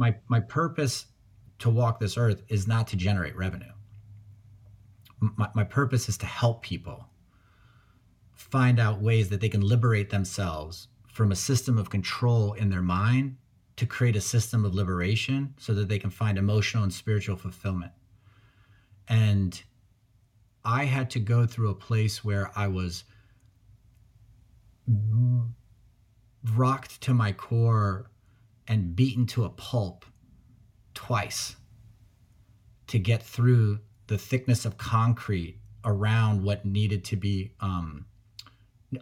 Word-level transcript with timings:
my 0.00 0.14
my 0.28 0.40
purpose 0.40 1.06
to 1.58 1.68
walk 1.68 2.00
this 2.00 2.16
earth 2.16 2.42
is 2.48 2.66
not 2.66 2.88
to 2.88 2.96
generate 2.96 3.36
revenue. 3.36 3.72
My, 5.20 5.48
my 5.54 5.64
purpose 5.64 6.08
is 6.08 6.16
to 6.18 6.26
help 6.26 6.62
people 6.62 7.04
find 8.32 8.80
out 8.80 9.02
ways 9.02 9.28
that 9.28 9.42
they 9.42 9.50
can 9.50 9.60
liberate 9.60 10.08
themselves 10.08 10.88
from 11.12 11.30
a 11.30 11.36
system 11.36 11.76
of 11.76 11.90
control 11.90 12.54
in 12.54 12.70
their 12.70 12.80
mind 12.80 13.36
to 13.76 13.84
create 13.84 14.16
a 14.16 14.20
system 14.22 14.64
of 14.64 14.74
liberation 14.74 15.52
so 15.58 15.74
that 15.74 15.88
they 15.88 15.98
can 15.98 16.08
find 16.08 16.38
emotional 16.38 16.82
and 16.82 16.94
spiritual 16.94 17.36
fulfillment. 17.36 17.92
And 19.06 19.62
I 20.64 20.84
had 20.84 21.10
to 21.10 21.20
go 21.20 21.44
through 21.44 21.68
a 21.68 21.74
place 21.74 22.24
where 22.24 22.50
I 22.56 22.68
was 22.68 23.04
rocked 26.54 27.02
to 27.02 27.12
my 27.12 27.32
core 27.32 28.10
and 28.70 28.94
beaten 28.94 29.26
to 29.26 29.44
a 29.44 29.50
pulp 29.50 30.06
twice 30.94 31.56
to 32.86 33.00
get 33.00 33.20
through 33.20 33.80
the 34.06 34.16
thickness 34.16 34.64
of 34.64 34.78
concrete 34.78 35.58
around 35.84 36.44
what 36.44 36.64
needed 36.64 37.04
to 37.04 37.16
be 37.16 37.52
um, 37.60 38.06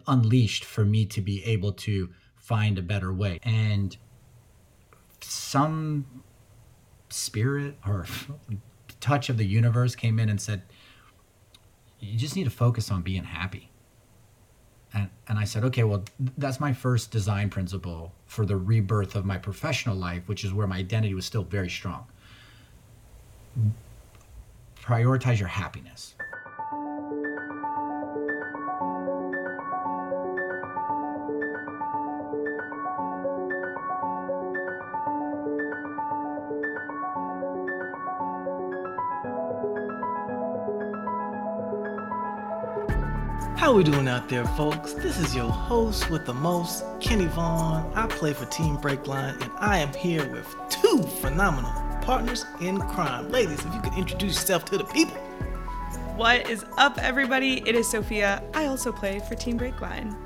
unleashed 0.07 0.65
for 0.65 0.83
me 0.83 1.05
to 1.05 1.21
be 1.21 1.43
able 1.45 1.71
to 1.71 2.09
find 2.35 2.79
a 2.79 2.81
better 2.81 3.13
way. 3.13 3.39
And 3.43 3.95
some 5.21 6.23
spirit 7.09 7.77
or 7.85 8.07
touch 8.99 9.29
of 9.29 9.37
the 9.37 9.45
universe 9.45 9.95
came 9.95 10.17
in 10.17 10.29
and 10.29 10.41
said, 10.41 10.63
You 11.99 12.17
just 12.17 12.35
need 12.35 12.45
to 12.45 12.49
focus 12.49 12.89
on 12.89 13.03
being 13.03 13.23
happy. 13.23 13.69
And, 14.95 15.09
and 15.27 15.37
I 15.37 15.43
said, 15.43 15.63
okay, 15.65 15.83
well, 15.83 16.03
that's 16.39 16.59
my 16.59 16.73
first 16.73 17.11
design 17.11 17.51
principle 17.51 18.15
for 18.29 18.45
the 18.45 18.55
rebirth 18.55 19.15
of 19.15 19.25
my 19.25 19.39
professional 19.39 19.95
life, 19.95 20.21
which 20.27 20.45
is 20.45 20.53
where 20.53 20.67
my 20.67 20.77
identity 20.77 21.15
was 21.15 21.25
still 21.25 21.43
very 21.43 21.69
strong. 21.69 22.05
Prioritize 24.79 25.39
your 25.39 25.47
happiness. 25.47 26.13
How 43.69 43.75
we 43.75 43.83
doing 43.83 44.07
out 44.07 44.27
there, 44.27 44.45
folks? 44.45 44.93
This 44.93 45.19
is 45.19 45.35
your 45.35 45.51
host 45.51 46.09
with 46.09 46.25
the 46.25 46.33
most, 46.33 46.83
Kenny 46.99 47.27
Vaughn. 47.27 47.93
I 47.93 48.07
play 48.07 48.33
for 48.33 48.45
Team 48.45 48.77
Breakline, 48.77 49.39
and 49.43 49.51
I 49.59 49.77
am 49.77 49.93
here 49.93 50.27
with 50.31 50.47
two 50.69 51.03
phenomenal 51.03 51.71
partners 52.01 52.47
in 52.61 52.79
crime. 52.79 53.29
Ladies, 53.29 53.63
if 53.63 53.71
you 53.71 53.79
could 53.81 53.93
introduce 53.93 54.33
yourself 54.37 54.65
to 54.65 54.79
the 54.79 54.85
people. 54.85 55.17
What 56.15 56.49
is 56.49 56.65
up, 56.79 56.97
everybody? 56.97 57.61
It 57.69 57.75
is 57.75 57.87
Sophia. 57.87 58.41
I 58.55 58.65
also 58.65 58.91
play 58.91 59.19
for 59.19 59.35
Team 59.35 59.59
Breakline. 59.59 60.17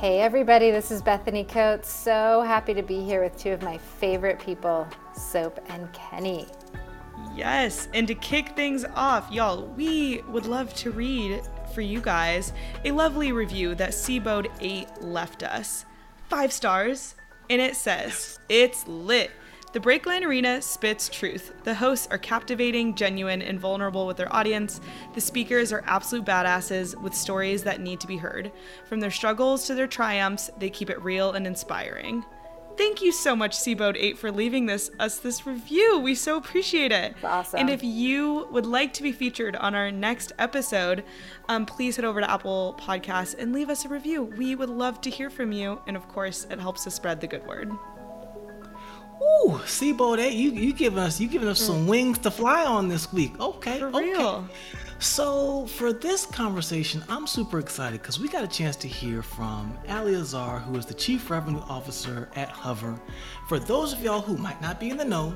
Hey, 0.00 0.20
everybody, 0.20 0.72
this 0.72 0.90
is 0.90 1.02
Bethany 1.02 1.44
Coates. 1.44 1.88
So 1.88 2.42
happy 2.42 2.74
to 2.74 2.82
be 2.82 3.04
here 3.04 3.22
with 3.22 3.38
two 3.38 3.52
of 3.52 3.62
my 3.62 3.78
favorite 3.78 4.40
people, 4.40 4.88
Soap 5.12 5.60
and 5.68 5.88
Kenny. 5.92 6.48
Yes, 7.32 7.86
and 7.94 8.08
to 8.08 8.14
kick 8.16 8.56
things 8.56 8.84
off, 8.96 9.30
y'all, 9.30 9.66
we 9.76 10.22
would 10.22 10.46
love 10.46 10.74
to 10.74 10.90
read 10.90 11.42
for 11.72 11.80
you 11.80 12.00
guys 12.00 12.52
a 12.84 12.90
lovely 12.92 13.32
review 13.32 13.74
that 13.76 13.90
Seabode8 13.90 15.02
left 15.02 15.42
us. 15.42 15.84
Five 16.28 16.52
stars, 16.52 17.14
and 17.48 17.60
it 17.60 17.76
says, 17.76 18.38
It's 18.48 18.86
lit. 18.86 19.30
The 19.72 19.80
Breakline 19.80 20.24
Arena 20.24 20.60
spits 20.60 21.08
truth. 21.08 21.52
The 21.62 21.74
hosts 21.74 22.08
are 22.10 22.18
captivating, 22.18 22.96
genuine, 22.96 23.40
and 23.40 23.60
vulnerable 23.60 24.04
with 24.04 24.16
their 24.16 24.34
audience. 24.34 24.80
The 25.14 25.20
speakers 25.20 25.72
are 25.72 25.84
absolute 25.86 26.24
badasses 26.24 27.00
with 27.00 27.14
stories 27.14 27.62
that 27.62 27.80
need 27.80 28.00
to 28.00 28.08
be 28.08 28.16
heard. 28.16 28.50
From 28.86 28.98
their 28.98 29.12
struggles 29.12 29.66
to 29.66 29.74
their 29.76 29.86
triumphs, 29.86 30.50
they 30.58 30.70
keep 30.70 30.90
it 30.90 31.00
real 31.02 31.32
and 31.32 31.46
inspiring. 31.46 32.24
Thank 32.80 33.02
you 33.02 33.12
so 33.12 33.36
much, 33.36 33.58
Seabode8, 33.58 34.16
for 34.16 34.32
leaving 34.32 34.64
this 34.64 34.90
us 34.98 35.18
this 35.18 35.46
review. 35.46 35.98
We 35.98 36.14
so 36.14 36.38
appreciate 36.38 36.92
it. 36.92 37.14
awesome. 37.22 37.60
And 37.60 37.68
if 37.68 37.84
you 37.84 38.48
would 38.50 38.64
like 38.64 38.94
to 38.94 39.02
be 39.02 39.12
featured 39.12 39.54
on 39.56 39.74
our 39.74 39.90
next 39.90 40.32
episode, 40.38 41.04
um, 41.50 41.66
please 41.66 41.96
head 41.96 42.06
over 42.06 42.22
to 42.22 42.30
Apple 42.30 42.74
Podcasts 42.80 43.34
and 43.38 43.52
leave 43.52 43.68
us 43.68 43.84
a 43.84 43.88
review. 43.90 44.22
We 44.22 44.54
would 44.54 44.70
love 44.70 45.02
to 45.02 45.10
hear 45.10 45.28
from 45.28 45.52
you, 45.52 45.82
and 45.86 45.94
of 45.94 46.08
course, 46.08 46.46
it 46.48 46.58
helps 46.58 46.86
us 46.86 46.94
spread 46.94 47.20
the 47.20 47.26
good 47.26 47.46
word. 47.46 47.70
Ooh, 47.70 49.60
Seabode, 49.66 50.32
you 50.32 50.50
you 50.52 50.72
giving 50.72 51.00
us 51.00 51.20
you 51.20 51.28
giving 51.28 51.48
us 51.48 51.60
some 51.60 51.86
wings 51.86 52.16
to 52.20 52.30
fly 52.30 52.64
on 52.64 52.88
this 52.88 53.12
week. 53.12 53.38
Okay, 53.38 53.78
For 53.78 53.88
okay. 53.88 53.98
real. 53.98 54.48
So 55.00 55.64
for 55.66 55.94
this 55.94 56.26
conversation, 56.26 57.02
I'm 57.08 57.26
super 57.26 57.58
excited 57.58 58.02
because 58.02 58.20
we 58.20 58.28
got 58.28 58.44
a 58.44 58.46
chance 58.46 58.76
to 58.76 58.86
hear 58.86 59.22
from 59.22 59.78
Ali 59.88 60.12
Azhar, 60.12 60.58
who 60.58 60.76
is 60.76 60.84
the 60.84 60.92
Chief 60.92 61.30
Revenue 61.30 61.62
Officer 61.70 62.28
at 62.36 62.50
Hover. 62.50 63.00
For 63.48 63.58
those 63.58 63.94
of 63.94 64.02
y'all 64.02 64.20
who 64.20 64.36
might 64.36 64.60
not 64.60 64.78
be 64.78 64.90
in 64.90 64.98
the 64.98 65.04
know, 65.06 65.34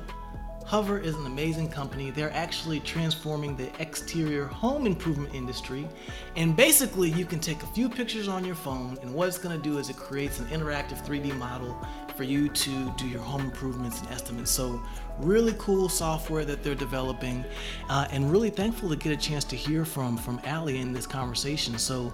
Hover 0.65 0.99
is 0.99 1.15
an 1.15 1.25
amazing 1.25 1.69
company. 1.69 2.11
They're 2.11 2.33
actually 2.33 2.79
transforming 2.79 3.55
the 3.55 3.69
exterior 3.79 4.45
home 4.45 4.85
improvement 4.85 5.33
industry. 5.33 5.87
And 6.35 6.55
basically, 6.55 7.09
you 7.09 7.25
can 7.25 7.39
take 7.39 7.61
a 7.63 7.67
few 7.67 7.89
pictures 7.89 8.27
on 8.27 8.45
your 8.45 8.55
phone, 8.55 8.99
and 9.01 9.13
what 9.13 9.27
it's 9.27 9.37
going 9.39 9.55
to 9.55 9.63
do 9.63 9.79
is 9.79 9.89
it 9.89 9.97
creates 9.97 10.39
an 10.39 10.45
interactive 10.47 11.03
3D 11.05 11.37
model 11.37 11.75
for 12.15 12.23
you 12.23 12.49
to 12.49 12.93
do 12.97 13.07
your 13.07 13.21
home 13.21 13.41
improvements 13.41 14.01
and 14.01 14.09
estimates. 14.09 14.49
So, 14.49 14.81
really 15.19 15.55
cool 15.57 15.89
software 15.89 16.45
that 16.45 16.63
they're 16.63 16.75
developing, 16.75 17.43
uh, 17.89 18.07
and 18.11 18.31
really 18.31 18.49
thankful 18.49 18.89
to 18.89 18.95
get 18.95 19.11
a 19.11 19.17
chance 19.17 19.43
to 19.45 19.55
hear 19.55 19.85
from 19.85 20.17
from 20.17 20.39
Ali 20.45 20.79
in 20.79 20.93
this 20.93 21.07
conversation. 21.07 21.77
So. 21.77 22.13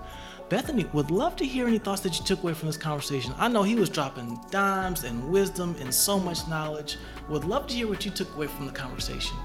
Bethany, 0.50 0.86
would 0.92 1.12
love 1.12 1.38
to 1.38 1.46
hear 1.46 1.66
any 1.66 1.78
thoughts 1.78 2.02
that 2.02 2.20
you 2.20 2.26
took 2.26 2.44
away 2.44 2.54
from 2.54 2.68
this 2.68 2.76
conversation. 2.76 3.34
I 3.38 3.48
know 3.48 3.64
he 3.64 3.76
was 3.76 3.88
dropping 3.88 4.38
dimes 4.50 5.06
and 5.06 5.32
wisdom 5.32 5.78
and 5.80 5.94
so 5.94 6.20
much 6.20 6.46
knowledge. 6.50 6.98
Would 7.30 7.46
love 7.46 7.68
to 7.68 7.74
hear 7.74 7.88
what 7.88 8.04
you 8.04 8.12
took 8.12 8.36
away 8.36 8.48
from 8.48 8.66
the 8.66 8.74
conversation. 8.74 9.38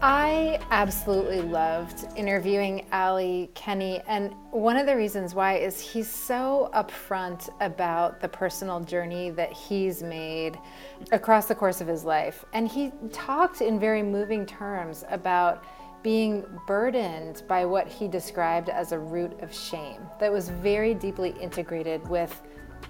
I 0.00 0.60
absolutely 0.70 1.40
loved 1.40 2.06
interviewing 2.14 2.86
Ali 2.92 3.50
Kenny, 3.54 4.00
and 4.06 4.32
one 4.52 4.76
of 4.76 4.86
the 4.86 4.94
reasons 4.94 5.34
why 5.34 5.56
is 5.56 5.80
he's 5.80 6.08
so 6.08 6.70
upfront 6.72 7.48
about 7.60 8.20
the 8.20 8.28
personal 8.28 8.78
journey 8.78 9.30
that 9.30 9.52
he's 9.52 10.00
made 10.00 10.56
across 11.10 11.46
the 11.46 11.54
course 11.56 11.80
of 11.80 11.88
his 11.88 12.04
life. 12.04 12.44
And 12.52 12.68
he 12.68 12.92
talked 13.10 13.60
in 13.60 13.80
very 13.80 14.04
moving 14.04 14.46
terms 14.46 15.04
about 15.10 15.64
being 16.04 16.44
burdened 16.68 17.42
by 17.48 17.64
what 17.64 17.88
he 17.88 18.06
described 18.06 18.68
as 18.68 18.92
a 18.92 18.98
root 18.98 19.32
of 19.40 19.52
shame 19.52 20.02
that 20.20 20.30
was 20.30 20.48
very 20.48 20.94
deeply 20.94 21.30
integrated 21.40 22.06
with 22.08 22.40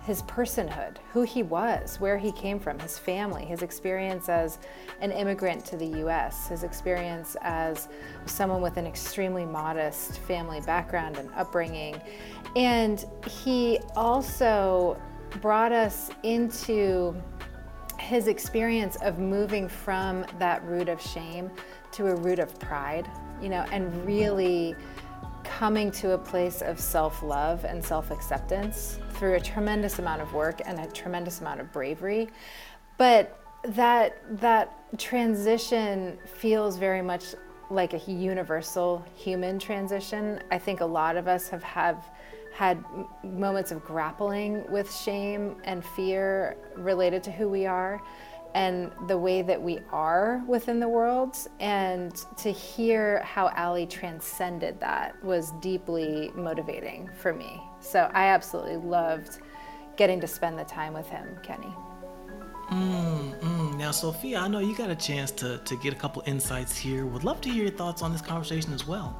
his 0.08 0.22
personhood, 0.22 0.96
who 1.12 1.20
he 1.20 1.42
was, 1.42 2.00
where 2.00 2.16
he 2.16 2.32
came 2.32 2.58
from, 2.58 2.78
his 2.78 2.98
family, 2.98 3.44
his 3.44 3.60
experience 3.60 4.30
as 4.30 4.56
an 5.02 5.12
immigrant 5.12 5.66
to 5.66 5.76
the 5.76 5.98
US, 6.06 6.48
his 6.48 6.62
experience 6.62 7.36
as 7.42 7.88
someone 8.24 8.62
with 8.62 8.78
an 8.78 8.86
extremely 8.86 9.44
modest 9.44 10.20
family 10.20 10.62
background 10.62 11.18
and 11.18 11.28
upbringing. 11.36 12.00
And 12.56 13.04
he 13.28 13.80
also 13.96 14.98
brought 15.42 15.72
us 15.72 16.10
into 16.22 17.14
his 17.98 18.28
experience 18.28 18.96
of 19.02 19.18
moving 19.18 19.68
from 19.68 20.24
that 20.38 20.64
root 20.64 20.88
of 20.88 21.02
shame 21.02 21.50
to 21.92 22.06
a 22.06 22.14
root 22.14 22.38
of 22.38 22.58
pride, 22.58 23.06
you 23.42 23.50
know, 23.50 23.66
and 23.72 24.06
really 24.06 24.74
coming 25.58 25.90
to 25.90 26.12
a 26.12 26.18
place 26.18 26.62
of 26.62 26.78
self 26.78 27.20
love 27.20 27.64
and 27.64 27.84
self 27.84 28.12
acceptance 28.12 29.00
through 29.14 29.34
a 29.34 29.40
tremendous 29.40 29.98
amount 29.98 30.22
of 30.22 30.32
work 30.32 30.60
and 30.64 30.78
a 30.78 30.86
tremendous 30.92 31.40
amount 31.40 31.60
of 31.60 31.72
bravery. 31.72 32.28
But 32.96 33.36
that, 33.64 34.22
that 34.40 34.72
transition 34.98 36.16
feels 36.26 36.76
very 36.76 37.02
much 37.02 37.34
like 37.70 37.92
a 37.92 37.98
universal 37.98 39.04
human 39.16 39.58
transition. 39.58 40.40
I 40.52 40.58
think 40.58 40.80
a 40.80 40.86
lot 40.86 41.16
of 41.16 41.26
us 41.26 41.48
have, 41.48 41.64
have 41.64 42.08
had 42.54 42.84
moments 43.24 43.72
of 43.72 43.84
grappling 43.84 44.64
with 44.70 44.94
shame 44.94 45.56
and 45.64 45.84
fear 45.84 46.56
related 46.76 47.24
to 47.24 47.32
who 47.32 47.48
we 47.48 47.66
are 47.66 48.00
and 48.58 48.90
the 49.06 49.16
way 49.16 49.40
that 49.40 49.62
we 49.62 49.78
are 49.92 50.42
within 50.48 50.80
the 50.80 50.88
world. 50.88 51.36
And 51.60 52.12
to 52.38 52.50
hear 52.50 53.22
how 53.22 53.52
Ali 53.56 53.86
transcended 53.86 54.80
that 54.80 55.22
was 55.22 55.52
deeply 55.60 56.32
motivating 56.34 57.08
for 57.16 57.32
me. 57.32 57.62
So 57.78 58.10
I 58.12 58.26
absolutely 58.26 58.78
loved 58.78 59.38
getting 59.96 60.20
to 60.20 60.26
spend 60.26 60.58
the 60.58 60.64
time 60.64 60.92
with 60.92 61.08
him, 61.08 61.38
Kenny. 61.44 61.72
Mm, 62.72 63.38
mm. 63.38 63.78
Now, 63.78 63.92
Sophia, 63.92 64.40
I 64.40 64.48
know 64.48 64.58
you 64.58 64.74
got 64.74 64.90
a 64.90 64.96
chance 64.96 65.30
to, 65.32 65.58
to 65.58 65.76
get 65.76 65.92
a 65.92 65.96
couple 65.96 66.24
insights 66.26 66.76
here. 66.76 67.06
Would 67.06 67.22
love 67.22 67.40
to 67.42 67.48
hear 67.48 67.62
your 67.62 67.72
thoughts 67.72 68.02
on 68.02 68.10
this 68.10 68.20
conversation 68.20 68.72
as 68.72 68.88
well. 68.88 69.16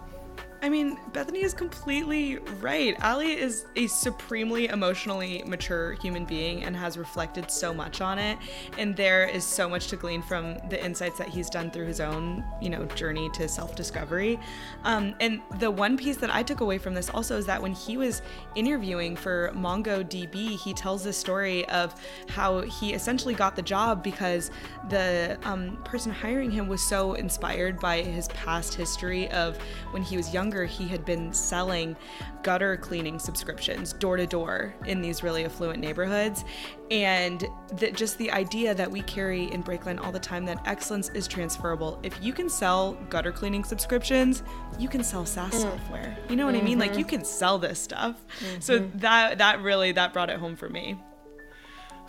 I 0.61 0.69
mean, 0.69 0.99
Bethany 1.13 1.43
is 1.43 1.55
completely 1.55 2.39
right. 2.61 3.01
Ali 3.05 3.33
is 3.33 3.67
a 3.77 3.87
supremely 3.87 4.67
emotionally 4.67 5.45
mature 5.47 5.93
human 5.93 6.25
being 6.25 6.65
and 6.65 6.75
has 6.77 6.99
reflected 6.99 7.49
so 7.49 7.73
much 7.73 8.01
on 8.01 8.19
it. 8.19 8.39
And 8.77 8.97
there 8.97 9.25
is 9.25 9.45
so 9.45 9.69
much 9.69 9.87
to 9.89 9.97
glean 9.97 10.21
from 10.21 10.59
the 10.69 10.85
insights 10.85 11.17
that 11.19 11.29
he's 11.29 11.49
done 11.49 11.71
through 11.71 11.87
his 11.87 12.01
own, 12.01 12.45
you 12.61 12.71
know, 12.71 12.87
journey 12.87 13.31
to 13.35 13.49
self 13.49 13.77
discovery. 13.77 14.41
Um, 14.83 15.15
and 15.21 15.41
the 15.61 15.71
one 15.71 15.97
piece 15.97 16.17
that 16.17 16.35
I 16.35 16.43
took 16.43 16.61
away 16.61 16.79
from 16.79 16.93
this 16.93 17.09
also 17.09 17.37
is 17.37 17.47
that 17.47 17.63
when 17.63 17.73
he 17.73 17.97
was 17.97 18.23
interviewing 18.57 19.15
for 19.15 19.53
MongoDB, 19.55 20.59
he 20.59 20.75
tells 20.75 21.05
this 21.05 21.17
story 21.17 21.69
of 21.69 21.95
how 22.29 22.63
he 22.63 22.95
essentially 22.95 23.35
got 23.35 23.55
the 23.55 23.63
job 23.63 24.03
because 24.03 24.51
the 24.89 25.39
um, 25.45 25.77
person 25.85 26.11
hiring 26.11 26.51
him 26.51 26.67
was 26.67 26.83
so 26.83 27.15
inspired 27.15 27.79
by 27.79 28.03
his 28.03 28.27
past 28.29 28.75
history 28.75 29.31
of 29.31 29.57
when 29.93 30.03
he 30.03 30.17
was 30.17 30.35
young 30.35 30.48
younger, 30.49 30.65
he 30.65 30.89
had 30.89 31.05
been 31.05 31.31
selling 31.31 31.95
gutter 32.43 32.79
cleaning 32.79 33.19
subscriptions 33.19 33.93
door 33.93 34.17
to 34.17 34.27
door 34.27 34.75
in 34.87 35.03
these 35.03 35.23
really 35.23 35.45
affluent 35.45 35.79
neighborhoods. 35.79 36.45
And 36.91 37.47
that 37.75 37.95
just 37.95 38.17
the 38.17 38.31
idea 38.31 38.75
that 38.75 38.91
we 38.91 39.03
carry 39.03 39.53
in 39.53 39.63
Breakline 39.63 40.03
all 40.03 40.11
the 40.11 40.19
time 40.19 40.47
that 40.47 40.63
excellence 40.65 41.11
is 41.11 41.29
transferable. 41.29 42.01
If 42.03 42.23
you 42.23 42.33
can 42.33 42.49
sell 42.49 42.95
gutter 43.11 43.31
cleaning 43.31 43.63
subscriptions, 43.63 44.43
you 44.79 44.89
can 44.89 45.05
sell 45.05 45.27
SaaS 45.27 45.53
mm. 45.53 45.61
software. 45.61 46.17
You 46.31 46.37
know 46.37 46.47
what 46.47 46.55
mm-hmm. 46.55 46.65
I 46.65 46.69
mean? 46.69 46.79
Like 46.79 46.97
you 46.97 47.05
can 47.05 47.27
sell 47.27 47.59
this 47.59 47.79
stuff. 47.79 48.17
Mm-hmm. 48.41 48.61
So 48.61 48.79
that 48.95 49.37
that 49.37 49.61
really 49.61 49.93
that 49.93 50.15
brought 50.15 50.31
it 50.31 50.39
home 50.39 50.57
for 50.57 50.71
me. 50.71 50.97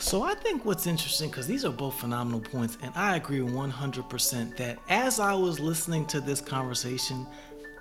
So 0.01 0.23
I 0.23 0.33
think 0.33 0.63
what's 0.63 0.87
interesting, 0.87 1.29
because 1.29 1.45
these 1.45 1.65
are 1.65 1.73
both 1.73 1.99
phenomenal 1.99 2.39
points, 2.39 2.77
and 2.81 2.93
I 2.95 3.17
agree 3.17 3.39
100% 3.39 4.55
that 4.55 4.79
as 4.87 5.19
I 5.19 5.33
was 5.33 5.59
listening 5.59 6.05
to 6.05 6.21
this 6.21 6.39
conversation, 6.39 7.27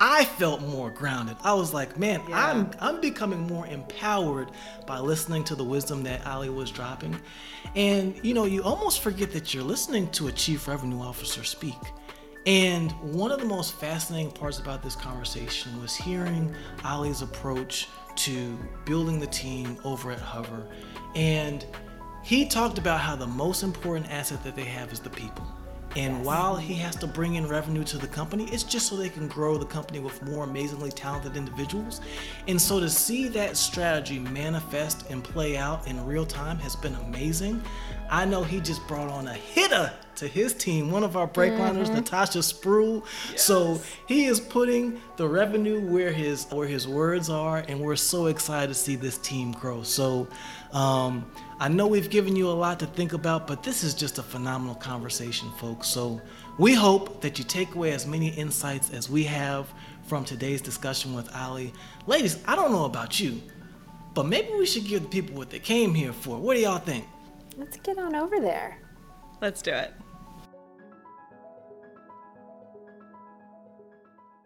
I 0.01 0.25
felt 0.25 0.63
more 0.63 0.91
grounded. 0.91 1.37
I 1.43 1.55
was 1.55 1.75
like, 1.75 1.99
man, 1.99 2.23
yeah. 2.29 2.47
I'm 2.47 2.71
I'm 2.81 3.01
becoming 3.01 3.41
more 3.41 3.67
empowered 3.67 4.51
by 4.87 4.99
listening 4.99 5.45
to 5.45 5.55
the 5.55 5.65
wisdom 5.65 6.03
that 6.05 6.27
Ali 6.27 6.51
was 6.51 6.71
dropping. 6.71 7.19
And 7.75 8.19
you 8.25 8.35
know, 8.35 8.45
you 8.45 8.63
almost 8.63 9.01
forget 9.01 9.33
that 9.33 9.53
you're 9.53 9.65
listening 9.65 10.11
to 10.13 10.29
a 10.29 10.33
chief 10.33 10.69
revenue 10.69 11.01
officer 11.01 11.45
speak. 11.45 11.79
And 12.47 12.93
one 13.13 13.31
of 13.31 13.41
the 13.41 13.47
most 13.47 13.75
fascinating 13.75 14.31
parts 14.31 14.59
about 14.59 14.83
this 14.83 14.97
conversation 14.97 15.81
was 15.83 15.95
hearing 15.95 16.55
Ali's 16.85 17.21
approach 17.21 17.89
to 18.17 18.59
building 18.85 19.21
the 19.21 19.27
team 19.27 19.79
over 19.85 20.11
at 20.11 20.19
Hover. 20.19 20.67
And 21.15 21.67
he 22.25 22.47
talked 22.47 22.79
about 22.79 23.01
how 23.01 23.17
the 23.17 23.27
most 23.27 23.63
important 23.63 24.11
asset 24.11 24.43
that 24.45 24.57
they 24.57 24.65
have 24.65 24.93
is 24.93 25.01
the 25.01 25.11
people. 25.11 25.47
And 25.97 26.19
yes. 26.19 26.27
while 26.27 26.57
he 26.57 26.75
has 26.75 26.97
to 26.97 27.07
bring 27.07 27.37
in 27.37 27.49
revenue 27.49 27.85
to 27.85 27.99
the 27.99 28.07
company, 28.07 28.49
it's 28.53 28.63
just 28.63 28.89
so 28.89 28.97
they 28.97 29.09
can 29.09 29.27
grow 29.27 29.57
the 29.57 29.67
company 29.67 30.01
with 30.01 30.23
more 30.23 30.45
amazingly 30.45 30.91
talented 30.91 31.37
individuals. 31.37 32.01
And 32.47 32.61
so 32.61 32.79
to 32.79 32.91
see 32.91 33.29
that 33.29 33.57
strategy 33.57 34.19
manifest 34.19 35.11
and 35.11 35.25
play 35.25 35.57
out 35.57 35.87
in 35.87 36.05
real 36.05 36.27
time 36.27 36.59
has 36.59 36.77
been 36.77 36.95
amazing. 37.07 37.63
I 38.11 38.25
know 38.25 38.43
he 38.43 38.61
just 38.61 38.87
brought 38.87 39.09
on 39.09 39.29
a 39.29 39.35
hitter 39.35 39.93
to 40.17 40.27
his 40.27 40.53
team, 40.53 40.91
one 40.91 41.05
of 41.05 41.17
our 41.17 41.29
breakliners, 41.29 41.87
mm-hmm. 41.87 41.97
Natasha 41.97 42.39
Spruill. 42.39 43.05
Yes. 43.31 43.43
So 43.43 43.81
he 44.07 44.27
is 44.27 44.41
putting 44.41 45.01
the 45.17 45.29
revenue 45.29 45.81
where 45.81 46.13
his 46.13 46.47
where 46.51 46.67
his 46.67 46.89
words 46.89 47.31
are, 47.31 47.59
and 47.69 47.81
we're 47.81 47.97
so 47.97 48.27
excited 48.27 48.69
to 48.69 48.75
see 48.75 48.97
this 48.97 49.19
team 49.19 49.53
grow. 49.53 49.83
So 49.83 50.27
um, 50.73 51.31
I 51.61 51.67
know 51.67 51.89
we've 51.89 52.09
given 52.09 52.37
you 52.37 52.49
a 52.49 52.53
lot 52.53 52.79
to 52.81 52.87
think 52.87 53.15
about, 53.15 53.49
but 53.49 53.65
this 53.65 53.83
is 53.83 53.93
just 53.93 54.19
a 54.19 54.23
phenomenal 54.23 54.77
conversation, 54.77 55.51
folks. 55.59 55.89
So 55.89 56.21
we 56.57 56.73
hope 56.73 57.21
that 57.21 57.37
you 57.37 57.45
take 57.45 57.75
away 57.75 57.91
as 57.91 58.07
many 58.07 58.29
insights 58.29 58.93
as 58.93 59.11
we 59.11 59.25
have 59.25 59.67
from 60.07 60.25
today's 60.25 60.63
discussion 60.63 61.15
with 61.15 61.35
Ali. 61.35 61.73
Ladies, 62.07 62.39
I 62.47 62.55
don't 62.55 62.71
know 62.71 62.85
about 62.85 63.19
you, 63.19 63.43
but 64.15 64.27
maybe 64.27 64.51
we 64.57 64.67
should 64.67 64.85
give 64.85 65.03
the 65.03 65.09
people 65.09 65.37
what 65.37 65.51
they 65.51 65.59
came 65.59 65.95
here 65.95 66.13
for. 66.13 66.39
What 66.39 66.55
do 66.55 66.61
y'all 66.61 66.79
think? 66.79 67.05
Let's 67.57 67.77
get 67.79 67.99
on 67.99 68.15
over 68.15 68.39
there. 68.39 68.79
Let's 69.41 69.61
do 69.61 69.73
it. 69.73 69.93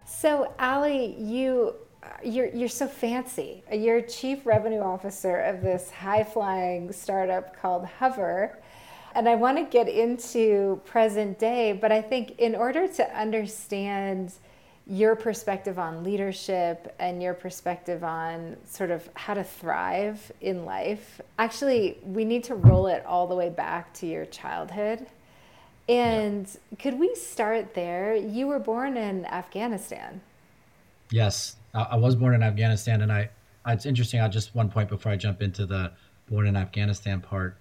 So, 0.06 0.54
Ali, 0.58 1.14
you 1.18 1.74
you're 2.24 2.48
you're 2.48 2.68
so 2.68 2.86
fancy. 2.86 3.62
You're 3.72 4.02
chief 4.02 4.46
revenue 4.46 4.80
officer 4.80 5.40
of 5.40 5.62
this 5.62 5.90
high 5.90 6.24
flying 6.24 6.92
startup 6.92 7.60
called 7.60 7.86
Hover. 7.86 8.58
And 9.14 9.28
I 9.28 9.34
want 9.34 9.58
to 9.58 9.64
get 9.64 9.88
into 9.88 10.80
present 10.86 11.38
day, 11.38 11.72
but 11.74 11.92
I 11.92 12.00
think 12.00 12.38
in 12.38 12.54
order 12.54 12.88
to 12.88 13.16
understand 13.18 14.32
your 14.86 15.14
perspective 15.14 15.78
on 15.78 16.02
leadership 16.02 16.94
and 16.98 17.22
your 17.22 17.34
perspective 17.34 18.02
on 18.02 18.56
sort 18.64 18.90
of 18.90 19.08
how 19.14 19.34
to 19.34 19.44
thrive 19.44 20.32
in 20.40 20.64
life, 20.64 21.20
actually, 21.38 21.98
we 22.02 22.24
need 22.24 22.42
to 22.44 22.54
roll 22.54 22.86
it 22.86 23.04
all 23.06 23.26
the 23.26 23.34
way 23.34 23.50
back 23.50 23.92
to 23.94 24.06
your 24.06 24.24
childhood. 24.26 25.06
And 25.88 26.46
yeah. 26.46 26.78
could 26.78 26.98
we 26.98 27.14
start 27.14 27.74
there? 27.74 28.14
You 28.14 28.46
were 28.46 28.58
born 28.58 28.96
in 28.96 29.26
Afghanistan. 29.26 30.20
Yes, 31.10 31.56
I 31.74 31.96
was 31.96 32.14
born 32.14 32.34
in 32.34 32.42
Afghanistan, 32.42 33.02
and 33.02 33.12
I. 33.12 33.30
It's 33.66 33.86
interesting. 33.86 34.20
I 34.20 34.26
just 34.26 34.54
one 34.54 34.68
point 34.68 34.88
before 34.88 35.12
I 35.12 35.16
jump 35.16 35.40
into 35.40 35.66
the 35.66 35.92
born 36.28 36.46
in 36.48 36.56
Afghanistan 36.56 37.20
part. 37.20 37.56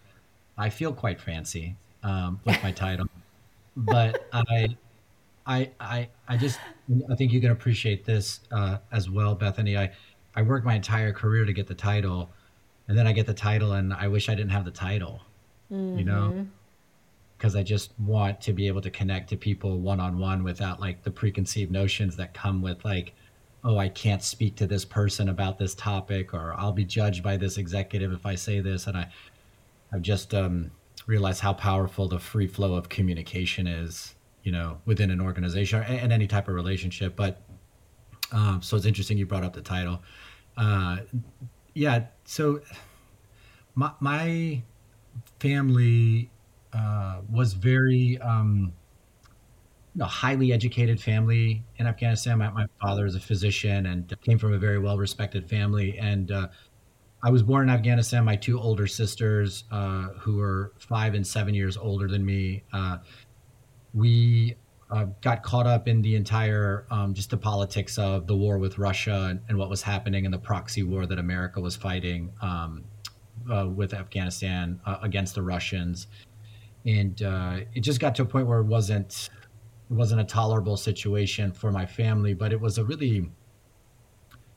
I 0.58 0.70
feel 0.70 0.92
quite 0.92 1.22
fancy 1.22 1.76
um, 2.04 2.40
with 2.44 2.62
my 2.64 2.72
title, 2.72 3.08
but 3.78 4.28
I 4.34 4.76
I, 5.46 5.72
I, 5.80 6.10
I 6.28 6.38
just, 6.38 6.60
I 7.10 7.16
think 7.16 7.32
you 7.32 7.42
can 7.42 7.52
appreciate 7.52 8.06
this 8.06 8.42
uh, 8.52 8.78
as 8.92 9.10
well, 9.10 9.36
Bethany. 9.36 9.78
I, 9.78 9.92
I 10.36 10.44
worked 10.44 10.66
my 10.66 10.76
entire 10.76 11.12
career 11.12 11.46
to 11.46 11.54
get 11.54 11.68
the 11.68 11.76
title, 11.76 12.30
and 12.88 12.98
then 12.98 13.08
I 13.08 13.12
get 13.12 13.26
the 13.26 13.34
title, 13.34 13.74
and 13.74 13.94
I 13.94 14.08
wish 14.08 14.30
I 14.30 14.36
didn't 14.36 14.52
have 14.52 14.66
the 14.66 14.72
title, 14.72 15.22
mm-hmm. 15.72 15.98
you 15.98 16.06
know, 16.06 16.46
because 17.38 17.56
I 17.56 17.64
just 17.64 17.92
want 18.00 18.40
to 18.42 18.54
be 18.54 18.68
able 18.68 18.82
to 18.82 18.92
connect 18.92 19.30
to 19.30 19.38
people 19.38 19.80
one 19.80 20.00
on 20.00 20.20
one 20.20 20.44
without 20.44 20.80
like 20.80 21.04
the 21.04 21.12
preconceived 21.12 21.72
notions 21.72 22.16
that 22.18 22.34
come 22.34 22.62
with 22.62 22.86
like, 22.86 23.14
oh, 23.64 23.78
I 23.78 23.90
can't 23.90 24.24
speak 24.24 24.56
to 24.58 24.68
this 24.68 24.86
person 24.86 25.30
about 25.30 25.60
this 25.60 25.76
topic, 25.76 26.34
or 26.34 26.54
I'll 26.58 26.72
be 26.72 26.86
judged 26.86 27.24
by 27.24 27.38
this 27.38 27.58
executive 27.58 28.12
if 28.12 28.26
I 28.26 28.36
say 28.36 28.60
this, 28.60 28.88
and 28.88 28.98
I, 28.98 29.08
I've 29.94 30.02
just 30.02 30.34
um, 30.34 30.72
realized 31.06 31.42
how 31.42 31.54
powerful 31.54 32.08
the 32.08 32.20
free 32.20 32.48
flow 32.48 32.74
of 32.74 32.90
communication 32.90 33.68
is 33.68 34.16
you 34.44 34.52
know, 34.52 34.80
within 34.86 35.12
an 35.12 35.22
organization 35.22 35.84
and 35.84 36.12
any 36.12 36.28
type 36.28 36.48
of 36.48 36.56
relationship. 36.56 37.16
But 37.16 37.42
um, 38.32 38.62
so 38.62 38.78
it's 38.78 38.86
interesting 38.86 39.18
you 39.18 39.26
brought 39.26 39.44
up 39.44 39.54
the 39.54 39.62
title. 39.62 40.02
Uh, 40.58 40.98
yeah. 41.74 42.06
So 42.26 42.62
my, 43.76 43.92
my 44.00 44.62
family 45.40 46.30
uh, 46.74 47.20
was 47.30 47.54
very, 47.54 48.18
um, 48.20 48.74
know, 49.96 50.06
highly 50.06 50.54
educated 50.54 51.02
family 51.02 51.64
in 51.78 51.88
Afghanistan. 51.88 52.38
My, 52.38 52.50
my, 52.52 52.66
father 52.82 53.06
is 53.06 53.16
a 53.16 53.20
physician 53.20 53.86
and 53.86 54.14
came 54.22 54.38
from 54.38 54.54
a 54.54 54.58
very 54.58 54.80
well 54.80 54.98
respected 54.98 55.50
family. 55.50 55.98
And 55.98 56.32
uh, 56.32 56.48
I 57.24 57.30
was 57.30 57.44
born 57.44 57.70
in 57.70 57.76
Afghanistan. 57.76 58.24
My 58.24 58.36
two 58.36 58.60
older 58.60 58.88
sisters, 58.88 59.66
uh, 59.72 60.10
who 60.20 60.40
are 60.40 60.72
five 60.80 61.14
and 61.14 61.26
seven 61.26 61.54
years 61.54 61.78
older 61.78 62.08
than 62.08 62.26
me, 62.26 62.64
uh, 62.72 62.98
we 63.94 64.56
uh, 64.90 65.06
got 65.22 65.44
caught 65.44 65.68
up 65.68 65.88
in 65.88 66.02
the 66.02 66.16
entire 66.16 66.86
um, 66.90 67.14
just 67.14 67.30
the 67.30 67.38
politics 67.38 67.98
of 67.98 68.28
the 68.28 68.36
war 68.36 68.58
with 68.58 68.78
Russia 68.78 69.28
and, 69.30 69.42
and, 69.50 69.58
what 69.58 69.70
was 69.70 69.82
happening 69.82 70.26
in 70.26 70.32
the 70.32 70.38
proxy 70.38 70.84
war 70.84 71.06
that 71.06 71.18
America 71.18 71.62
was 71.62 71.76
fighting 71.76 72.32
um, 72.42 72.84
uh, 73.50 73.68
with 73.68 73.94
Afghanistan 73.94 74.80
uh, 74.86 74.98
against 75.02 75.36
the 75.36 75.42
Russians, 75.42 76.08
and 76.86 77.22
it 77.74 77.82
just 77.82 78.00
got 78.00 78.16
to 78.16 78.24
a 78.24 78.26
point 78.26 78.48
where 78.48 78.60
it 78.60 78.66
wasn't 78.66 79.30
it 79.92 79.94
wasn't 79.94 80.22
a 80.22 80.24
tolerable 80.26 80.78
situation 80.78 81.52
for 81.52 81.72
my 81.72 81.86
family, 81.86 82.34
but 82.34 82.54
it 82.54 82.62
was 82.62 82.78
a 82.78 82.84
really 82.84 83.30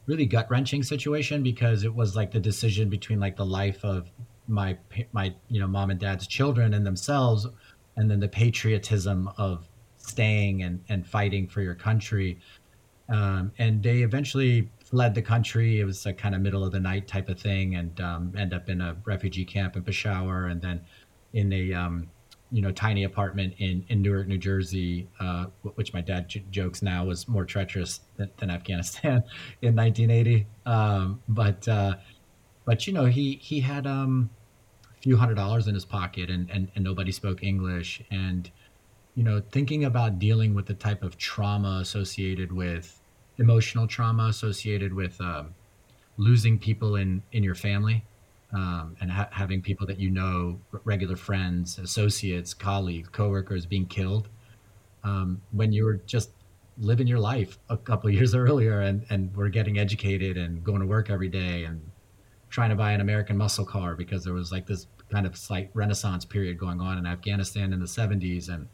really 0.07 0.27
gut 0.27 0.51
wrenching 0.51 0.83
situation 0.83 1.43
because 1.43 1.83
it 1.83 1.95
was 1.95 2.15
like 2.15 2.31
the 2.31 2.39
decision 2.39 2.91
between 2.91 3.19
like 3.19 3.37
the 3.37 3.45
life 3.45 3.83
of 3.85 4.11
my 4.47 4.77
my 5.13 5.35
you 5.49 5.59
know 5.59 5.67
mom 5.67 5.91
and 5.91 5.99
dad's 5.99 6.27
children 6.27 6.75
and 6.75 6.87
themselves 6.87 7.47
and 7.97 8.11
then 8.11 8.21
the 8.21 8.29
patriotism 8.29 9.31
of 9.39 9.67
staying 9.97 10.63
and, 10.63 10.85
and 10.89 11.07
fighting 11.07 11.49
for 11.49 11.63
your 11.63 11.75
country. 11.75 12.39
Um, 13.09 13.53
and 13.59 13.83
they 13.83 14.03
eventually 14.03 14.71
fled 14.85 15.15
the 15.15 15.23
country. 15.23 15.81
It 15.81 15.85
was 15.85 16.07
a 16.07 16.13
kind 16.13 16.35
of 16.35 16.41
middle 16.41 16.65
of 16.65 16.73
the 16.73 16.81
night 16.81 17.07
type 17.07 17.29
of 17.29 17.39
thing, 17.39 17.75
and 17.75 18.01
um, 18.01 18.33
end 18.37 18.55
up 18.55 18.69
in 18.69 18.81
a 18.81 18.97
refugee 19.05 19.45
camp 19.45 19.77
in 19.77 19.83
Peshawar, 19.83 20.47
and 20.47 20.61
then 20.63 20.81
in 21.35 21.53
a 21.53 21.73
um, 21.75 22.09
you 22.55 22.63
know 22.63 22.71
tiny 22.71 23.03
apartment 23.03 23.55
in 23.59 23.85
in 23.89 24.01
Newark, 24.01 24.29
New 24.29 24.39
Jersey, 24.39 25.09
uh, 25.19 25.47
which 25.75 25.93
my 25.93 26.01
dad 26.01 26.29
j- 26.29 26.45
jokes 26.53 26.83
now 26.83 27.05
was 27.05 27.27
more 27.27 27.45
treacherous 27.45 28.01
than, 28.17 28.31
than 28.37 28.49
Afghanistan 28.49 29.25
in 29.63 29.75
1980. 29.75 30.47
Um, 30.65 31.21
but 31.29 31.67
uh, 31.67 31.97
but 32.65 32.87
you 32.87 32.93
know 32.93 33.07
he 33.07 33.41
he 33.43 33.59
had 33.59 33.89
um, 33.89 34.31
a 34.97 35.01
few 35.01 35.17
hundred 35.17 35.35
dollars 35.35 35.67
in 35.67 35.75
his 35.75 35.85
pocket 35.85 36.31
and, 36.31 36.49
and, 36.49 36.71
and 36.77 36.85
nobody 36.85 37.11
spoke 37.11 37.43
English. 37.43 38.01
And, 38.13 38.49
you 39.17 39.25
know, 39.25 39.43
thinking 39.51 39.85
about 39.85 40.21
dealing 40.21 40.55
with 40.55 40.67
the 40.67 40.75
type 40.75 41.03
of 41.03 41.19
trauma 41.19 41.79
associated 41.81 42.53
with 42.53 43.01
emotional 43.39 43.89
trauma 43.89 44.27
associated 44.27 44.95
with 44.95 45.21
um, 45.21 45.55
losing 46.19 46.57
people 46.57 46.95
in 46.95 47.21
in 47.33 47.43
your 47.43 47.57
family 47.57 48.05
um, 48.53 48.97
and 49.01 49.11
ha- 49.11 49.29
having 49.31 49.63
people 49.63 49.87
that 49.87 49.99
you 49.99 50.11
know, 50.11 50.61
regular 50.85 51.17
friends, 51.17 51.79
associates, 51.79 52.55
colleagues, 52.55 53.09
coworkers 53.09 53.67
being 53.67 53.87
killed 53.87 54.29
um, 55.05 55.41
when 55.53 55.73
you 55.73 55.85
were 55.85 56.01
just 56.07 56.31
living 56.79 57.07
your 57.07 57.21
life 57.21 57.59
a 57.69 57.77
couple 57.77 58.11
years 58.19 58.35
earlier 58.35 58.81
and 58.81 59.07
and 59.11 59.35
were 59.37 59.49
getting 59.49 59.79
educated 59.79 60.37
and 60.37 60.65
going 60.65 60.81
to 60.81 60.87
work 60.87 61.11
every 61.11 61.29
day 61.29 61.65
and 61.65 61.81
trying 62.51 62.71
to 62.71 62.77
buy 62.77 62.93
an 62.93 63.01
American 63.01 63.37
muscle 63.37 63.65
car 63.65 63.95
because 63.95 64.25
there 64.25 64.33
was 64.33 64.51
like 64.51 64.67
this 64.67 64.87
kind 65.11 65.27
of 65.27 65.37
slight 65.37 65.71
renaissance 65.75 66.25
period 66.25 66.59
going 66.59 66.81
on 66.81 66.99
in 66.99 67.07
Afghanistan 67.07 67.73
in 67.73 67.81
the 67.81 67.87
70s 67.87 68.49
and 68.49 68.69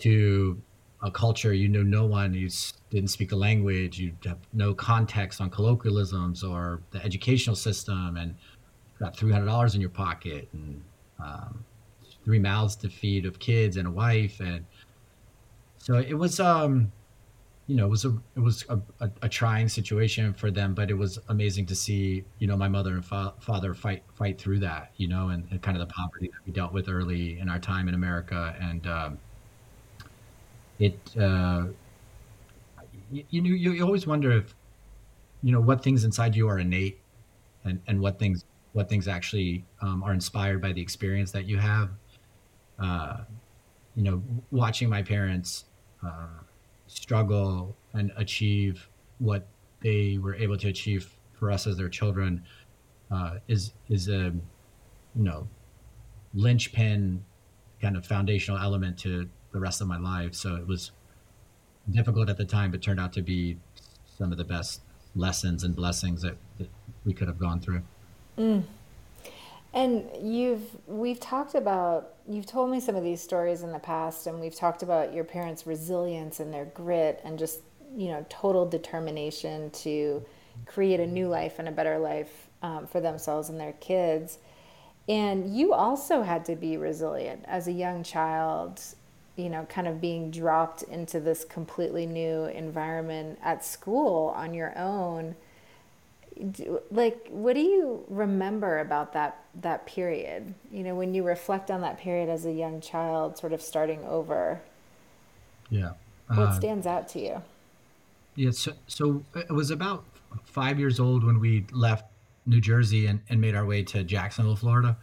to 0.00 0.60
a 1.04 1.10
culture 1.10 1.52
you 1.52 1.68
knew 1.68 1.84
no 1.84 2.06
one 2.06 2.34
you 2.34 2.48
didn't 2.90 3.10
speak 3.10 3.28
the 3.28 3.36
language 3.36 3.98
you 3.98 4.12
have 4.24 4.38
no 4.52 4.74
context 4.74 5.40
on 5.40 5.50
colloquialisms 5.50 6.42
or 6.42 6.80
the 6.90 7.04
educational 7.04 7.54
system 7.54 8.16
and 8.16 8.34
got 8.98 9.16
$300 9.16 9.74
in 9.74 9.80
your 9.80 9.90
pocket 9.90 10.48
and 10.52 10.82
um, 11.22 11.64
three 12.24 12.38
mouths 12.38 12.74
to 12.74 12.88
feed 12.88 13.26
of 13.26 13.38
kids 13.38 13.76
and 13.76 13.86
a 13.86 13.90
wife 13.90 14.40
and 14.40 14.64
so 15.78 15.96
it 15.96 16.14
was 16.14 16.40
um 16.40 16.90
you 17.66 17.76
know, 17.76 17.86
it 17.86 17.90
was 17.90 18.04
a 18.04 18.14
it 18.36 18.40
was 18.40 18.64
a, 18.68 18.78
a, 19.00 19.10
a 19.22 19.28
trying 19.28 19.68
situation 19.68 20.34
for 20.34 20.50
them, 20.50 20.74
but 20.74 20.90
it 20.90 20.94
was 20.94 21.18
amazing 21.28 21.64
to 21.66 21.74
see 21.74 22.24
you 22.38 22.46
know 22.46 22.56
my 22.56 22.68
mother 22.68 22.92
and 22.92 23.04
fa- 23.04 23.32
father 23.40 23.72
fight 23.72 24.02
fight 24.14 24.38
through 24.38 24.58
that, 24.60 24.92
you 24.96 25.08
know, 25.08 25.28
and, 25.28 25.46
and, 25.50 25.62
kind 25.62 25.76
of 25.76 25.88
the 25.88 25.92
poverty 25.92 26.28
that 26.28 26.46
we 26.46 26.52
dealt 26.52 26.72
with 26.72 26.88
early 26.88 27.38
in 27.38 27.48
our 27.48 27.58
time 27.58 27.88
in 27.88 27.94
America, 27.94 28.54
and 28.60 28.86
um, 28.86 29.18
it 30.78 31.16
uh, 31.16 31.66
you, 33.10 33.24
you 33.30 33.72
you 33.72 33.84
always 33.84 34.06
wonder 34.06 34.32
if 34.32 34.54
you 35.42 35.52
know 35.52 35.60
what 35.60 35.82
things 35.82 36.04
inside 36.04 36.36
you 36.36 36.48
are 36.48 36.58
innate, 36.58 37.00
and 37.64 37.82
and 37.86 38.00
what 38.00 38.18
things 38.18 38.44
what 38.72 38.88
things 38.88 39.08
actually 39.08 39.64
um, 39.80 40.02
are 40.02 40.12
inspired 40.12 40.60
by 40.60 40.72
the 40.72 40.80
experience 40.82 41.32
that 41.32 41.46
you 41.46 41.58
have. 41.58 41.90
Uh, 42.78 43.24
you 43.94 44.02
know, 44.02 44.22
watching 44.50 44.88
my 44.88 45.02
parents. 45.02 45.66
Uh, 46.04 46.28
struggle 46.86 47.76
and 47.94 48.12
achieve 48.16 48.90
what 49.18 49.48
they 49.80 50.18
were 50.18 50.34
able 50.34 50.56
to 50.56 50.68
achieve 50.68 51.16
for 51.32 51.50
us 51.50 51.66
as 51.66 51.76
their 51.78 51.88
children 51.88 52.44
uh, 53.10 53.38
is 53.48 53.72
is 53.88 54.08
a 54.08 54.32
you 55.14 55.22
know 55.24 55.48
linchpin 56.34 57.24
kind 57.80 57.96
of 57.96 58.06
foundational 58.06 58.58
element 58.58 58.98
to 58.98 59.28
the 59.54 59.60
rest 59.60 59.80
of 59.80 59.86
my 59.86 59.96
life. 59.96 60.34
So 60.34 60.56
it 60.56 60.66
was 60.66 60.90
difficult 61.90 62.28
at 62.28 62.36
the 62.36 62.44
time, 62.44 62.70
but 62.72 62.82
turned 62.82 63.00
out 63.00 63.14
to 63.14 63.22
be 63.22 63.56
some 64.18 64.32
of 64.32 64.36
the 64.36 64.44
best 64.44 64.82
lessons 65.16 65.64
and 65.64 65.74
blessings 65.74 66.20
that, 66.22 66.36
that 66.58 66.68
we 67.06 67.14
could 67.14 67.28
have 67.28 67.38
gone 67.38 67.60
through. 67.60 67.82
Mm. 68.36 68.64
And 69.72 70.04
you've 70.20 70.64
we've 70.86 71.20
talked 71.20 71.54
about 71.54 72.14
you've 72.28 72.46
told 72.46 72.70
me 72.70 72.80
some 72.80 72.96
of 72.96 73.02
these 73.02 73.20
stories 73.20 73.62
in 73.62 73.72
the 73.72 73.78
past 73.78 74.26
and 74.26 74.40
we've 74.40 74.54
talked 74.54 74.82
about 74.82 75.14
your 75.14 75.24
parents' 75.24 75.66
resilience 75.66 76.40
and 76.40 76.52
their 76.52 76.66
grit 76.66 77.20
and 77.24 77.38
just, 77.38 77.60
you 77.96 78.08
know, 78.08 78.26
total 78.28 78.68
determination 78.68 79.70
to 79.70 80.24
create 80.66 81.00
a 81.00 81.06
new 81.06 81.28
life 81.28 81.58
and 81.58 81.68
a 81.68 81.72
better 81.72 81.98
life 81.98 82.48
um, 82.62 82.86
for 82.86 83.00
themselves 83.00 83.48
and 83.48 83.60
their 83.60 83.72
kids. 83.74 84.38
And 85.08 85.54
you 85.54 85.74
also 85.74 86.22
had 86.22 86.44
to 86.46 86.56
be 86.56 86.76
resilient 86.76 87.44
as 87.46 87.68
a 87.68 87.72
young 87.72 88.02
child, 88.02 88.80
you 89.36 89.48
know, 89.48 89.66
kind 89.68 89.88
of 89.88 90.00
being 90.00 90.30
dropped 90.30 90.82
into 90.82 91.20
this 91.20 91.44
completely 91.44 92.06
new 92.06 92.44
environment 92.44 93.38
at 93.42 93.64
school 93.64 94.32
on 94.36 94.54
your 94.54 94.76
own 94.78 95.34
like 96.90 97.28
what 97.30 97.54
do 97.54 97.60
you 97.60 98.04
remember 98.08 98.80
about 98.80 99.12
that 99.12 99.44
that 99.60 99.86
period? 99.86 100.54
You 100.72 100.82
know 100.82 100.94
when 100.94 101.14
you 101.14 101.22
reflect 101.22 101.70
on 101.70 101.80
that 101.82 101.98
period 101.98 102.28
as 102.28 102.44
a 102.44 102.52
young 102.52 102.80
child 102.80 103.38
sort 103.38 103.52
of 103.52 103.62
starting 103.62 104.04
over 104.04 104.60
yeah 105.70 105.92
what 106.28 106.38
uh, 106.38 106.52
stands 106.52 106.86
out 106.86 107.08
to 107.10 107.20
you? 107.20 107.42
Yeah 108.34 108.50
so, 108.50 108.72
so 108.88 109.22
it 109.34 109.52
was 109.52 109.70
about 109.70 110.04
five 110.44 110.78
years 110.78 110.98
old 110.98 111.22
when 111.24 111.38
we 111.38 111.66
left 111.72 112.06
new 112.46 112.60
jersey 112.60 113.06
and, 113.06 113.20
and 113.28 113.40
made 113.40 113.54
our 113.54 113.64
way 113.64 113.82
to 113.82 114.02
jacksonville 114.02 114.56
florida. 114.56 114.96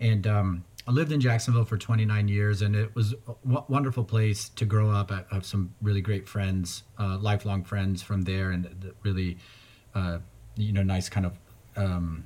And 0.00 0.26
um, 0.28 0.64
i 0.88 0.90
lived 0.90 1.12
in 1.12 1.20
jacksonville 1.20 1.64
for 1.64 1.78
29 1.78 2.26
years 2.26 2.62
and 2.62 2.74
it 2.74 2.92
was 2.96 3.14
a 3.28 3.34
wonderful 3.68 4.02
place 4.02 4.48
to 4.48 4.64
grow 4.64 4.90
up. 4.90 5.12
I 5.12 5.22
have 5.30 5.46
some 5.46 5.74
really 5.80 6.00
great 6.00 6.28
friends 6.28 6.82
uh, 6.98 7.18
lifelong 7.18 7.62
friends 7.62 8.02
from 8.02 8.22
there 8.22 8.50
and 8.50 8.92
really 9.04 9.38
uh, 9.94 10.18
you 10.56 10.72
know 10.72 10.82
nice 10.82 11.08
kind 11.08 11.26
of 11.26 11.38
um, 11.76 12.24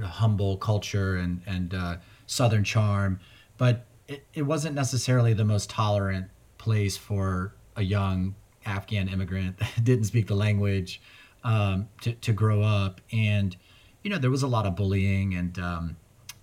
humble 0.00 0.56
culture 0.56 1.16
and 1.16 1.40
and 1.46 1.74
uh, 1.74 1.96
southern 2.26 2.64
charm, 2.64 3.20
but 3.58 3.86
it, 4.08 4.26
it 4.34 4.42
wasn't 4.42 4.74
necessarily 4.74 5.32
the 5.32 5.44
most 5.44 5.70
tolerant 5.70 6.28
place 6.58 6.96
for 6.96 7.54
a 7.76 7.82
young 7.82 8.34
Afghan 8.64 9.08
immigrant 9.08 9.58
that 9.58 9.70
didn't 9.84 10.04
speak 10.04 10.26
the 10.26 10.34
language 10.34 11.00
um, 11.44 11.88
to 12.02 12.12
to 12.12 12.32
grow 12.32 12.62
up, 12.62 13.00
and 13.12 13.56
you 14.02 14.10
know 14.10 14.18
there 14.18 14.30
was 14.30 14.42
a 14.42 14.48
lot 14.48 14.66
of 14.66 14.76
bullying 14.76 15.34
and 15.34 15.58
um, 15.58 15.96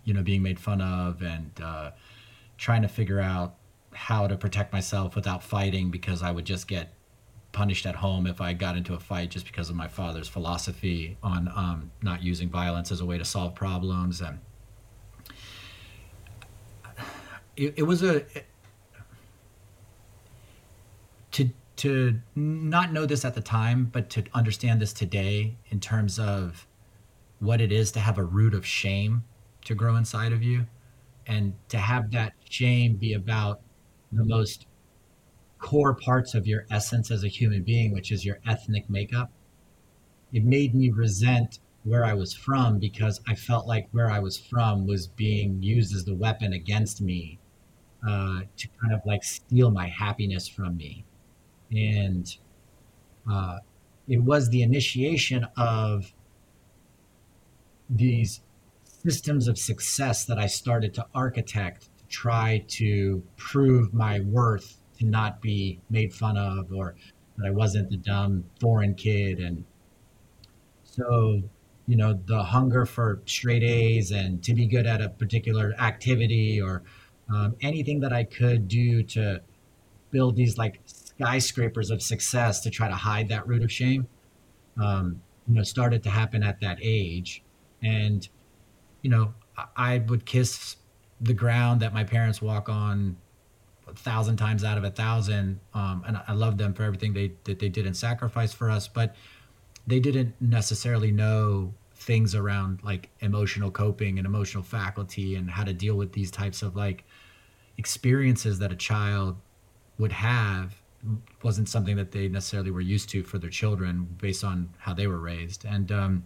you 0.09 0.15
know 0.15 0.23
being 0.23 0.41
made 0.41 0.59
fun 0.59 0.81
of 0.81 1.21
and 1.21 1.51
uh, 1.63 1.91
trying 2.57 2.81
to 2.81 2.87
figure 2.87 3.21
out 3.21 3.53
how 3.93 4.25
to 4.25 4.35
protect 4.35 4.73
myself 4.73 5.15
without 5.15 5.43
fighting 5.43 5.91
because 5.91 6.23
I 6.23 6.31
would 6.31 6.45
just 6.45 6.67
get 6.67 6.91
punished 7.51 7.85
at 7.85 7.95
home 7.95 8.25
if 8.25 8.41
I 8.41 8.53
got 8.53 8.75
into 8.75 8.95
a 8.95 8.99
fight 8.99 9.29
just 9.29 9.45
because 9.45 9.69
of 9.69 9.75
my 9.75 9.87
father's 9.87 10.27
philosophy 10.27 11.15
on 11.21 11.47
um, 11.55 11.91
not 12.01 12.23
using 12.23 12.49
violence 12.49 12.91
as 12.91 13.01
a 13.01 13.05
way 13.05 13.19
to 13.19 13.25
solve 13.25 13.53
problems. 13.53 14.19
And 14.19 14.39
it, 17.55 17.75
it 17.77 17.83
was 17.83 18.01
a 18.01 18.15
it, 18.35 18.45
to 21.33 21.51
to 21.75 22.19
not 22.35 22.91
know 22.91 23.05
this 23.05 23.23
at 23.23 23.35
the 23.35 23.41
time, 23.41 23.89
but 23.93 24.09
to 24.09 24.23
understand 24.33 24.81
this 24.81 24.91
today 24.91 25.55
in 25.69 25.79
terms 25.79 26.17
of 26.17 26.65
what 27.39 27.61
it 27.61 27.71
is 27.71 27.91
to 27.91 27.99
have 27.99 28.17
a 28.17 28.23
root 28.23 28.55
of 28.55 28.65
shame 28.65 29.23
to 29.69 29.75
grow 29.75 29.95
inside 29.95 30.33
of 30.33 30.41
you, 30.41 30.65
and 31.27 31.53
to 31.69 31.77
have 31.77 32.09
that 32.09 32.33
shame 32.49 32.95
be 32.95 33.13
about 33.13 33.61
the 34.11 34.25
most 34.25 34.65
core 35.59 35.93
parts 35.93 36.33
of 36.33 36.47
your 36.47 36.65
essence 36.71 37.11
as 37.11 37.23
a 37.23 37.27
human 37.27 37.61
being, 37.61 37.93
which 37.93 38.11
is 38.11 38.25
your 38.25 38.39
ethnic 38.47 38.89
makeup. 38.89 39.31
It 40.33 40.43
made 40.43 40.73
me 40.73 40.89
resent 40.89 41.59
where 41.83 42.03
I 42.03 42.15
was 42.15 42.33
from 42.33 42.79
because 42.79 43.21
I 43.27 43.35
felt 43.35 43.67
like 43.67 43.87
where 43.91 44.09
I 44.09 44.17
was 44.17 44.37
from 44.37 44.87
was 44.87 45.05
being 45.05 45.61
used 45.61 45.95
as 45.95 46.03
the 46.03 46.15
weapon 46.15 46.51
against 46.51 46.99
me 46.99 47.37
uh, 48.03 48.41
to 48.57 48.67
kind 48.81 48.91
of 48.91 49.01
like 49.05 49.23
steal 49.23 49.69
my 49.69 49.87
happiness 49.87 50.47
from 50.47 50.77
me. 50.77 51.05
And 51.71 52.35
uh, 53.31 53.59
it 54.07 54.23
was 54.23 54.49
the 54.49 54.63
initiation 54.63 55.45
of 55.55 56.11
these 57.87 58.41
systems 59.03 59.47
of 59.47 59.57
success 59.57 60.25
that 60.25 60.37
I 60.37 60.47
started 60.47 60.93
to 60.95 61.05
architect 61.15 61.89
to 61.99 62.05
try 62.07 62.63
to 62.67 63.23
prove 63.37 63.93
my 63.93 64.19
worth 64.19 64.77
to 64.99 65.05
not 65.05 65.41
be 65.41 65.79
made 65.89 66.13
fun 66.13 66.37
of 66.37 66.71
or 66.73 66.95
that 67.37 67.47
I 67.47 67.51
wasn't 67.51 67.89
the 67.89 67.97
dumb 67.97 68.43
foreign 68.59 68.95
kid. 68.95 69.39
And 69.39 69.63
so, 70.83 71.41
you 71.87 71.95
know, 71.95 72.19
the 72.25 72.43
hunger 72.43 72.85
for 72.85 73.21
straight 73.25 73.63
A's 73.63 74.11
and 74.11 74.43
to 74.43 74.53
be 74.53 74.65
good 74.65 74.85
at 74.85 75.01
a 75.01 75.09
particular 75.09 75.73
activity 75.79 76.61
or 76.61 76.83
um, 77.33 77.55
anything 77.61 78.01
that 78.01 78.11
I 78.11 78.25
could 78.25 78.67
do 78.67 79.03
to 79.03 79.41
build 80.11 80.35
these 80.35 80.57
like 80.57 80.81
skyscrapers 80.85 81.91
of 81.91 82.01
success 82.01 82.59
to 82.61 82.69
try 82.69 82.87
to 82.89 82.95
hide 82.95 83.29
that 83.29 83.47
root 83.47 83.63
of 83.63 83.71
shame, 83.71 84.07
um, 84.81 85.21
you 85.47 85.55
know, 85.55 85.63
started 85.63 86.03
to 86.03 86.09
happen 86.09 86.43
at 86.43 86.59
that 86.59 86.79
age. 86.81 87.43
And, 87.81 88.27
you 89.01 89.09
know, 89.09 89.33
I 89.75 89.99
would 89.99 90.25
kiss 90.25 90.77
the 91.21 91.33
ground 91.33 91.81
that 91.81 91.93
my 91.93 92.03
parents 92.03 92.41
walk 92.41 92.69
on 92.69 93.17
a 93.87 93.93
thousand 93.93 94.37
times 94.37 94.63
out 94.63 94.77
of 94.77 94.83
a 94.83 94.91
thousand. 94.91 95.59
Um, 95.73 96.03
and 96.07 96.21
I 96.27 96.33
love 96.33 96.57
them 96.57 96.73
for 96.73 96.83
everything 96.83 97.13
they 97.13 97.33
that 97.43 97.59
they 97.59 97.69
did 97.69 97.85
and 97.85 97.95
sacrifice 97.95 98.53
for 98.53 98.69
us, 98.69 98.87
but 98.87 99.15
they 99.87 99.99
didn't 99.99 100.35
necessarily 100.39 101.11
know 101.11 101.73
things 101.95 102.33
around 102.33 102.79
like 102.83 103.09
emotional 103.19 103.69
coping 103.69 104.17
and 104.17 104.25
emotional 104.25 104.63
faculty 104.63 105.35
and 105.35 105.49
how 105.49 105.63
to 105.63 105.73
deal 105.73 105.95
with 105.95 106.13
these 106.13 106.31
types 106.31 106.61
of 106.61 106.75
like 106.75 107.03
experiences 107.77 108.59
that 108.59 108.71
a 108.71 108.75
child 108.75 109.35
would 109.97 110.13
have 110.13 110.81
wasn't 111.43 111.67
something 111.67 111.95
that 111.97 112.11
they 112.11 112.27
necessarily 112.27 112.71
were 112.71 112.81
used 112.81 113.09
to 113.09 113.23
for 113.23 113.37
their 113.37 113.49
children 113.49 114.07
based 114.21 114.43
on 114.43 114.69
how 114.77 114.93
they 114.93 115.07
were 115.07 115.19
raised 115.19 115.65
and 115.65 115.91
um, 115.91 116.23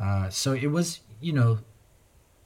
uh, 0.00 0.28
so 0.30 0.52
it 0.52 0.66
was 0.68 1.00
you 1.20 1.32
know 1.32 1.58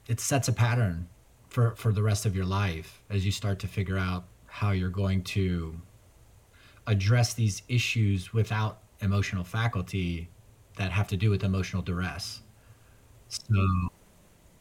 it 0.07 0.19
sets 0.19 0.47
a 0.47 0.53
pattern 0.53 1.07
for 1.49 1.75
for 1.75 1.91
the 1.91 2.03
rest 2.03 2.25
of 2.25 2.35
your 2.35 2.45
life 2.45 3.01
as 3.09 3.25
you 3.25 3.31
start 3.31 3.59
to 3.59 3.67
figure 3.67 3.97
out 3.97 4.25
how 4.47 4.71
you're 4.71 4.89
going 4.89 5.23
to 5.23 5.79
address 6.87 7.33
these 7.33 7.61
issues 7.67 8.33
without 8.33 8.79
emotional 9.01 9.43
faculty 9.43 10.29
that 10.77 10.91
have 10.91 11.07
to 11.07 11.17
do 11.17 11.29
with 11.29 11.43
emotional 11.43 11.81
duress. 11.81 12.41
So 13.27 13.89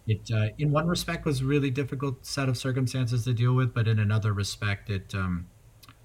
it, 0.07 0.31
uh, 0.33 0.49
in 0.59 0.71
one 0.71 0.87
respect, 0.87 1.25
was 1.25 1.41
a 1.41 1.45
really 1.45 1.71
difficult 1.71 2.27
set 2.27 2.49
of 2.49 2.59
circumstances 2.59 3.25
to 3.25 3.33
deal 3.33 3.55
with, 3.55 3.73
but 3.75 3.89
in 3.89 3.99
another 3.99 4.33
respect, 4.33 4.91
it 4.91 5.15
um, 5.15 5.49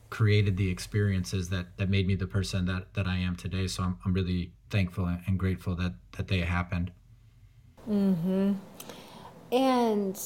created 0.10 0.58
the 0.58 0.70
experiences 0.70 1.50
that 1.50 1.78
that 1.78 1.90
made 1.90 2.08
me 2.08 2.16
the 2.16 2.28
person 2.28 2.66
that 2.66 2.94
that 2.94 3.08
I 3.08 3.18
am 3.18 3.36
today. 3.36 3.68
So 3.68 3.84
I'm 3.84 4.00
I'm 4.06 4.14
really 4.14 4.52
thankful 4.70 5.06
and 5.06 5.38
grateful 5.38 5.76
that 5.76 5.94
that 6.14 6.28
they 6.28 6.40
happened. 6.40 6.92
Mm-hmm. 7.90 8.54
And 9.52 10.22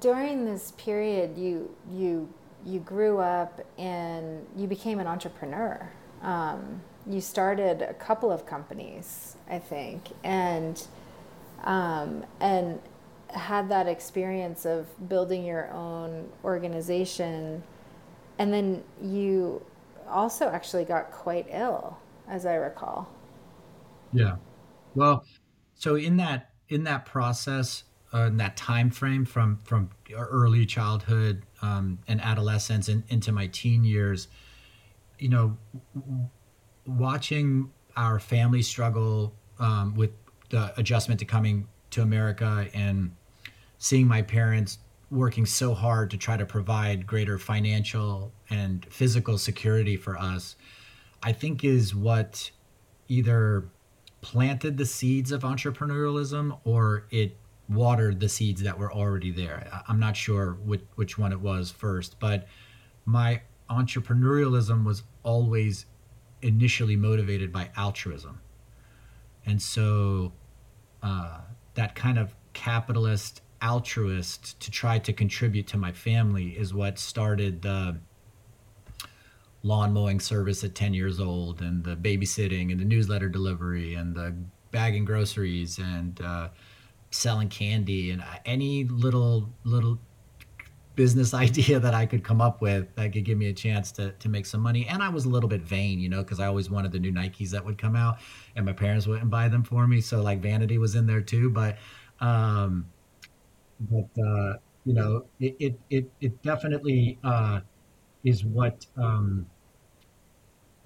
during 0.00 0.44
this 0.44 0.72
period, 0.72 1.36
you 1.36 1.74
you 1.90 2.28
you 2.64 2.80
grew 2.80 3.18
up 3.18 3.60
and 3.78 4.46
you 4.56 4.66
became 4.66 4.98
an 4.98 5.06
entrepreneur. 5.06 5.90
Um, 6.22 6.80
you 7.06 7.20
started 7.20 7.82
a 7.82 7.94
couple 7.94 8.32
of 8.32 8.46
companies, 8.46 9.36
I 9.48 9.58
think, 9.58 10.08
and 10.22 10.82
um, 11.64 12.24
and 12.40 12.80
had 13.28 13.68
that 13.68 13.88
experience 13.88 14.64
of 14.64 14.86
building 15.08 15.44
your 15.44 15.70
own 15.72 16.28
organization, 16.44 17.62
and 18.38 18.52
then 18.52 18.82
you 19.02 19.64
also 20.08 20.48
actually 20.48 20.84
got 20.84 21.10
quite 21.10 21.46
ill, 21.50 21.96
as 22.28 22.46
I 22.46 22.54
recall. 22.54 23.08
Yeah. 24.12 24.36
Well, 24.94 25.24
so 25.74 25.96
in 25.96 26.16
that 26.18 26.50
in 26.68 26.84
that 26.84 27.04
process, 27.04 27.84
uh, 28.12 28.22
in 28.22 28.36
that 28.38 28.56
time 28.56 28.90
frame 28.90 29.24
from 29.24 29.58
from 29.58 29.90
early 30.14 30.66
childhood 30.66 31.42
um, 31.62 31.98
and 32.08 32.20
adolescence 32.20 32.88
and 32.88 33.02
into 33.08 33.32
my 33.32 33.46
teen 33.48 33.84
years, 33.84 34.28
you 35.18 35.28
know, 35.28 35.56
watching 36.86 37.70
our 37.96 38.18
family 38.18 38.62
struggle 38.62 39.34
um, 39.58 39.94
with 39.94 40.10
the 40.50 40.72
adjustment 40.78 41.18
to 41.20 41.24
coming 41.24 41.66
to 41.90 42.02
America 42.02 42.68
and 42.74 43.14
seeing 43.78 44.06
my 44.06 44.22
parents 44.22 44.78
working 45.14 45.46
so 45.46 45.74
hard 45.74 46.10
to 46.10 46.16
try 46.16 46.36
to 46.36 46.44
provide 46.44 47.06
greater 47.06 47.38
financial 47.38 48.32
and 48.50 48.84
physical 48.90 49.38
security 49.38 49.96
for 49.96 50.18
us, 50.18 50.56
I 51.22 51.32
think 51.32 51.64
is 51.64 51.94
what 51.94 52.50
either 53.08 53.68
planted 54.20 54.76
the 54.76 54.86
seeds 54.86 55.32
of 55.32 55.42
entrepreneurialism 55.42 56.58
or 56.64 57.06
it 57.10 57.36
watered 57.68 58.20
the 58.20 58.28
seeds 58.28 58.62
that 58.62 58.78
were 58.78 58.92
already 58.92 59.30
there. 59.30 59.68
I- 59.72 59.90
am 59.90 60.00
not 60.00 60.16
sure 60.16 60.54
which, 60.64 60.82
which 60.96 61.18
one 61.18 61.32
it 61.32 61.40
was 61.40 61.70
first, 61.70 62.18
but 62.18 62.46
my 63.04 63.42
entrepreneurialism 63.70 64.84
was 64.84 65.02
always 65.22 65.86
initially 66.42 66.96
motivated 66.96 67.52
by 67.52 67.70
altruism. 67.76 68.40
And 69.46 69.60
so 69.60 70.32
uh, 71.02 71.40
that 71.74 71.94
kind 71.94 72.18
of 72.18 72.34
capitalist 72.52 73.42
altruist 73.64 74.60
to 74.60 74.70
try 74.70 74.98
to 74.98 75.12
contribute 75.12 75.66
to 75.66 75.78
my 75.78 75.90
family 75.90 76.50
is 76.50 76.74
what 76.74 76.98
started 76.98 77.62
the 77.62 77.96
lawn 79.62 79.92
mowing 79.92 80.20
service 80.20 80.62
at 80.62 80.74
10 80.74 80.92
years 80.92 81.18
old 81.18 81.62
and 81.62 81.82
the 81.82 81.96
babysitting 81.96 82.70
and 82.70 82.78
the 82.78 82.84
newsletter 82.84 83.28
delivery 83.28 83.94
and 83.94 84.14
the 84.14 84.34
bagging 84.70 85.06
groceries 85.06 85.78
and 85.78 86.20
uh, 86.20 86.48
selling 87.10 87.48
candy 87.48 88.10
and 88.10 88.20
uh, 88.20 88.26
any 88.44 88.84
little 88.84 89.48
little 89.64 89.98
business 90.94 91.32
idea 91.46 91.80
that 91.80 91.94
I 91.94 92.04
could 92.04 92.22
come 92.22 92.42
up 92.42 92.60
with 92.60 92.94
that 92.96 93.12
could 93.14 93.24
give 93.24 93.38
me 93.38 93.48
a 93.48 93.54
chance 93.54 93.90
to 93.92 94.12
to 94.12 94.28
make 94.28 94.44
some 94.44 94.60
money. 94.60 94.86
And 94.86 95.02
I 95.02 95.08
was 95.08 95.24
a 95.24 95.28
little 95.30 95.48
bit 95.48 95.62
vain, 95.62 96.00
you 96.00 96.10
know, 96.10 96.22
because 96.22 96.38
I 96.38 96.46
always 96.46 96.68
wanted 96.68 96.92
the 96.92 96.98
new 96.98 97.12
Nikes 97.12 97.50
that 97.50 97.64
would 97.64 97.78
come 97.78 97.96
out, 97.96 98.18
and 98.56 98.66
my 98.66 98.72
parents 98.72 99.06
wouldn't 99.06 99.30
buy 99.30 99.48
them 99.48 99.62
for 99.62 99.86
me. 99.86 100.00
So 100.02 100.20
like 100.20 100.40
vanity 100.40 100.76
was 100.76 100.94
in 100.94 101.06
there 101.06 101.22
too. 101.22 101.48
But 101.50 101.78
um, 102.20 102.86
but 103.80 104.08
uh, 104.22 104.54
you 104.84 104.94
know, 104.94 105.24
it 105.40 105.56
it 105.58 105.80
it, 105.90 106.10
it 106.20 106.42
definitely 106.42 107.18
uh, 107.24 107.60
is 108.24 108.44
what 108.44 108.86
um, 108.96 109.46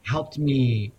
helped 0.03 0.39
me 0.39 0.93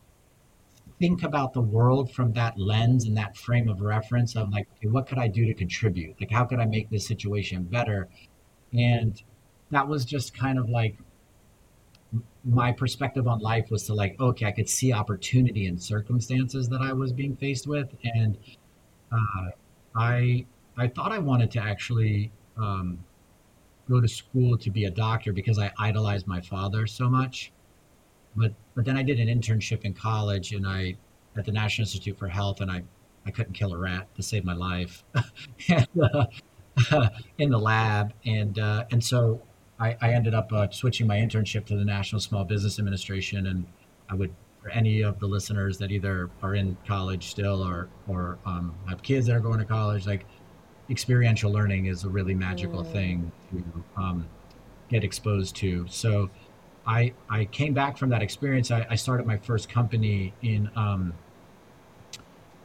think 1.00 1.24
about 1.24 1.54
the 1.54 1.62
world 1.62 2.12
from 2.12 2.34
that 2.34 2.60
lens 2.60 3.06
and 3.06 3.16
that 3.16 3.38
frame 3.38 3.70
of 3.70 3.82
reference 3.82 4.36
of 4.36 4.50
like, 4.52 4.68
okay, 4.78 4.88
what 4.88 5.08
could 5.08 5.18
I 5.18 5.28
do 5.28 5.46
to 5.46 5.54
contribute? 5.54 6.20
Like, 6.20 6.30
how 6.32 6.44
could 6.44 6.60
I 6.60 6.66
make 6.66 6.90
this 6.90 7.08
situation 7.08 7.64
better? 7.64 8.10
And 8.74 9.22
that 9.72 9.88
was 9.88 10.04
just 10.04 10.34
kind 10.38 10.60
of 10.60 10.70
like 10.70 10.98
my 12.44 12.72
perspective 12.72 13.28
on 13.28 13.40
life 13.40 13.70
was 13.70 13.86
to 13.86 13.94
like, 13.94 14.20
okay, 14.20 14.46
I 14.46 14.52
could 14.52 14.70
see 14.70 14.92
opportunity 14.92 15.68
in 15.68 15.78
circumstances 15.78 16.68
that 16.70 16.82
I 16.82 16.94
was 16.94 17.14
being 17.14 17.36
faced 17.36 17.68
with, 17.68 17.96
and 18.04 18.38
uh, 19.12 19.50
I 19.96 20.46
I 20.80 20.88
thought 20.88 21.12
I 21.12 21.20
wanted 21.20 21.52
to 21.52 21.60
actually 21.60 22.32
um, 22.58 23.00
go 23.90 24.00
to 24.00 24.08
school 24.08 24.58
to 24.58 24.70
be 24.70 24.86
a 24.86 24.92
doctor 24.92 25.34
because 25.34 25.60
I 25.60 25.72
idolized 25.78 26.28
my 26.28 26.42
father 26.42 26.88
so 26.88 27.10
much. 27.10 27.52
But 28.36 28.54
but 28.76 28.86
then 28.86 28.96
I 28.96 29.04
did 29.04 29.20
an 29.20 29.28
internship 29.28 29.82
in 29.84 29.94
college, 29.94 30.54
and 30.54 30.68
I 30.68 30.96
at 31.36 31.46
the 31.46 31.52
National 31.52 31.84
Institute 31.84 32.18
for 32.18 32.28
Health, 32.28 32.62
and 32.62 32.70
I 32.70 32.84
I 33.26 33.32
couldn't 33.32 33.54
kill 33.54 33.74
a 33.74 33.78
rat 33.78 34.08
to 34.16 34.24
save 34.24 34.46
my 34.46 34.54
life. 34.54 35.04
and, 35.70 35.88
uh, 36.02 36.26
in 37.38 37.50
the 37.50 37.60
lab, 37.60 38.14
and 38.26 38.58
uh, 38.60 38.86
and 38.92 39.04
so 39.04 39.42
I, 39.80 39.98
I 40.02 40.14
ended 40.14 40.34
up 40.34 40.54
uh, 40.54 40.70
switching 40.70 41.08
my 41.08 41.18
internship 41.18 41.66
to 41.66 41.76
the 41.76 41.86
National 41.86 42.22
Small 42.22 42.46
Business 42.46 42.80
Administration, 42.80 43.48
and 43.48 43.66
I 44.10 44.16
would 44.16 44.34
for 44.62 44.70
any 44.70 45.02
of 45.02 45.20
the 45.20 45.28
listeners 45.28 45.78
that 45.78 45.92
either 45.92 46.30
are 46.42 46.54
in 46.54 46.78
college 46.86 47.30
still 47.30 47.64
or 47.64 47.90
or 48.08 48.38
um, 48.46 48.76
have 48.88 49.02
kids 49.02 49.26
that 49.28 49.36
are 49.36 49.40
going 49.40 49.60
to 49.60 49.66
college, 49.66 50.06
like 50.06 50.26
experiential 50.90 51.52
learning 51.52 51.86
is 51.86 52.04
a 52.04 52.10
really 52.10 52.34
magical 52.34 52.84
mm. 52.84 52.92
thing 52.92 53.32
to 53.52 53.64
um, 53.98 54.28
get 54.90 55.04
exposed 55.04 55.56
to. 55.58 55.86
So 55.88 56.32
I 56.86 57.14
I 57.30 57.46
came 57.46 57.74
back 57.74 57.98
from 57.98 58.10
that 58.10 58.22
experience. 58.22 58.72
I, 58.72 58.86
I 58.90 58.96
started 58.96 59.26
my 59.26 59.38
first 59.38 59.70
company 59.70 60.34
in 60.42 60.70
um, 60.76 61.14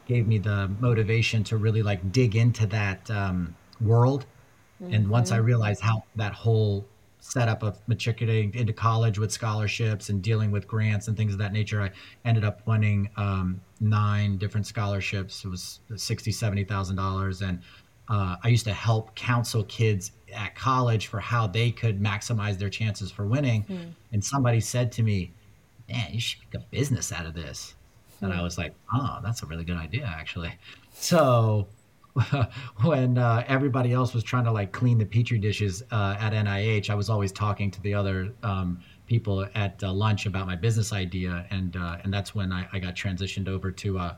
gave 0.07 0.27
me 0.27 0.37
the 0.37 0.69
motivation 0.79 1.43
to 1.45 1.57
really 1.57 1.83
like 1.83 2.11
dig 2.11 2.35
into 2.35 2.65
that 2.67 3.09
um, 3.11 3.55
world. 3.81 4.25
Mm-hmm. 4.81 4.93
And 4.93 5.09
once 5.09 5.31
I 5.31 5.37
mm-hmm. 5.37 5.45
realized 5.45 5.81
how 5.81 6.03
that 6.15 6.33
whole 6.33 6.85
setup 7.19 7.61
of 7.61 7.79
matriculating 7.87 8.53
into 8.55 8.73
college 8.73 9.19
with 9.19 9.31
scholarships 9.31 10.09
and 10.09 10.23
dealing 10.23 10.49
with 10.49 10.67
grants 10.67 11.07
and 11.07 11.15
things 11.15 11.33
of 11.33 11.39
that 11.39 11.53
nature, 11.53 11.81
I 11.81 11.91
ended 12.25 12.43
up 12.43 12.65
winning 12.65 13.09
um, 13.15 13.61
nine 13.79 14.37
different 14.37 14.65
scholarships. 14.65 15.45
It 15.45 15.49
was 15.49 15.79
sixty, 15.95 16.31
seventy 16.31 16.63
thousand 16.63 16.95
dollars, 16.95 17.41
and 17.41 17.61
uh, 18.11 18.35
I 18.43 18.49
used 18.49 18.65
to 18.65 18.73
help 18.73 19.15
counsel 19.15 19.63
kids 19.63 20.11
at 20.33 20.53
college 20.55 21.07
for 21.07 21.19
how 21.19 21.47
they 21.47 21.71
could 21.71 22.01
maximize 22.01 22.57
their 22.57 22.69
chances 22.69 23.11
for 23.11 23.25
winning. 23.25 23.63
Mm. 23.63 23.93
And 24.11 24.23
somebody 24.23 24.59
said 24.59 24.91
to 24.93 25.03
me, 25.03 25.31
Man, 25.89 26.13
you 26.13 26.19
should 26.19 26.41
make 26.41 26.61
a 26.61 26.65
business 26.71 27.11
out 27.11 27.25
of 27.25 27.33
this. 27.33 27.75
Mm. 28.19 28.25
And 28.25 28.33
I 28.33 28.37
hmm. 28.37 28.43
was 28.43 28.57
like, 28.57 28.73
Oh, 28.93 29.19
that's 29.23 29.43
a 29.43 29.45
really 29.45 29.63
good 29.63 29.77
idea, 29.77 30.05
actually. 30.05 30.53
So 30.93 31.67
when 32.83 33.17
uh, 33.17 33.43
everybody 33.47 33.93
else 33.93 34.13
was 34.13 34.23
trying 34.23 34.43
to 34.43 34.51
like 34.51 34.71
clean 34.71 34.97
the 34.97 35.05
petri 35.05 35.39
dishes 35.39 35.83
uh, 35.91 36.17
at 36.19 36.33
NIH, 36.33 36.89
I 36.89 36.95
was 36.95 37.09
always 37.09 37.31
talking 37.31 37.71
to 37.71 37.81
the 37.81 37.93
other 37.93 38.33
um, 38.43 38.79
people 39.07 39.45
at 39.55 39.81
uh, 39.83 39.91
lunch 39.91 40.25
about 40.25 40.47
my 40.47 40.55
business 40.55 40.93
idea, 40.93 41.45
and 41.51 41.75
uh, 41.75 41.97
and 42.03 42.13
that's 42.13 42.35
when 42.35 42.51
I, 42.51 42.67
I, 42.73 42.79
got 42.79 42.95
transitioned 42.95 43.47
over 43.47 43.71
to 43.71 43.99
uh, 43.99 44.15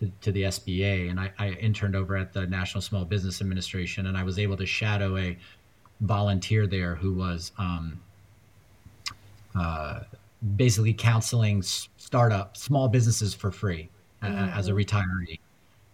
to, 0.00 0.10
to 0.20 0.32
the 0.32 0.42
SBA, 0.44 1.10
and 1.10 1.20
I, 1.20 1.32
I, 1.38 1.50
interned 1.50 1.94
over 1.94 2.16
at 2.16 2.32
the 2.32 2.46
National 2.46 2.80
Small 2.80 3.04
Business 3.04 3.40
Administration, 3.40 4.06
and 4.06 4.16
I 4.16 4.22
was 4.22 4.38
able 4.38 4.56
to 4.56 4.66
shadow 4.66 5.16
a 5.16 5.36
volunteer 6.00 6.66
there 6.66 6.94
who 6.94 7.14
was 7.14 7.52
um, 7.58 8.00
uh, 9.54 10.00
basically 10.56 10.92
counseling 10.92 11.62
startup 11.62 12.56
small 12.56 12.88
businesses 12.88 13.34
for 13.34 13.50
free 13.50 13.88
mm-hmm. 14.22 14.58
as 14.58 14.68
a 14.68 14.72
retiree, 14.72 15.40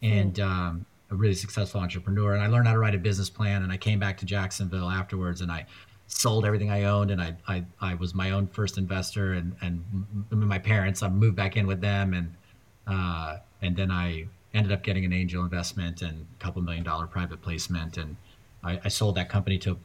and 0.02 0.40
um, 0.40 0.86
a 1.14 1.16
really 1.16 1.34
successful 1.34 1.80
entrepreneur. 1.80 2.34
And 2.34 2.42
I 2.42 2.48
learned 2.48 2.66
how 2.66 2.74
to 2.74 2.78
write 2.78 2.94
a 2.94 2.98
business 2.98 3.30
plan, 3.30 3.62
and 3.62 3.72
I 3.72 3.76
came 3.76 3.98
back 3.98 4.18
to 4.18 4.26
Jacksonville 4.26 4.90
afterwards, 4.90 5.40
and 5.40 5.50
I 5.50 5.64
sold 6.06 6.44
everything 6.44 6.70
I 6.70 6.84
owned, 6.84 7.10
and 7.10 7.22
I 7.22 7.34
I, 7.48 7.64
I 7.80 7.94
was 7.94 8.14
my 8.14 8.32
own 8.32 8.48
first 8.48 8.76
investor, 8.76 9.32
and 9.32 9.56
and 9.62 9.84
my 10.30 10.58
parents 10.58 11.02
I 11.02 11.08
moved 11.08 11.36
back 11.36 11.56
in 11.56 11.66
with 11.66 11.80
them, 11.80 12.12
and 12.12 12.34
uh, 12.86 13.38
and 13.62 13.76
then 13.76 13.90
I 13.90 14.26
ended 14.52 14.72
up 14.72 14.82
getting 14.82 15.04
an 15.04 15.12
angel 15.12 15.42
investment 15.42 16.02
and 16.02 16.26
a 16.38 16.42
couple 16.42 16.60
million 16.62 16.84
dollar 16.84 17.06
private 17.06 17.40
placement, 17.40 17.96
and 17.96 18.16
I, 18.62 18.80
I 18.84 18.88
sold 18.88 19.14
that 19.14 19.28
company 19.28 19.58
to 19.58 19.72
a 19.72 19.76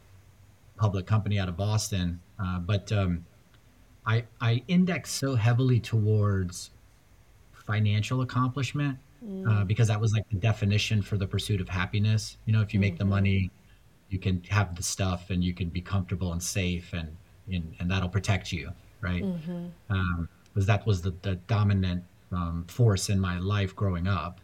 public 0.78 1.06
company 1.06 1.40
out 1.40 1.48
of 1.48 1.56
Boston. 1.56 2.20
Uh, 2.38 2.60
but 2.60 2.92
um, 2.92 3.26
I 4.06 4.26
I 4.42 4.64
index 4.68 5.12
so 5.12 5.36
heavily 5.36 5.80
towards 5.80 6.72
financial 7.54 8.22
accomplishment 8.22 8.98
uh, 9.48 9.64
because 9.66 9.88
that 9.88 10.00
was 10.00 10.14
like 10.14 10.28
the 10.30 10.38
definition 10.38 11.02
for 11.02 11.18
the 11.18 11.28
pursuit 11.28 11.60
of 11.62 11.70
happiness. 11.70 12.38
You 12.46 12.54
know, 12.54 12.62
if 12.62 12.74
you 12.74 12.80
make 12.80 12.98
the 12.98 13.06
money, 13.06 13.52
you 14.10 14.20
can 14.20 14.44
have 14.50 14.76
the 14.76 14.84
stuff 14.84 15.30
and 15.30 15.44
you 15.44 15.54
can 15.54 15.70
be 15.70 15.82
comfortable 15.82 16.32
and 16.32 16.42
safe 16.42 16.94
and 16.94 17.16
and, 17.52 17.76
and 17.80 17.90
that'll 17.90 18.10
protect 18.10 18.52
you, 18.52 18.72
right? 19.02 19.24
Um, 19.90 20.30
because 20.54 20.66
that 20.68 20.86
was 20.86 21.02
the, 21.02 21.14
the 21.22 21.36
dominant 21.48 22.04
um, 22.32 22.66
force 22.68 23.10
in 23.10 23.20
my 23.20 23.40
life 23.40 23.76
growing 23.76 24.08
up. 24.08 24.40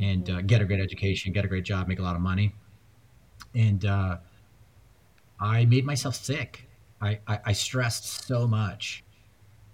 And 0.00 0.30
uh, 0.30 0.40
get 0.42 0.62
a 0.62 0.64
great 0.64 0.80
education, 0.80 1.32
get 1.32 1.44
a 1.44 1.48
great 1.48 1.64
job, 1.64 1.88
make 1.88 1.98
a 1.98 2.02
lot 2.02 2.14
of 2.14 2.22
money. 2.22 2.54
And 3.54 3.84
uh, 3.84 4.18
I 5.40 5.64
made 5.66 5.84
myself 5.84 6.14
sick. 6.14 6.68
I, 7.00 7.18
I, 7.26 7.40
I 7.46 7.52
stressed 7.52 8.26
so 8.26 8.46
much 8.46 9.04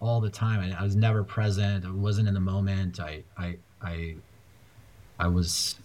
all 0.00 0.20
the 0.20 0.30
time. 0.30 0.60
I, 0.60 0.80
I 0.80 0.82
was 0.82 0.96
never 0.96 1.22
present. 1.22 1.84
I 1.84 1.90
wasn't 1.90 2.26
in 2.26 2.34
the 2.34 2.40
moment. 2.40 2.98
I, 2.98 3.22
I, 3.36 3.58
I, 3.82 4.16
I 5.18 5.28
was 5.28 5.78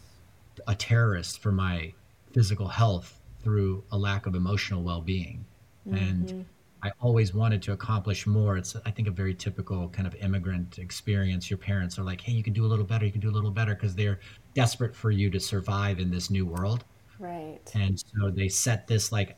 a 0.68 0.76
terrorist 0.76 1.40
for 1.40 1.52
my 1.52 1.94
physical 2.32 2.68
health 2.68 3.20
through 3.44 3.84
a 3.92 3.98
lack 3.98 4.26
of 4.26 4.36
emotional 4.36 4.84
well-being. 4.84 5.46
And 5.92 6.46
I 6.82 6.92
always 7.02 7.34
wanted 7.34 7.62
to 7.64 7.74
accomplish 7.74 8.26
more. 8.26 8.56
It's, 8.58 8.76
I 8.86 8.92
think, 8.92 9.08
a 9.08 9.12
very 9.12 9.34
typical 9.34 9.90
kind 9.90 10.08
of 10.08 10.16
immigrant 10.16 10.80
experience. 10.80 11.50
Your 11.50 11.58
parents 11.58 12.00
are 12.00 12.04
like, 12.04 12.22
hey, 12.22 12.32
you 12.32 12.44
can 12.44 12.54
do 12.54 12.66
a 12.66 12.68
little 12.68 12.86
better, 12.86 13.06
you 13.06 13.12
can 13.12 13.22
do 13.22 13.30
a 13.30 13.32
little 13.32 13.52
better, 13.52 13.74
because 13.76 13.96
they're 13.96 14.20
desperate 14.54 14.96
for 14.96 15.12
you 15.12 15.30
to 15.30 15.40
survive 15.40 16.00
in 16.00 16.10
this 16.10 16.30
new 16.30 16.46
world. 16.46 16.86
Right. 17.20 17.60
And 17.74 18.00
so 18.00 18.30
they 18.30 18.48
set 18.48 18.88
this 18.88 19.12
like 19.12 19.38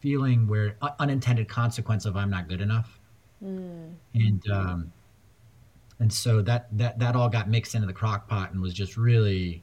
feeling 0.00 0.46
where 0.46 0.76
uh, 0.82 0.90
unintended 0.98 1.48
consequence 1.48 2.04
of 2.04 2.16
I'm 2.16 2.30
not 2.30 2.46
good 2.48 2.60
enough. 2.60 2.98
And 3.40 4.42
um, 4.50 4.92
and 6.00 6.12
so 6.12 6.42
that 6.42 6.66
that 6.76 6.98
that 6.98 7.16
all 7.16 7.28
got 7.28 7.48
mixed 7.48 7.74
into 7.74 7.86
the 7.86 7.92
crock 7.92 8.28
pot 8.28 8.52
and 8.52 8.60
was 8.60 8.74
just 8.74 8.96
really 8.96 9.62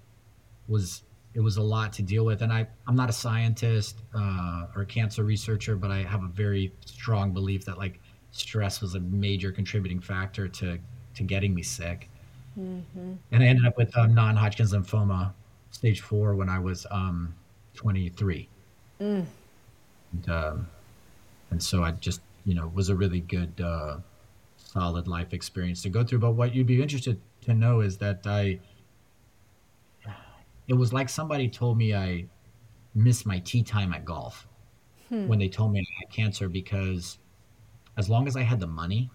was 0.67 1.03
it 1.33 1.39
was 1.39 1.57
a 1.57 1.61
lot 1.61 1.93
to 1.93 2.01
deal 2.01 2.25
with. 2.25 2.41
And 2.41 2.51
i 2.51 2.67
i'm 2.87 2.95
not 2.95 3.09
a 3.09 3.13
scientist 3.13 3.97
uh, 4.13 4.67
or 4.75 4.83
a 4.83 4.85
cancer 4.85 5.23
researcher 5.23 5.75
but 5.75 5.91
i 5.91 5.99
have 6.03 6.23
a 6.23 6.27
very 6.27 6.73
strong 6.85 7.31
belief 7.31 7.65
that 7.65 7.77
like 7.77 7.99
stress 8.31 8.81
was 8.81 8.95
a 8.95 8.99
major 8.99 9.51
contributing 9.51 9.99
factor 9.99 10.47
to 10.47 10.79
to 11.15 11.23
getting 11.23 11.53
me 11.53 11.63
sick. 11.63 12.09
And 13.31 13.43
i 13.43 13.47
ended 13.47 13.65
up 13.65 13.77
with 13.77 13.95
um, 13.97 14.13
non-hodgkin's 14.13 14.73
lymphoma 14.73 15.33
stage 15.71 16.01
four 16.01 16.35
when 16.35 16.49
i 16.49 16.59
was 16.59 16.85
um 16.91 17.33
23 17.75 18.47
and 20.13 20.29
um 20.29 20.67
and 21.49 21.61
so 21.63 21.83
i 21.83 21.91
just 21.91 22.21
you 22.45 22.53
know 22.53 22.71
was 22.73 22.89
a 22.89 22.95
really 22.95 23.21
good 23.21 23.59
uh 23.61 23.97
solid 24.71 25.07
life 25.07 25.33
experience 25.33 25.81
to 25.81 25.89
go 25.89 26.03
through 26.03 26.19
but 26.19 26.31
what 26.31 26.55
you'd 26.55 26.67
be 26.67 26.81
interested 26.81 27.19
to 27.41 27.53
know 27.53 27.81
is 27.81 27.97
that 27.97 28.21
i 28.25 28.59
it 30.71 30.73
was 30.73 30.93
like 30.93 31.09
somebody 31.09 31.49
told 31.49 31.77
me 31.77 31.93
I 31.93 32.25
missed 32.95 33.25
my 33.25 33.39
tea 33.39 33.61
time 33.61 33.93
at 33.93 34.05
golf 34.05 34.47
hmm. 35.09 35.27
when 35.27 35.37
they 35.37 35.49
told 35.49 35.73
me 35.73 35.79
I 35.79 35.83
had 35.99 36.09
cancer 36.09 36.47
because 36.47 37.17
as 37.97 38.09
long 38.09 38.25
as 38.25 38.37
I 38.37 38.41
had 38.41 38.61
the 38.61 38.67
money, 38.67 39.11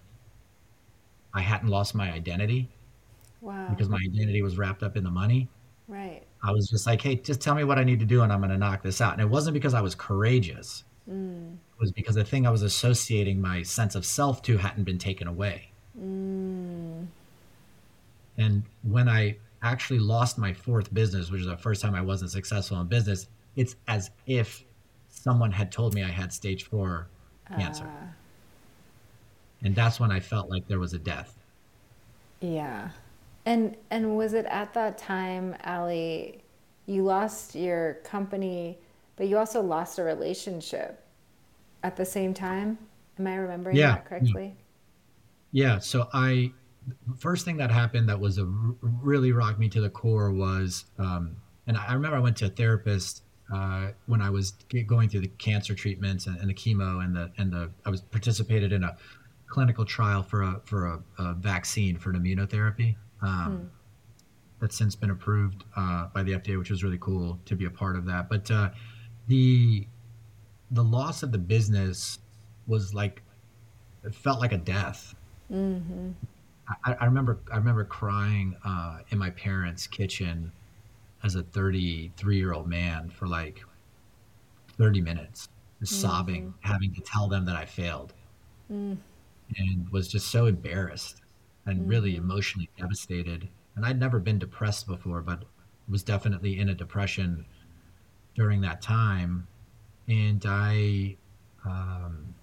I 1.32 1.40
hadn't 1.40 1.68
lost 1.68 1.94
my 1.94 2.12
identity 2.12 2.68
Wow. 3.40 3.68
because 3.70 3.88
my 3.88 3.98
identity 4.04 4.42
was 4.42 4.58
wrapped 4.58 4.82
up 4.82 4.96
in 4.96 5.04
the 5.04 5.10
money. 5.10 5.48
Right. 5.88 6.22
I 6.42 6.50
was 6.50 6.68
just 6.68 6.86
like, 6.86 7.00
hey, 7.00 7.16
just 7.16 7.40
tell 7.40 7.54
me 7.54 7.64
what 7.64 7.78
I 7.78 7.84
need 7.84 8.00
to 8.00 8.06
do 8.06 8.22
and 8.22 8.30
I'm 8.30 8.40
going 8.40 8.50
to 8.50 8.58
knock 8.58 8.82
this 8.82 9.00
out. 9.00 9.12
And 9.12 9.22
it 9.22 9.28
wasn't 9.28 9.54
because 9.54 9.72
I 9.72 9.80
was 9.80 9.94
courageous, 9.94 10.84
it 11.06 11.58
was 11.78 11.92
because 11.92 12.14
the 12.14 12.24
thing 12.24 12.46
I 12.46 12.50
was 12.50 12.62
associating 12.62 13.40
my 13.40 13.62
sense 13.62 13.94
of 13.94 14.04
self 14.04 14.42
to 14.42 14.56
hadn't 14.56 14.84
been 14.84 14.98
taken 14.98 15.26
away. 15.26 15.70
Mm. 15.98 17.06
And 18.38 18.62
when 18.82 19.08
I 19.08 19.36
actually 19.62 19.98
lost 19.98 20.38
my 20.38 20.52
fourth 20.52 20.92
business, 20.92 21.30
which 21.30 21.40
is 21.40 21.46
the 21.46 21.56
first 21.56 21.82
time 21.82 21.94
I 21.94 22.02
wasn't 22.02 22.30
successful 22.30 22.80
in 22.80 22.86
business, 22.86 23.28
it's 23.56 23.76
as 23.88 24.10
if 24.26 24.64
someone 25.08 25.50
had 25.50 25.72
told 25.72 25.94
me 25.94 26.02
I 26.02 26.08
had 26.08 26.32
stage 26.32 26.64
four 26.64 27.08
cancer. 27.56 27.86
Ah. 27.86 28.08
And 29.62 29.74
that's 29.74 29.98
when 29.98 30.10
I 30.10 30.20
felt 30.20 30.50
like 30.50 30.68
there 30.68 30.78
was 30.78 30.92
a 30.92 30.98
death. 30.98 31.34
Yeah. 32.40 32.90
And 33.46 33.76
and 33.90 34.16
was 34.16 34.34
it 34.34 34.44
at 34.46 34.74
that 34.74 34.98
time, 34.98 35.56
Ali, 35.64 36.42
you 36.86 37.02
lost 37.02 37.54
your 37.54 37.94
company, 38.04 38.78
but 39.16 39.28
you 39.28 39.38
also 39.38 39.62
lost 39.62 39.98
a 39.98 40.02
relationship 40.02 41.05
at 41.82 41.96
the 41.96 42.04
same 42.04 42.34
time? 42.34 42.78
Am 43.18 43.26
I 43.26 43.36
remembering 43.36 43.76
Yeah. 43.76 43.92
that 43.92 44.04
correctly? 44.06 44.56
Yeah. 45.52 45.78
So 45.78 46.08
I, 46.12 46.52
first 47.18 47.44
thing 47.44 47.56
that 47.58 47.70
happened 47.70 48.08
that 48.08 48.20
was 48.20 48.38
a 48.38 48.44
really 48.82 49.32
rocked 49.32 49.58
me 49.58 49.68
to 49.70 49.80
the 49.80 49.90
core 49.90 50.30
was, 50.30 50.84
um, 50.98 51.36
and 51.66 51.76
I 51.76 51.94
remember 51.94 52.16
I 52.16 52.20
went 52.20 52.36
to 52.38 52.46
a 52.46 52.50
therapist 52.50 53.22
uh, 53.52 53.92
when 54.06 54.20
I 54.20 54.30
was 54.30 54.52
going 54.86 55.08
through 55.08 55.20
the 55.20 55.28
cancer 55.38 55.74
treatments 55.74 56.26
and, 56.26 56.36
and 56.38 56.50
the 56.50 56.54
chemo 56.54 57.04
and 57.04 57.14
the 57.14 57.30
and 57.38 57.52
the 57.52 57.70
I 57.84 57.90
was 57.90 58.00
participated 58.00 58.72
in 58.72 58.82
a 58.82 58.96
clinical 59.46 59.84
trial 59.84 60.22
for 60.22 60.42
a 60.42 60.60
for 60.64 60.86
a, 60.86 61.02
a 61.18 61.34
vaccine 61.34 61.96
for 61.98 62.10
an 62.10 62.16
immunotherapy. 62.20 62.96
Um, 63.22 63.70
That's 64.60 64.76
since 64.76 64.96
been 64.96 65.10
approved 65.10 65.64
uh, 65.76 66.08
by 66.08 66.22
the 66.22 66.32
FDA, 66.32 66.58
which 66.58 66.70
was 66.70 66.82
really 66.82 66.98
cool 66.98 67.38
to 67.44 67.54
be 67.54 67.66
a 67.66 67.70
part 67.70 67.96
of 67.96 68.04
that. 68.06 68.28
But 68.28 68.50
uh, 68.50 68.70
the 69.28 69.86
the 70.70 70.84
loss 70.84 71.22
of 71.22 71.32
the 71.32 71.38
business 71.38 72.18
was 72.66 72.94
like 72.94 73.22
it 74.04 74.14
felt 74.14 74.40
like 74.40 74.52
a 74.52 74.58
death. 74.58 75.14
Mm-hmm. 75.52 76.10
I, 76.84 76.94
I 77.00 77.04
remember 77.04 77.38
I 77.52 77.56
remember 77.56 77.84
crying 77.84 78.56
uh, 78.64 78.98
in 79.10 79.18
my 79.18 79.30
parents' 79.30 79.86
kitchen 79.86 80.52
as 81.24 81.34
a 81.34 81.42
33 81.42 82.36
year 82.36 82.52
old 82.52 82.68
man 82.68 83.10
for 83.10 83.26
like 83.26 83.62
30 84.78 85.00
minutes, 85.00 85.48
just 85.80 85.92
mm-hmm. 85.94 86.02
sobbing, 86.02 86.54
having 86.60 86.92
to 86.94 87.00
tell 87.00 87.28
them 87.28 87.44
that 87.46 87.56
I 87.56 87.64
failed, 87.64 88.12
mm. 88.72 88.96
and 89.56 89.88
was 89.90 90.08
just 90.08 90.28
so 90.28 90.46
embarrassed 90.46 91.22
and 91.64 91.88
really 91.88 92.14
mm-hmm. 92.14 92.30
emotionally 92.30 92.70
devastated. 92.78 93.48
And 93.74 93.84
I'd 93.84 93.98
never 93.98 94.18
been 94.18 94.38
depressed 94.38 94.86
before, 94.86 95.20
but 95.20 95.44
was 95.88 96.02
definitely 96.02 96.58
in 96.58 96.68
a 96.68 96.74
depression 96.74 97.44
during 98.34 98.60
that 98.62 98.82
time. 98.82 99.46
And 100.08 100.44
I 100.46 101.16
um, 101.64 102.34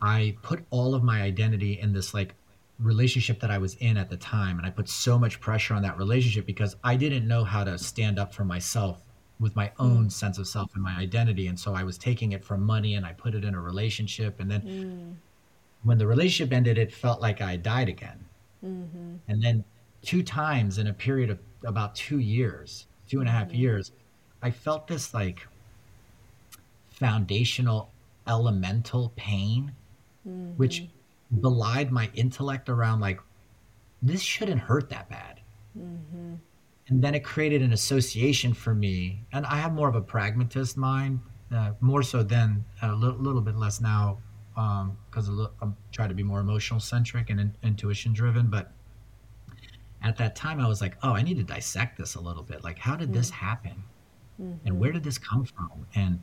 I 0.00 0.36
put 0.42 0.64
all 0.70 0.94
of 0.94 1.02
my 1.02 1.22
identity 1.22 1.78
in 1.80 1.92
this 1.92 2.14
like 2.14 2.34
relationship 2.78 3.40
that 3.40 3.50
I 3.50 3.58
was 3.58 3.74
in 3.76 3.96
at 3.96 4.10
the 4.10 4.16
time. 4.16 4.58
And 4.58 4.66
I 4.66 4.70
put 4.70 4.88
so 4.88 5.18
much 5.18 5.40
pressure 5.40 5.74
on 5.74 5.82
that 5.82 5.96
relationship 5.96 6.46
because 6.46 6.76
I 6.84 6.96
didn't 6.96 7.26
know 7.26 7.44
how 7.44 7.64
to 7.64 7.78
stand 7.78 8.18
up 8.18 8.34
for 8.34 8.44
myself 8.44 9.00
with 9.40 9.54
my 9.56 9.68
hmm. 9.76 9.82
own 9.82 10.10
sense 10.10 10.38
of 10.38 10.46
self 10.46 10.74
and 10.74 10.82
my 10.82 10.96
identity. 10.96 11.46
And 11.46 11.58
so 11.58 11.74
I 11.74 11.84
was 11.84 11.98
taking 11.98 12.32
it 12.32 12.44
from 12.44 12.62
money 12.62 12.94
and 12.94 13.04
I 13.04 13.12
put 13.12 13.34
it 13.34 13.44
in 13.44 13.54
a 13.54 13.60
relationship. 13.60 14.40
And 14.40 14.50
then 14.50 14.60
hmm. 14.60 15.12
when 15.82 15.98
the 15.98 16.06
relationship 16.06 16.52
ended, 16.52 16.78
it 16.78 16.92
felt 16.92 17.20
like 17.20 17.40
I 17.40 17.56
died 17.56 17.88
again. 17.88 18.24
Mm-hmm. 18.64 19.16
And 19.28 19.42
then 19.42 19.64
two 20.02 20.22
times 20.22 20.78
in 20.78 20.86
a 20.86 20.92
period 20.92 21.30
of 21.30 21.38
about 21.64 21.94
two 21.94 22.18
years, 22.18 22.86
two 23.08 23.20
and 23.20 23.28
a 23.28 23.32
half 23.32 23.48
mm-hmm. 23.48 23.56
years, 23.56 23.92
I 24.42 24.50
felt 24.50 24.86
this 24.86 25.12
like 25.14 25.46
foundational 26.90 27.90
elemental 28.26 29.12
pain 29.16 29.72
mm-hmm. 30.26 30.50
which 30.56 30.86
belied 31.40 31.92
my 31.92 32.10
intellect 32.14 32.68
around 32.68 33.00
like 33.00 33.20
this 34.02 34.20
shouldn't 34.20 34.60
hurt 34.60 34.90
that 34.90 35.08
bad. 35.08 35.40
Mm-hmm. 35.78 36.34
And 36.88 37.02
then 37.02 37.14
it 37.14 37.24
created 37.24 37.62
an 37.62 37.72
association 37.72 38.54
for 38.54 38.72
me 38.72 39.24
and 39.32 39.44
i 39.46 39.56
have 39.56 39.72
more 39.72 39.88
of 39.88 39.96
a 39.96 40.00
pragmatist 40.00 40.76
mind 40.76 41.18
uh, 41.52 41.72
more 41.80 42.02
so 42.02 42.22
than 42.22 42.64
uh, 42.82 42.92
a 42.92 42.94
little, 42.94 43.18
little 43.18 43.40
bit 43.40 43.56
less 43.56 43.80
now 43.80 44.18
um, 44.56 44.96
because 45.10 45.28
i'm 45.60 45.76
trying 45.90 46.08
to 46.08 46.14
be 46.14 46.22
more 46.22 46.38
emotional 46.38 46.78
centric 46.78 47.28
and 47.28 47.40
in, 47.40 47.54
intuition 47.64 48.12
driven 48.12 48.46
but 48.48 48.70
at 50.04 50.16
that 50.16 50.36
time 50.36 50.60
i 50.60 50.68
was 50.68 50.80
like 50.80 50.96
oh 51.02 51.12
i 51.12 51.22
need 51.22 51.36
to 51.36 51.42
dissect 51.42 51.98
this 51.98 52.14
a 52.14 52.20
little 52.20 52.44
bit. 52.44 52.62
Like 52.62 52.78
how 52.78 52.94
did 52.94 53.12
this 53.12 53.32
mm. 53.32 53.34
happen 53.34 53.82
and 54.38 54.78
where 54.78 54.92
did 54.92 55.04
this 55.04 55.18
come 55.18 55.44
from? 55.44 55.86
And 55.94 56.20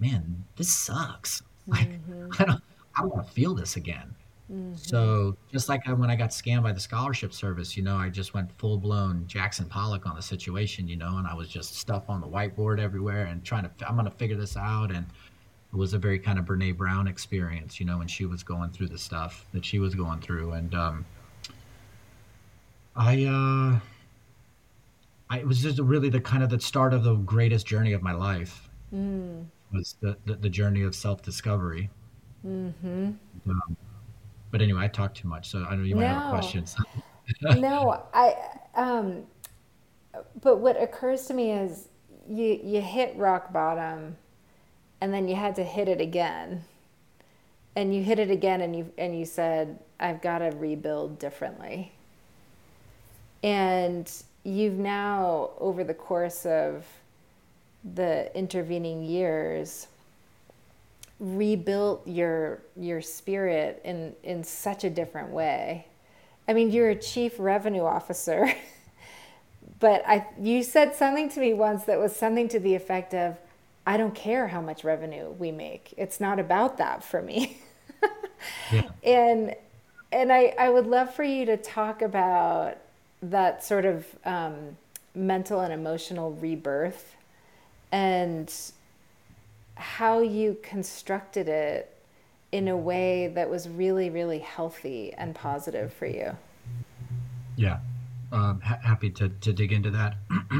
man 0.00 0.44
this 0.56 0.72
sucks. 0.72 1.42
Like 1.68 2.00
i 2.38 2.44
don't 2.44 2.62
i 2.96 3.02
don't 3.02 3.14
want 3.14 3.26
to 3.26 3.32
feel 3.34 3.54
this 3.54 3.76
again. 3.76 4.14
So 4.74 5.36
just 5.52 5.68
like 5.68 5.86
I, 5.86 5.92
when 5.92 6.10
I 6.10 6.16
got 6.16 6.30
scammed 6.30 6.62
by 6.62 6.72
the 6.72 6.80
scholarship 6.80 7.34
service, 7.34 7.76
you 7.76 7.82
know, 7.82 7.96
I 7.96 8.08
just 8.08 8.32
went 8.32 8.50
full 8.52 8.78
blown 8.78 9.26
Jackson 9.26 9.66
Pollock 9.66 10.06
on 10.06 10.16
the 10.16 10.22
situation, 10.22 10.88
you 10.88 10.96
know, 10.96 11.18
and 11.18 11.26
I 11.26 11.34
was 11.34 11.48
just 11.48 11.74
stuff 11.74 12.08
on 12.08 12.22
the 12.22 12.26
whiteboard 12.26 12.80
everywhere 12.80 13.26
and 13.26 13.44
trying 13.44 13.64
to, 13.64 13.70
I'm 13.86 13.94
going 13.94 14.06
to 14.06 14.16
figure 14.16 14.36
this 14.36 14.56
out. 14.56 14.90
And 14.90 15.04
it 15.70 15.76
was 15.76 15.92
a 15.92 15.98
very 15.98 16.18
kind 16.18 16.38
of 16.38 16.46
Brene 16.46 16.78
Brown 16.78 17.08
experience, 17.08 17.78
you 17.78 17.84
know, 17.84 17.98
when 17.98 18.08
she 18.08 18.24
was 18.24 18.42
going 18.42 18.70
through 18.70 18.88
the 18.88 18.96
stuff 18.96 19.44
that 19.52 19.66
she 19.66 19.80
was 19.80 19.94
going 19.94 20.20
through. 20.20 20.52
And 20.52 20.74
um, 20.74 21.04
I, 22.96 23.24
uh, 23.24 23.80
I, 25.30 25.38
it 25.38 25.46
was 25.46 25.62
just 25.62 25.78
really 25.78 26.08
the 26.08 26.20
kind 26.20 26.42
of 26.42 26.50
the 26.50 26.60
start 26.60 26.94
of 26.94 27.04
the 27.04 27.14
greatest 27.14 27.66
journey 27.66 27.92
of 27.92 28.02
my 28.02 28.12
life 28.12 28.68
was 29.72 29.96
the, 30.00 30.16
the, 30.24 30.34
the 30.36 30.48
journey 30.48 30.82
of 30.82 30.94
self 30.94 31.22
discovery. 31.22 31.90
Mm-hmm. 32.46 33.10
Um, 33.48 33.76
but 34.50 34.62
anyway, 34.62 34.84
I 34.84 34.88
talk 34.88 35.14
too 35.14 35.28
much, 35.28 35.50
so 35.50 35.64
I 35.64 35.76
know 35.76 35.82
you 35.82 35.96
might 35.96 36.02
no. 36.02 36.14
have 36.14 36.30
questions. 36.30 36.76
no, 37.42 38.04
I. 38.14 38.36
Um, 38.74 39.24
but 40.40 40.56
what 40.56 40.80
occurs 40.80 41.26
to 41.26 41.34
me 41.34 41.52
is 41.52 41.88
you 42.28 42.58
you 42.62 42.80
hit 42.80 43.14
rock 43.16 43.52
bottom, 43.52 44.16
and 45.00 45.12
then 45.12 45.28
you 45.28 45.36
had 45.36 45.54
to 45.56 45.64
hit 45.64 45.88
it 45.88 46.00
again, 46.00 46.64
and 47.76 47.94
you 47.94 48.02
hit 48.02 48.18
it 48.18 48.30
again, 48.30 48.62
and 48.62 48.74
you 48.74 48.90
and 48.96 49.18
you 49.18 49.26
said, 49.26 49.78
"I've 50.00 50.22
got 50.22 50.38
to 50.38 50.46
rebuild 50.46 51.18
differently." 51.18 51.92
And 53.42 54.10
you've 54.48 54.78
now, 54.78 55.50
over 55.58 55.84
the 55.84 55.94
course 55.94 56.46
of 56.46 56.86
the 57.94 58.36
intervening 58.36 59.02
years, 59.02 59.86
rebuilt 61.20 62.06
your 62.06 62.60
your 62.76 63.00
spirit 63.00 63.80
in 63.84 64.14
in 64.22 64.44
such 64.44 64.84
a 64.84 64.90
different 64.90 65.30
way. 65.30 65.86
I 66.46 66.52
mean, 66.52 66.70
you're 66.70 66.90
a 66.90 66.96
chief 66.96 67.34
revenue 67.38 67.84
officer. 67.84 68.52
but 69.80 70.02
I 70.06 70.26
you 70.40 70.62
said 70.62 70.94
something 70.94 71.28
to 71.30 71.40
me 71.40 71.54
once 71.54 71.84
that 71.84 71.98
was 71.98 72.14
something 72.14 72.48
to 72.48 72.60
the 72.60 72.74
effect 72.74 73.14
of 73.14 73.36
I 73.86 73.96
don't 73.96 74.14
care 74.14 74.48
how 74.48 74.60
much 74.60 74.84
revenue 74.84 75.30
we 75.30 75.50
make. 75.50 75.94
It's 75.96 76.20
not 76.20 76.38
about 76.38 76.78
that 76.78 77.02
for 77.02 77.22
me. 77.22 77.58
yeah. 78.72 78.88
And 79.02 79.54
and 80.12 80.32
I, 80.32 80.54
I 80.58 80.68
would 80.70 80.86
love 80.86 81.14
for 81.14 81.22
you 81.22 81.44
to 81.46 81.56
talk 81.56 82.02
about 82.02 82.78
that 83.22 83.64
sort 83.64 83.84
of 83.84 84.06
um, 84.24 84.76
mental 85.14 85.60
and 85.60 85.72
emotional 85.72 86.32
rebirth 86.34 87.16
and 87.90 88.52
how 89.74 90.20
you 90.20 90.56
constructed 90.62 91.48
it 91.48 91.94
in 92.52 92.68
a 92.68 92.76
way 92.76 93.28
that 93.28 93.48
was 93.48 93.68
really, 93.68 94.10
really 94.10 94.38
healthy 94.38 95.12
and 95.14 95.34
positive 95.34 95.92
for 95.92 96.06
you. 96.06 96.36
Yeah, 97.56 97.78
um, 98.32 98.60
ha- 98.60 98.78
happy 98.82 99.10
to, 99.10 99.28
to 99.28 99.52
dig 99.52 99.72
into 99.72 99.90
that. 99.90 100.16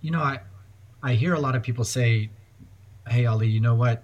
you 0.00 0.10
know, 0.10 0.20
I 0.20 0.40
I 1.02 1.14
hear 1.14 1.34
a 1.34 1.40
lot 1.40 1.54
of 1.54 1.62
people 1.62 1.84
say, 1.84 2.30
"Hey, 3.06 3.26
Ali, 3.26 3.48
you 3.48 3.60
know 3.60 3.74
what? 3.74 4.02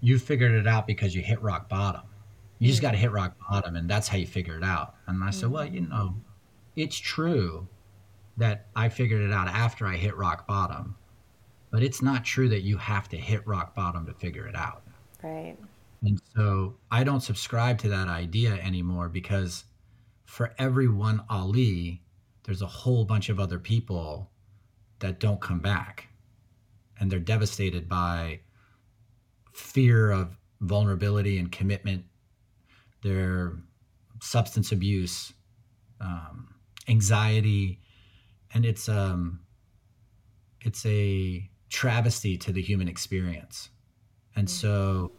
You 0.00 0.18
figured 0.18 0.52
it 0.52 0.66
out 0.66 0.86
because 0.86 1.14
you 1.14 1.22
hit 1.22 1.42
rock 1.42 1.68
bottom. 1.68 2.02
You 2.58 2.68
just 2.68 2.80
mm. 2.80 2.82
got 2.82 2.90
to 2.92 2.98
hit 2.98 3.10
rock 3.10 3.34
bottom, 3.50 3.74
and 3.76 3.88
that's 3.88 4.06
how 4.06 4.18
you 4.18 4.26
figure 4.26 4.56
it 4.56 4.62
out." 4.62 4.94
And 5.06 5.24
I 5.24 5.30
said, 5.30 5.50
"Well, 5.50 5.64
you 5.64 5.80
know, 5.82 6.14
it's 6.76 6.96
true 6.96 7.68
that 8.36 8.66
I 8.74 8.88
figured 8.88 9.22
it 9.22 9.32
out 9.32 9.48
after 9.48 9.86
I 9.86 9.96
hit 9.96 10.16
rock 10.16 10.46
bottom, 10.46 10.96
but 11.70 11.82
it's 11.82 12.02
not 12.02 12.24
true 12.24 12.48
that 12.48 12.62
you 12.62 12.76
have 12.78 13.08
to 13.10 13.16
hit 13.16 13.46
rock 13.46 13.74
bottom 13.74 14.06
to 14.06 14.14
figure 14.14 14.46
it 14.46 14.56
out. 14.56 14.82
Right. 15.22 15.56
And 16.02 16.20
so 16.34 16.76
I 16.90 17.04
don't 17.04 17.20
subscribe 17.20 17.78
to 17.78 17.88
that 17.88 18.08
idea 18.08 18.54
anymore 18.54 19.08
because 19.08 19.64
for 20.24 20.54
every 20.58 20.88
one 20.88 21.22
Ali, 21.30 22.02
there's 22.44 22.62
a 22.62 22.66
whole 22.66 23.04
bunch 23.04 23.28
of 23.28 23.40
other 23.40 23.58
people 23.58 24.30
that 24.98 25.20
don't 25.20 25.40
come 25.40 25.60
back. 25.60 26.08
And 26.98 27.10
they're 27.10 27.18
devastated 27.18 27.88
by 27.88 28.40
fear 29.52 30.10
of 30.10 30.36
vulnerability 30.60 31.38
and 31.38 31.50
commitment, 31.50 32.04
their 33.02 33.54
substance 34.20 34.72
abuse, 34.72 35.32
um, 36.00 36.53
anxiety, 36.88 37.80
and 38.52 38.64
it's 38.64 38.88
um 38.88 39.40
it's 40.60 40.84
a 40.86 41.48
travesty 41.68 42.36
to 42.38 42.52
the 42.52 42.62
human 42.62 42.88
experience. 42.88 43.70
And 44.36 44.48
mm-hmm. 44.48 44.54
so 44.54 45.12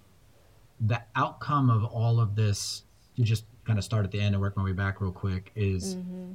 the 0.80 1.01
outcome 1.15 1.69
of 1.69 1.84
all 1.86 2.19
of 2.19 2.36
this, 2.36 2.84
to 3.15 3.23
just 3.23 3.45
kind 3.63 3.80
of 3.80 3.86
start 3.86 4.06
at 4.06 4.12
the 4.12 4.19
end 4.19 4.36
and 4.36 4.41
work 4.41 4.58
my 4.58 4.63
way 4.63 4.73
back 4.73 5.01
real 5.01 5.12
quick, 5.12 5.51
is 5.56 5.95
mm-hmm. 5.95 6.34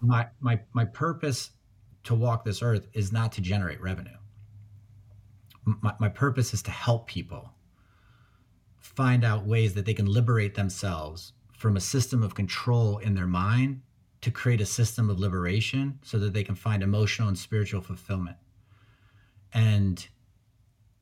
my 0.00 0.26
my 0.40 0.60
my 0.72 0.84
purpose 0.84 1.50
to 2.04 2.14
walk 2.14 2.44
this 2.44 2.62
earth 2.62 2.86
is 2.92 3.12
not 3.12 3.32
to 3.32 3.40
generate 3.40 3.80
revenue. 3.80 4.16
My, 5.64 5.92
my 5.98 6.08
purpose 6.08 6.54
is 6.54 6.62
to 6.62 6.70
help 6.70 7.08
people 7.08 7.50
find 8.78 9.24
out 9.24 9.44
ways 9.44 9.74
that 9.74 9.84
they 9.84 9.94
can 9.94 10.06
liberate 10.06 10.54
themselves 10.54 11.32
from 11.58 11.76
a 11.76 11.80
system 11.80 12.22
of 12.22 12.36
control 12.36 12.98
in 12.98 13.16
their 13.16 13.26
mind 13.26 13.82
to 14.20 14.30
create 14.30 14.60
a 14.60 14.66
system 14.66 15.10
of 15.10 15.18
liberation 15.18 15.98
so 16.02 16.18
that 16.18 16.32
they 16.32 16.42
can 16.42 16.54
find 16.54 16.82
emotional 16.82 17.28
and 17.28 17.38
spiritual 17.38 17.80
fulfillment. 17.80 18.36
And 19.52 20.06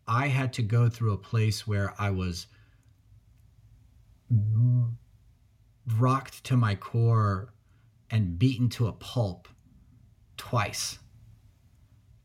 I 0.06 0.28
had 0.28 0.52
to 0.54 0.62
go 0.62 0.88
through 0.88 1.12
a 1.12 1.18
place 1.18 1.66
where 1.66 1.94
I 1.98 2.10
was 2.10 2.46
rocked 5.98 6.44
to 6.44 6.56
my 6.56 6.74
core 6.74 7.52
and 8.10 8.38
beaten 8.38 8.68
to 8.70 8.86
a 8.86 8.92
pulp 8.92 9.48
twice 10.36 10.98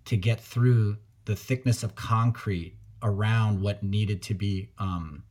to 0.06 0.17
get 0.17 0.39
through 0.39 0.97
the 1.25 1.36
thickness 1.36 1.84
of 1.84 1.95
concrete 1.95 2.75
around 3.04 3.62
what 3.62 3.84
needed 3.84 4.21
to 4.23 4.34
be 4.34 4.69
um, 4.78 5.23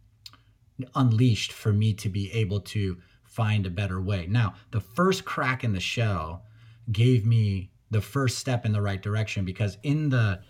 unleashed 0.95 1.53
for 1.53 1.73
me 1.73 1.93
to 1.95 2.09
be 2.09 2.33
able 2.33 2.61
to 2.61 2.97
find 3.39 3.67
a 3.67 3.71
better 3.71 4.01
way. 4.01 4.27
Now, 4.29 4.55
the 4.73 4.81
first 4.81 5.25
crack 5.25 5.63
in 5.63 5.73
the 5.73 5.79
shell 5.79 6.43
gave 6.91 7.25
me 7.25 7.71
the 7.93 8.01
first 8.01 8.39
step 8.39 8.67
in 8.67 8.73
the 8.73 8.83
right 8.83 9.01
direction 9.01 9.45
because 9.45 9.79
in 9.85 10.09
the 10.09 10.41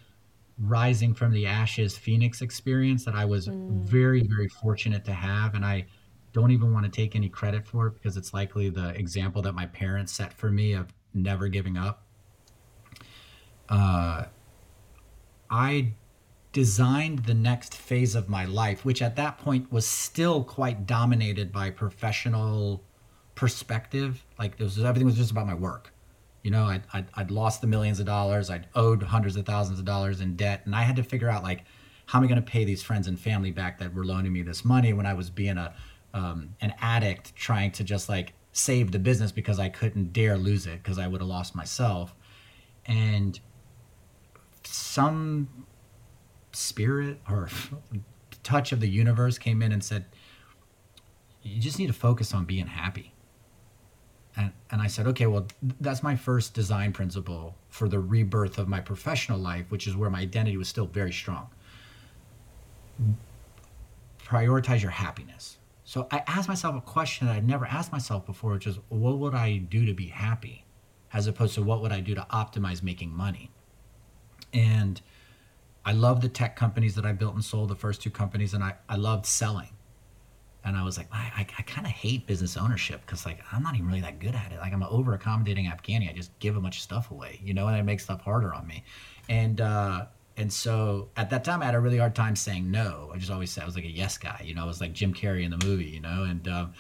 rising 0.59 1.13
from 1.13 1.31
the 1.33 1.45
ashes 1.47 1.99
phoenix 1.99 2.41
experience 2.41 3.05
that 3.05 3.15
I 3.15 3.27
was 3.27 3.47
mm. 3.47 3.83
very 3.83 4.23
very 4.23 4.49
fortunate 4.49 5.05
to 5.05 5.13
have 5.13 5.55
and 5.55 5.65
I 5.65 5.87
don't 6.33 6.51
even 6.51 6.73
want 6.73 6.85
to 6.85 6.91
take 6.91 7.15
any 7.15 7.29
credit 7.29 7.67
for 7.67 7.89
it 7.89 7.95
because 7.95 8.17
it's 8.17 8.33
likely 8.33 8.71
the 8.71 8.89
example 8.99 9.43
that 9.43 9.53
my 9.53 9.67
parents 9.67 10.13
set 10.13 10.33
for 10.33 10.51
me 10.51 10.73
of 10.73 10.89
never 11.15 11.49
giving 11.49 11.77
up. 11.77 12.07
Uh, 13.69 14.25
I 15.51 15.93
designed 16.59 17.21
the 17.21 17.35
next 17.35 17.77
phase 17.77 18.17
of 18.17 18.29
my 18.29 18.45
life, 18.45 18.85
which 18.85 19.01
at 19.01 19.15
that 19.15 19.39
point 19.39 19.71
was 19.71 19.87
still 19.87 20.43
quite 20.43 20.89
dominated 20.89 21.53
by 21.53 21.71
professional 21.71 22.83
perspective. 23.37 24.25
Like 24.41 24.55
it 24.59 24.65
was, 24.65 24.77
everything 24.83 25.07
was 25.07 25.15
just 25.15 25.31
about 25.31 25.47
my 25.47 25.55
work. 25.55 25.95
You 26.43 26.51
know, 26.51 26.65
I'd, 26.65 26.83
I'd, 26.93 27.07
I'd, 27.15 27.31
lost 27.31 27.61
the 27.61 27.69
millions 27.69 28.01
of 28.01 28.07
dollars. 28.07 28.51
I'd 28.51 28.67
owed 28.75 29.05
hundreds 29.05 29.37
of 29.37 29.47
thousands 29.47 29.79
of 29.79 29.85
dollars 29.85 30.21
in 30.21 30.35
debt. 30.35 30.63
And 30.65 30.75
I 30.75 30.83
had 30.83 30.97
to 30.97 31.05
figure 31.05 31.29
out, 31.29 31.45
like, 31.45 31.63
how 32.07 32.19
am 32.19 32.25
I 32.25 32.27
going 32.27 32.43
to 32.43 32.51
pay 32.51 32.65
these 32.65 32.83
friends 32.83 33.07
and 33.07 33.21
family 33.21 33.53
back 33.53 33.79
that 33.79 33.95
were 33.95 34.05
loaning 34.05 34.33
me 34.33 34.43
this 34.43 34.65
money 34.65 34.93
when 34.93 35.07
I 35.07 35.15
was 35.15 35.31
being 35.31 35.59
a 35.59 35.73
um, 36.13 36.57
an 36.61 36.75
addict 36.81 37.37
trying 37.37 37.71
to 37.73 37.85
just 37.85 38.09
like 38.09 38.33
save 38.51 38.91
the 38.91 38.99
business 38.99 39.31
because 39.31 39.61
I 39.61 39.69
couldn't 39.69 40.13
dare 40.13 40.37
lose 40.37 40.67
it 40.67 40.83
because 40.83 40.99
I 40.99 41.07
would 41.07 41.21
have 41.21 41.29
lost 41.29 41.55
myself. 41.55 42.17
And 42.85 43.39
some 44.65 45.68
spirit 46.59 47.21
or 47.29 47.49
touch 48.43 48.73
of 48.73 48.81
the 48.81 48.89
universe 48.89 49.39
came 49.39 49.63
in 49.63 49.73
and 49.73 49.83
said, 49.83 50.05
you 51.43 51.61
just 51.61 51.79
need 51.79 51.87
to 51.87 51.93
focus 51.93 52.35
on 52.35 52.45
being 52.45 52.67
happy. 52.67 53.15
And, 54.37 54.53
and 54.71 54.83
I 54.83 54.87
said, 54.87 55.07
okay, 55.09 55.27
well, 55.27 55.47
that's 55.81 56.03
my 56.03 56.17
first 56.17 56.55
design 56.55 56.93
principle 56.93 57.55
for 57.69 57.89
the 57.89 57.99
rebirth 57.99 58.59
of 58.59 58.69
my 58.69 58.81
professional 58.81 59.39
life, 59.39 59.67
which 59.71 59.87
is 59.87 59.97
where 59.97 60.11
my 60.11 60.21
identity 60.21 60.57
was 60.57 60.69
still 60.69 60.87
very 60.87 61.13
strong. 61.13 61.49
Prioritize 64.25 64.83
your 64.83 64.91
happiness. 64.91 65.59
So 65.85 66.07
I 66.11 66.23
asked 66.27 66.49
myself 66.49 66.77
a 66.77 66.81
question 66.81 67.27
that 67.27 67.37
I'd 67.37 67.47
never 67.47 67.67
asked 67.67 67.93
myself 67.93 68.27
before, 68.27 68.53
which 68.53 68.67
is, 68.67 68.79
what 68.89 69.19
would 69.19 69.35
I 69.35 69.57
do 69.57 69.87
to 69.87 69.95
be 69.95 70.09
happy? 70.09 70.65
As 71.13 71.27
opposed 71.27 71.55
to 71.55 71.63
what 71.63 71.81
would 71.81 71.93
I 71.93 72.01
do 72.01 72.15
to 72.15 72.27
optimize 72.31 72.83
making 72.83 73.11
money? 73.11 73.51
And 74.53 75.01
I 75.89 75.93
love 75.93 76.21
the 76.21 76.29
tech 76.29 76.55
companies 76.55 76.95
that 76.97 77.07
I 77.07 77.13
built 77.13 77.35
and 77.35 77.43
sold, 77.43 77.71
the 77.71 77.75
first 77.75 78.03
two 78.03 78.11
companies, 78.11 78.53
and 78.53 78.63
I, 78.63 78.75
I 78.91 78.97
loved 78.97 79.25
selling. 79.25 79.71
And 80.63 80.77
I 80.77 80.85
was 80.85 80.99
like, 80.99 81.09
I, 81.11 81.33
I, 81.35 81.47
I 81.57 81.63
kind 81.63 81.87
of 81.87 81.93
hate 81.95 82.27
business 82.27 82.59
ownership 82.59 83.01
because 83.07 83.25
like 83.25 83.41
I'm 83.53 83.63
not 83.63 83.75
even 83.75 83.87
really 83.87 84.03
that 84.03 84.19
good 84.19 84.35
at 84.35 84.53
it. 84.53 84.59
Like 84.59 84.75
I'm 84.75 84.83
an 84.83 84.89
over 84.91 85.15
accommodating 85.15 85.65
Afghani. 85.65 86.11
I 86.11 86.13
just 86.13 86.39
give 86.41 86.59
a 86.59 86.61
bunch 86.61 86.77
of 86.77 86.83
stuff 86.83 87.11
away, 87.11 87.41
you 87.43 87.55
know, 87.55 87.69
and 87.69 87.75
I 87.75 87.81
make 87.81 88.01
stuff 88.01 88.21
harder 88.21 88.53
on 88.53 88.67
me. 88.67 88.85
And 89.31 89.63
uh, 89.63 90.05
and 90.37 90.53
so 90.53 91.09
at 91.17 91.31
that 91.31 91.43
time, 91.43 91.63
I 91.63 91.65
had 91.65 91.75
a 91.75 91.81
really 91.81 91.97
hard 91.97 92.15
time 92.15 92.37
saying 92.37 92.71
no. 92.71 93.11
I 93.15 93.17
just 93.17 93.31
always 93.31 93.51
said 93.51 93.63
I 93.63 93.67
was 93.67 93.75
like 93.75 93.87
a 93.87 93.91
yes 93.91 94.19
guy, 94.19 94.43
you 94.45 94.55
know. 94.55 94.65
I 94.65 94.67
was 94.67 94.83
like 94.83 94.93
Jim 94.93 95.15
Carrey 95.15 95.43
in 95.43 95.51
the 95.51 95.65
movie, 95.65 95.87
you 95.87 96.01
know. 96.01 96.25
And 96.25 96.47
um, 96.49 96.75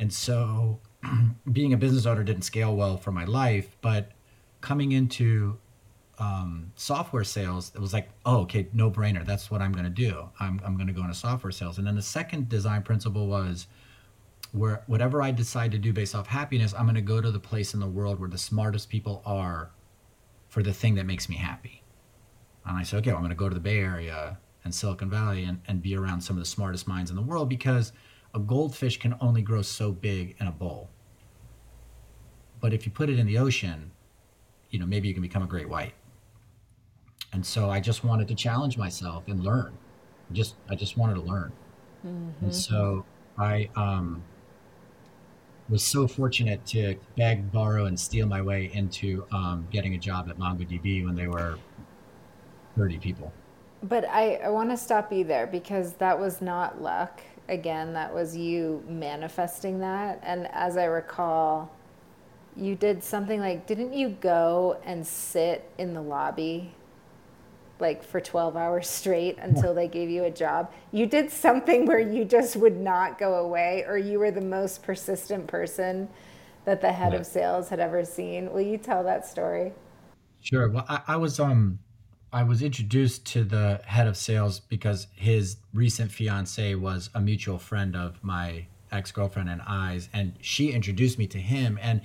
and 0.00 0.12
so 0.12 0.80
being 1.52 1.74
a 1.74 1.76
business 1.76 2.06
owner 2.06 2.24
didn't 2.24 2.42
scale 2.42 2.74
well 2.74 2.96
for 2.96 3.12
my 3.12 3.24
life, 3.24 3.76
but 3.82 4.10
coming 4.60 4.90
into 4.90 5.58
um, 6.18 6.72
software 6.74 7.24
sales, 7.24 7.72
it 7.74 7.80
was 7.80 7.92
like, 7.92 8.08
oh, 8.26 8.38
okay, 8.40 8.68
no 8.72 8.90
brainer. 8.90 9.24
That's 9.24 9.50
what 9.50 9.62
I'm 9.62 9.72
going 9.72 9.84
to 9.84 9.90
do. 9.90 10.28
I'm, 10.40 10.60
I'm 10.64 10.74
going 10.74 10.88
to 10.88 10.92
go 10.92 11.02
into 11.02 11.14
software 11.14 11.52
sales. 11.52 11.78
And 11.78 11.86
then 11.86 11.94
the 11.94 12.02
second 12.02 12.48
design 12.48 12.82
principle 12.82 13.28
was 13.28 13.66
where 14.52 14.82
whatever 14.86 15.22
I 15.22 15.30
decide 15.30 15.72
to 15.72 15.78
do 15.78 15.92
based 15.92 16.14
off 16.14 16.26
happiness, 16.26 16.74
I'm 16.76 16.84
going 16.84 16.94
to 16.96 17.00
go 17.00 17.20
to 17.20 17.30
the 17.30 17.38
place 17.38 17.74
in 17.74 17.80
the 17.80 17.86
world 17.86 18.18
where 18.18 18.28
the 18.28 18.38
smartest 18.38 18.88
people 18.88 19.22
are 19.24 19.70
for 20.48 20.62
the 20.62 20.72
thing 20.72 20.94
that 20.96 21.06
makes 21.06 21.28
me 21.28 21.36
happy. 21.36 21.82
And 22.64 22.76
I 22.76 22.82
said, 22.82 22.98
okay, 22.98 23.10
well, 23.10 23.18
I'm 23.18 23.22
going 23.22 23.30
to 23.30 23.36
go 23.36 23.48
to 23.48 23.54
the 23.54 23.60
Bay 23.60 23.78
Area. 23.78 24.38
and 24.64 24.74
Silicon 24.74 25.08
Valley 25.08 25.44
and, 25.44 25.60
and 25.66 25.80
be 25.80 25.96
around 25.96 26.20
some 26.20 26.36
of 26.36 26.40
the 26.40 26.48
smartest 26.48 26.86
minds 26.86 27.10
in 27.10 27.16
the 27.16 27.22
world 27.22 27.48
because 27.48 27.92
a 28.34 28.38
goldfish 28.38 28.98
can 28.98 29.14
only 29.20 29.40
grow 29.42 29.62
so 29.62 29.92
big 29.92 30.36
in 30.40 30.46
a 30.46 30.52
bowl. 30.52 30.90
But 32.60 32.74
if 32.74 32.84
you 32.84 32.92
put 32.92 33.08
it 33.08 33.18
in 33.18 33.26
the 33.26 33.38
ocean, 33.38 33.92
you 34.70 34.78
know, 34.78 34.86
maybe 34.86 35.08
you 35.08 35.14
can 35.14 35.22
become 35.22 35.42
a 35.42 35.46
great 35.46 35.68
white. 35.68 35.94
And 37.32 37.44
so 37.44 37.70
I 37.70 37.80
just 37.80 38.04
wanted 38.04 38.28
to 38.28 38.34
challenge 38.34 38.78
myself 38.78 39.28
and 39.28 39.42
learn. 39.42 39.76
Just 40.32 40.54
I 40.68 40.74
just 40.74 40.96
wanted 40.96 41.14
to 41.14 41.22
learn. 41.22 41.52
Mm-hmm. 42.06 42.44
And 42.44 42.54
so 42.54 43.04
I 43.38 43.68
um, 43.76 44.22
was 45.68 45.82
so 45.82 46.06
fortunate 46.06 46.64
to 46.66 46.96
beg, 47.16 47.52
borrow, 47.52 47.86
and 47.86 47.98
steal 47.98 48.26
my 48.26 48.40
way 48.40 48.70
into 48.72 49.26
um, 49.32 49.66
getting 49.70 49.94
a 49.94 49.98
job 49.98 50.28
at 50.28 50.38
MongoDB 50.38 51.04
when 51.04 51.14
they 51.14 51.28
were 51.28 51.58
30 52.76 52.98
people. 52.98 53.32
But 53.82 54.08
I, 54.08 54.36
I 54.36 54.48
want 54.48 54.70
to 54.70 54.76
stop 54.76 55.12
you 55.12 55.24
there 55.24 55.46
because 55.46 55.92
that 55.94 56.18
was 56.18 56.40
not 56.40 56.82
luck. 56.82 57.20
Again, 57.48 57.92
that 57.94 58.12
was 58.12 58.36
you 58.36 58.82
manifesting 58.88 59.78
that. 59.80 60.20
And 60.22 60.48
as 60.52 60.76
I 60.76 60.84
recall, 60.84 61.70
you 62.56 62.74
did 62.74 63.02
something 63.02 63.40
like, 63.40 63.66
didn't 63.66 63.92
you 63.92 64.10
go 64.20 64.80
and 64.84 65.06
sit 65.06 65.70
in 65.78 65.94
the 65.94 66.02
lobby 66.02 66.74
like 67.80 68.02
for 68.02 68.20
12 68.20 68.56
hours 68.56 68.88
straight 68.90 69.38
until 69.38 69.74
they 69.74 69.88
gave 69.88 70.10
you 70.10 70.24
a 70.24 70.30
job? 70.30 70.72
You 70.92 71.06
did 71.06 71.30
something 71.30 71.86
where 71.86 71.98
you 71.98 72.24
just 72.24 72.56
would 72.56 72.76
not 72.76 73.18
go 73.18 73.34
away, 73.34 73.84
or 73.86 73.96
you 73.96 74.18
were 74.18 74.30
the 74.30 74.40
most 74.40 74.82
persistent 74.82 75.46
person 75.46 76.08
that 76.64 76.80
the 76.80 76.92
head 76.92 77.12
yeah. 77.12 77.20
of 77.20 77.26
sales 77.26 77.68
had 77.70 77.80
ever 77.80 78.04
seen. 78.04 78.52
Will 78.52 78.60
you 78.60 78.78
tell 78.78 79.02
that 79.04 79.26
story? 79.26 79.72
Sure. 80.40 80.68
Well, 80.68 80.84
I, 80.88 81.00
I 81.08 81.16
was 81.16 81.40
um 81.40 81.78
I 82.32 82.42
was 82.42 82.62
introduced 82.62 83.24
to 83.28 83.42
the 83.42 83.80
head 83.86 84.06
of 84.06 84.16
sales 84.16 84.60
because 84.60 85.06
his 85.14 85.56
recent 85.72 86.12
fiance 86.12 86.74
was 86.74 87.08
a 87.14 87.20
mutual 87.20 87.58
friend 87.58 87.96
of 87.96 88.22
my 88.22 88.66
ex 88.92 89.10
girlfriend 89.12 89.48
and 89.48 89.62
I's, 89.62 90.08
and 90.12 90.34
she 90.40 90.72
introduced 90.72 91.18
me 91.18 91.26
to 91.28 91.38
him. 91.38 91.78
And 91.80 92.02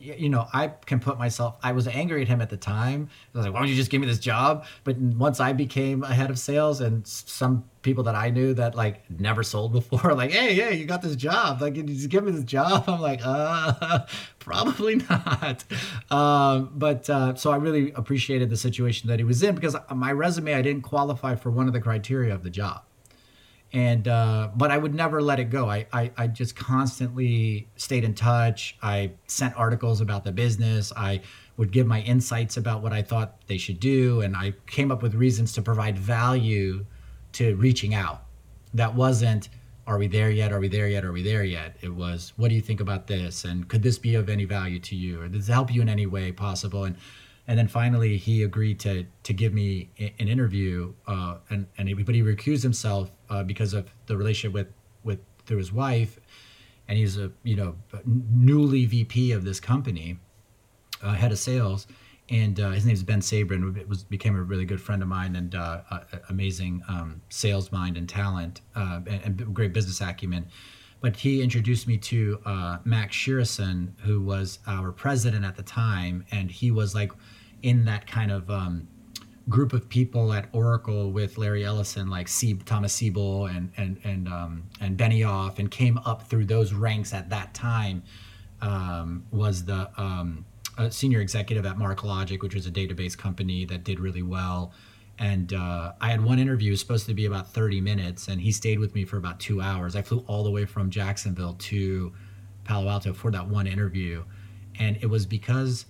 you 0.00 0.28
know, 0.28 0.46
I 0.52 0.68
can 0.68 1.00
put 1.00 1.18
myself, 1.18 1.56
I 1.62 1.72
was 1.72 1.88
angry 1.88 2.22
at 2.22 2.28
him 2.28 2.40
at 2.40 2.50
the 2.50 2.56
time. 2.56 3.08
I 3.34 3.38
was 3.38 3.46
like, 3.46 3.54
why 3.54 3.60
don't 3.60 3.68
you 3.68 3.74
just 3.74 3.90
give 3.90 4.00
me 4.00 4.06
this 4.06 4.20
job? 4.20 4.64
But 4.84 4.96
once 4.96 5.40
I 5.40 5.52
became 5.52 6.04
a 6.04 6.14
head 6.14 6.30
of 6.30 6.38
sales 6.38 6.80
and 6.80 7.06
some 7.06 7.64
people 7.82 8.04
that 8.04 8.14
I 8.14 8.30
knew 8.30 8.54
that 8.54 8.76
like 8.76 9.10
never 9.10 9.42
sold 9.42 9.72
before, 9.72 10.14
like, 10.16 10.30
hey, 10.30 10.54
yeah, 10.54 10.70
you 10.70 10.84
got 10.84 11.02
this 11.02 11.16
job. 11.16 11.60
Like, 11.60 11.74
just 11.74 12.10
give 12.10 12.22
me 12.22 12.30
this 12.30 12.44
job. 12.44 12.84
I'm 12.88 13.00
like, 13.00 13.20
uh, 13.24 14.06
probably 14.38 14.96
not. 14.96 15.64
Um, 16.10 16.70
but 16.74 17.10
uh, 17.10 17.34
so 17.34 17.50
I 17.50 17.56
really 17.56 17.90
appreciated 17.92 18.50
the 18.50 18.56
situation 18.56 19.08
that 19.08 19.18
he 19.18 19.24
was 19.24 19.42
in 19.42 19.54
because 19.54 19.76
my 19.92 20.12
resume, 20.12 20.54
I 20.54 20.62
didn't 20.62 20.82
qualify 20.82 21.34
for 21.34 21.50
one 21.50 21.66
of 21.66 21.72
the 21.72 21.80
criteria 21.80 22.34
of 22.34 22.44
the 22.44 22.50
job 22.50 22.82
and 23.72 24.08
uh, 24.08 24.48
but 24.54 24.70
I 24.70 24.78
would 24.78 24.94
never 24.94 25.20
let 25.20 25.38
it 25.38 25.50
go. 25.50 25.68
I, 25.68 25.86
I, 25.92 26.10
I 26.16 26.26
just 26.26 26.56
constantly 26.56 27.68
stayed 27.76 28.04
in 28.04 28.14
touch. 28.14 28.76
I 28.82 29.12
sent 29.26 29.56
articles 29.56 30.00
about 30.00 30.24
the 30.24 30.32
business. 30.32 30.92
I 30.96 31.20
would 31.56 31.70
give 31.70 31.86
my 31.86 32.00
insights 32.02 32.56
about 32.56 32.82
what 32.82 32.92
I 32.92 33.02
thought 33.02 33.46
they 33.46 33.58
should 33.58 33.80
do, 33.80 34.20
and 34.20 34.36
I 34.36 34.54
came 34.66 34.90
up 34.90 35.02
with 35.02 35.14
reasons 35.14 35.52
to 35.54 35.62
provide 35.62 35.98
value 35.98 36.86
to 37.32 37.56
reaching 37.56 37.94
out. 37.94 38.22
That 38.72 38.94
wasn't 38.94 39.48
are 39.86 39.96
we 39.96 40.06
there 40.06 40.30
yet? 40.30 40.52
Are 40.52 40.60
we 40.60 40.68
there 40.68 40.86
yet? 40.86 41.02
Are 41.02 41.12
we 41.12 41.22
there 41.22 41.42
yet? 41.42 41.76
It 41.80 41.94
was 41.94 42.34
what 42.36 42.48
do 42.48 42.54
you 42.54 42.60
think 42.60 42.80
about 42.80 43.06
this, 43.06 43.44
and 43.44 43.68
could 43.68 43.82
this 43.82 43.98
be 43.98 44.14
of 44.14 44.28
any 44.28 44.44
value 44.44 44.78
to 44.80 44.96
you, 44.96 45.20
or 45.20 45.28
does 45.28 45.48
it 45.48 45.52
help 45.52 45.72
you 45.72 45.82
in 45.82 45.88
any 45.88 46.06
way 46.06 46.32
possible? 46.32 46.84
And 46.84 46.96
and 47.48 47.58
then 47.58 47.66
finally 47.66 48.18
he 48.18 48.42
agreed 48.42 48.78
to 48.78 49.06
to 49.22 49.32
give 49.32 49.54
me 49.54 49.90
an 49.98 50.28
interview 50.28 50.92
uh, 51.06 51.38
and 51.48 51.66
and 51.78 51.88
he, 51.88 51.94
but 51.94 52.14
he 52.14 52.22
recused 52.22 52.62
himself 52.62 53.10
uh, 53.30 53.42
because 53.42 53.72
of 53.72 53.90
the 54.06 54.16
relationship 54.16 54.52
with 54.52 54.68
with 55.02 55.18
through 55.46 55.58
his 55.58 55.72
wife. 55.72 56.20
And 56.86 56.96
he's 56.96 57.16
a 57.16 57.32
you 57.42 57.56
know 57.56 57.74
newly 58.04 58.84
VP 58.84 59.32
of 59.32 59.44
this 59.44 59.58
company 59.60 60.18
uh, 61.02 61.14
head 61.14 61.32
of 61.32 61.38
sales. 61.38 61.86
And 62.30 62.60
uh, 62.60 62.72
his 62.72 62.84
name 62.84 62.92
is 62.92 63.02
Ben 63.02 63.20
Sabrin 63.20 63.88
was 63.88 64.04
became 64.04 64.36
a 64.36 64.42
really 64.42 64.66
good 64.66 64.80
friend 64.80 65.02
of 65.02 65.08
mine 65.08 65.34
and 65.34 65.54
uh, 65.54 65.80
amazing 66.28 66.82
um, 66.86 67.22
sales 67.30 67.72
mind 67.72 67.96
and 67.96 68.06
talent 68.06 68.60
uh, 68.76 69.00
and, 69.06 69.40
and, 69.40 69.54
great 69.54 69.72
business 69.72 70.02
acumen. 70.02 70.46
But 71.00 71.16
he 71.16 71.40
introduced 71.40 71.86
me 71.86 71.96
to 71.96 72.40
Max 72.84 73.16
Schireson 73.16 73.92
who 74.00 74.20
was 74.20 74.58
our 74.66 74.92
president 74.92 75.46
at 75.46 75.56
the 75.56 75.62
time. 75.62 76.26
And 76.30 76.50
he 76.50 76.70
was 76.70 76.94
like 76.94 77.12
in 77.62 77.84
that 77.84 78.06
kind 78.06 78.30
of 78.30 78.50
um, 78.50 78.88
group 79.48 79.72
of 79.72 79.88
people 79.88 80.32
at 80.32 80.48
Oracle 80.52 81.10
with 81.10 81.38
Larry 81.38 81.64
Ellison, 81.64 82.08
like 82.10 82.28
C- 82.28 82.54
Thomas 82.54 82.92
Siebel 82.92 83.46
and 83.46 83.72
and 83.76 83.98
and 84.04 84.28
um, 84.28 84.64
and 84.80 84.96
Benioff, 84.96 85.58
and 85.58 85.70
came 85.70 85.98
up 85.98 86.28
through 86.28 86.46
those 86.46 86.72
ranks 86.72 87.12
at 87.12 87.30
that 87.30 87.54
time. 87.54 88.02
Um, 88.60 89.24
was 89.30 89.64
the 89.64 89.88
um, 89.96 90.44
senior 90.90 91.20
executive 91.20 91.64
at 91.64 91.76
MarkLogic, 91.76 92.42
which 92.42 92.54
was 92.54 92.66
a 92.66 92.70
database 92.70 93.16
company 93.16 93.64
that 93.66 93.84
did 93.84 94.00
really 94.00 94.22
well. 94.22 94.72
And 95.18 95.52
uh, 95.52 95.92
I 96.00 96.10
had 96.10 96.22
one 96.22 96.38
interview, 96.38 96.74
supposed 96.76 97.06
to 97.06 97.14
be 97.14 97.26
about 97.26 97.52
30 97.52 97.80
minutes, 97.80 98.28
and 98.28 98.40
he 98.40 98.52
stayed 98.52 98.78
with 98.78 98.94
me 98.94 99.04
for 99.04 99.16
about 99.16 99.40
two 99.40 99.60
hours. 99.60 99.96
I 99.96 100.02
flew 100.02 100.24
all 100.28 100.44
the 100.44 100.50
way 100.50 100.64
from 100.64 100.90
Jacksonville 100.90 101.54
to 101.54 102.12
Palo 102.64 102.88
Alto 102.88 103.12
for 103.12 103.30
that 103.32 103.48
one 103.48 103.66
interview. 103.66 104.24
And 104.78 104.96
it 105.00 105.06
was 105.06 105.26
because 105.26 105.86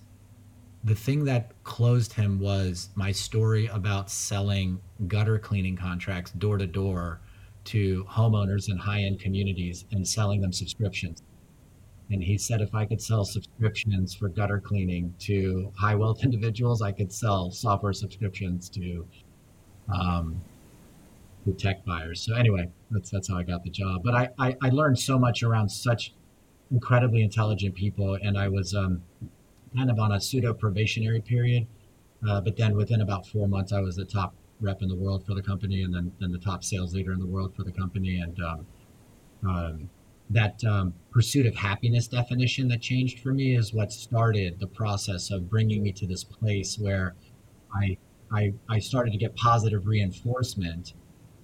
the 0.83 0.95
thing 0.95 1.25
that 1.25 1.51
closed 1.63 2.13
him 2.13 2.39
was 2.39 2.89
my 2.95 3.11
story 3.11 3.67
about 3.67 4.09
selling 4.09 4.79
gutter 5.07 5.37
cleaning 5.37 5.75
contracts 5.75 6.31
door 6.31 6.57
to 6.57 6.67
door 6.67 7.19
to 7.65 8.05
homeowners 8.05 8.69
in 8.69 8.77
high 8.77 9.01
end 9.01 9.19
communities 9.19 9.85
and 9.91 10.07
selling 10.07 10.41
them 10.41 10.53
subscriptions. 10.53 11.21
And 12.11 12.23
he 12.23 12.37
said 12.37 12.61
if 12.61 12.73
I 12.73 12.85
could 12.85 13.01
sell 13.01 13.25
subscriptions 13.25 14.15
for 14.15 14.29
gutter 14.29 14.59
cleaning 14.59 15.13
to 15.19 15.71
high 15.77 15.95
wealth 15.95 16.19
individuals, 16.23 16.81
I 16.81 16.91
could 16.91 17.11
sell 17.11 17.51
software 17.51 17.93
subscriptions 17.93 18.69
to 18.69 19.05
um, 19.93 20.41
to 21.45 21.53
tech 21.53 21.85
buyers. 21.85 22.21
So 22.21 22.35
anyway, 22.35 22.69
that's 22.89 23.09
that's 23.09 23.29
how 23.29 23.37
I 23.37 23.43
got 23.43 23.63
the 23.63 23.69
job. 23.69 24.01
But 24.03 24.15
I, 24.15 24.29
I, 24.39 24.55
I 24.61 24.69
learned 24.69 24.99
so 24.99 25.19
much 25.19 25.43
around 25.43 25.69
such 25.69 26.13
incredibly 26.71 27.21
intelligent 27.21 27.75
people, 27.75 28.17
and 28.21 28.37
I 28.37 28.47
was 28.47 28.73
um, 28.73 29.01
kind 29.75 29.89
of 29.89 29.99
on 29.99 30.11
a 30.11 30.21
pseudo 30.21 30.53
probationary 30.53 31.21
period. 31.21 31.67
Uh, 32.27 32.41
but 32.41 32.57
then 32.57 32.75
within 32.75 33.01
about 33.01 33.25
four 33.27 33.47
months, 33.47 33.71
I 33.71 33.79
was 33.79 33.95
the 33.95 34.05
top 34.05 34.33
rep 34.59 34.81
in 34.81 34.89
the 34.89 34.95
world 34.95 35.25
for 35.25 35.33
the 35.33 35.41
company, 35.41 35.83
and 35.83 35.93
then 35.93 36.11
then 36.19 36.31
the 36.31 36.39
top 36.39 36.63
sales 36.63 36.93
leader 36.93 37.13
in 37.13 37.19
the 37.19 37.25
world 37.25 37.55
for 37.55 37.63
the 37.63 37.71
company. 37.71 38.19
And 38.19 38.37
um, 38.43 38.65
um, 39.47 39.89
that 40.29 40.63
um, 40.65 40.93
pursuit 41.11 41.45
of 41.45 41.55
happiness 41.55 42.07
definition 42.07 42.67
that 42.67 42.81
changed 42.81 43.19
for 43.19 43.33
me 43.33 43.55
is 43.55 43.73
what 43.73 43.91
started 43.91 44.59
the 44.59 44.67
process 44.67 45.31
of 45.31 45.49
bringing 45.49 45.81
me 45.81 45.91
to 45.93 46.05
this 46.05 46.23
place 46.23 46.77
where 46.77 47.15
I 47.73 47.97
I, 48.31 48.53
I 48.67 48.79
started 48.79 49.11
to 49.11 49.17
get 49.17 49.35
positive 49.35 49.87
reinforcement. 49.87 50.93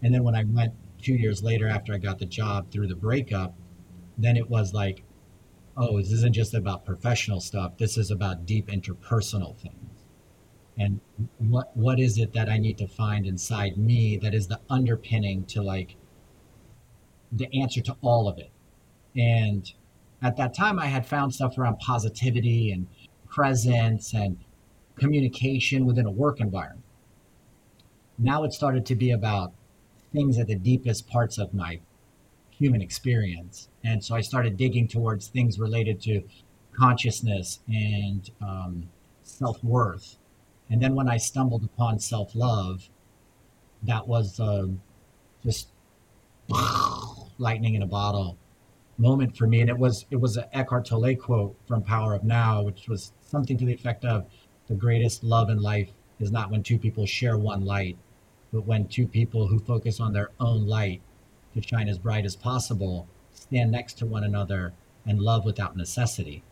And 0.04 0.14
then 0.14 0.24
when 0.24 0.36
I 0.36 0.44
went 0.44 0.74
two 1.02 1.16
years 1.16 1.42
later 1.42 1.68
after 1.68 1.94
I 1.94 1.98
got 1.98 2.20
the 2.20 2.26
job 2.26 2.72
through 2.72 2.88
the 2.88 2.96
breakup, 2.96 3.56
then 4.18 4.38
it 4.38 4.48
was 4.50 4.74
like 4.74 5.04
oh, 5.78 5.98
this 5.98 6.12
isn't 6.12 6.34
just 6.34 6.54
about 6.54 6.86
professional 6.86 7.42
stuff. 7.42 7.78
This 7.78 7.98
is 7.98 8.12
about 8.12 8.46
deep 8.46 8.68
interpersonal 8.68 9.58
things. 9.58 10.04
And 10.78 11.00
what 11.38 11.76
what 11.76 12.00
is 12.00 12.18
it 12.18 12.34
that 12.34 12.50
I 12.50 12.58
need 12.58 12.78
to 12.80 12.88
find 12.88 13.26
inside 13.26 13.78
me 13.78 14.18
that 14.18 14.34
is 14.34 14.48
the 14.48 14.60
underpinning 14.70 15.46
to 15.46 15.62
like 15.62 15.96
the 17.32 17.48
answer 17.60 17.82
to 17.82 17.96
all 18.02 18.28
of 18.28 18.38
it? 18.38 18.52
And 19.16 19.72
at 20.22 20.36
that 20.38 20.54
time, 20.54 20.80
I 20.80 20.88
had 20.88 21.06
found 21.06 21.34
stuff 21.34 21.58
around 21.58 21.80
positivity 21.80 22.72
and 22.72 22.88
presence 23.30 24.14
and 24.14 24.38
communication 24.98 25.86
within 25.86 26.06
a 26.06 26.12
work 26.12 26.40
environment. 26.40 26.84
Now 28.18 28.44
it 28.44 28.54
started 28.54 28.86
to 28.88 28.96
be 28.96 29.12
about 29.12 29.54
things 30.14 30.38
at 30.38 30.48
the 30.48 30.56
deepest 30.56 31.08
parts 31.08 31.38
of 31.38 31.54
my 31.54 31.80
human 32.58 32.82
experience. 32.82 33.70
And 33.84 34.04
so 34.04 34.16
I 34.16 34.22
started 34.22 34.58
digging 34.58 34.88
towards 34.88 35.28
things 35.28 35.60
related 35.60 36.02
to 36.02 36.24
consciousness 36.74 37.60
and 37.68 38.30
um, 38.42 38.90
self 39.24 39.64
worth. 39.64 40.18
And 40.70 40.82
then 40.82 40.96
when 40.96 41.10
I 41.10 41.18
stumbled 41.18 41.64
upon 41.64 42.00
self 42.00 42.36
love, 42.36 42.90
that 43.84 44.08
was 44.08 44.40
uh, 44.40 44.68
just 45.44 45.70
lightning 47.38 47.76
in 47.76 47.82
a 47.82 47.88
bottle 47.88 48.38
moment 48.98 49.36
for 49.36 49.48
me. 49.48 49.62
And 49.62 49.70
it 49.70 49.78
was 49.78 50.06
it 50.10 50.18
was 50.18 50.38
an 50.38 50.46
Eckhart 50.54 50.86
Tolle 50.86 51.16
quote 51.16 51.56
from 51.68 51.84
Power 51.84 52.14
of 52.14 52.24
Now, 52.24 52.64
which 52.64 52.88
was 52.88 53.12
something 53.22 53.58
to 53.58 53.66
the 53.66 53.74
effect 53.74 54.06
of 54.06 54.26
the 54.68 54.76
greatest 54.76 55.24
love 55.24 55.50
in 55.50 55.62
life 55.62 55.90
is 56.20 56.32
not 56.32 56.50
when 56.50 56.64
two 56.64 56.80
people 56.80 57.06
share 57.06 57.38
one 57.38 57.66
light, 57.66 57.98
but 58.52 58.66
when 58.66 58.88
two 58.88 59.06
people 59.06 59.48
who 59.48 59.60
focus 59.60 60.00
on 60.00 60.14
their 60.14 60.32
own 60.40 60.66
light 60.66 61.02
to 61.56 61.62
shine 61.62 61.90
as 61.90 61.98
bright 61.98 62.26
as 62.26 62.36
possible, 62.36 63.08
stand 63.34 63.72
next 63.72 63.98
to 64.00 64.06
one 64.06 64.24
another 64.24 64.74
and 65.06 65.20
love 65.20 65.46
without 65.46 65.76
necessity. 65.76 66.44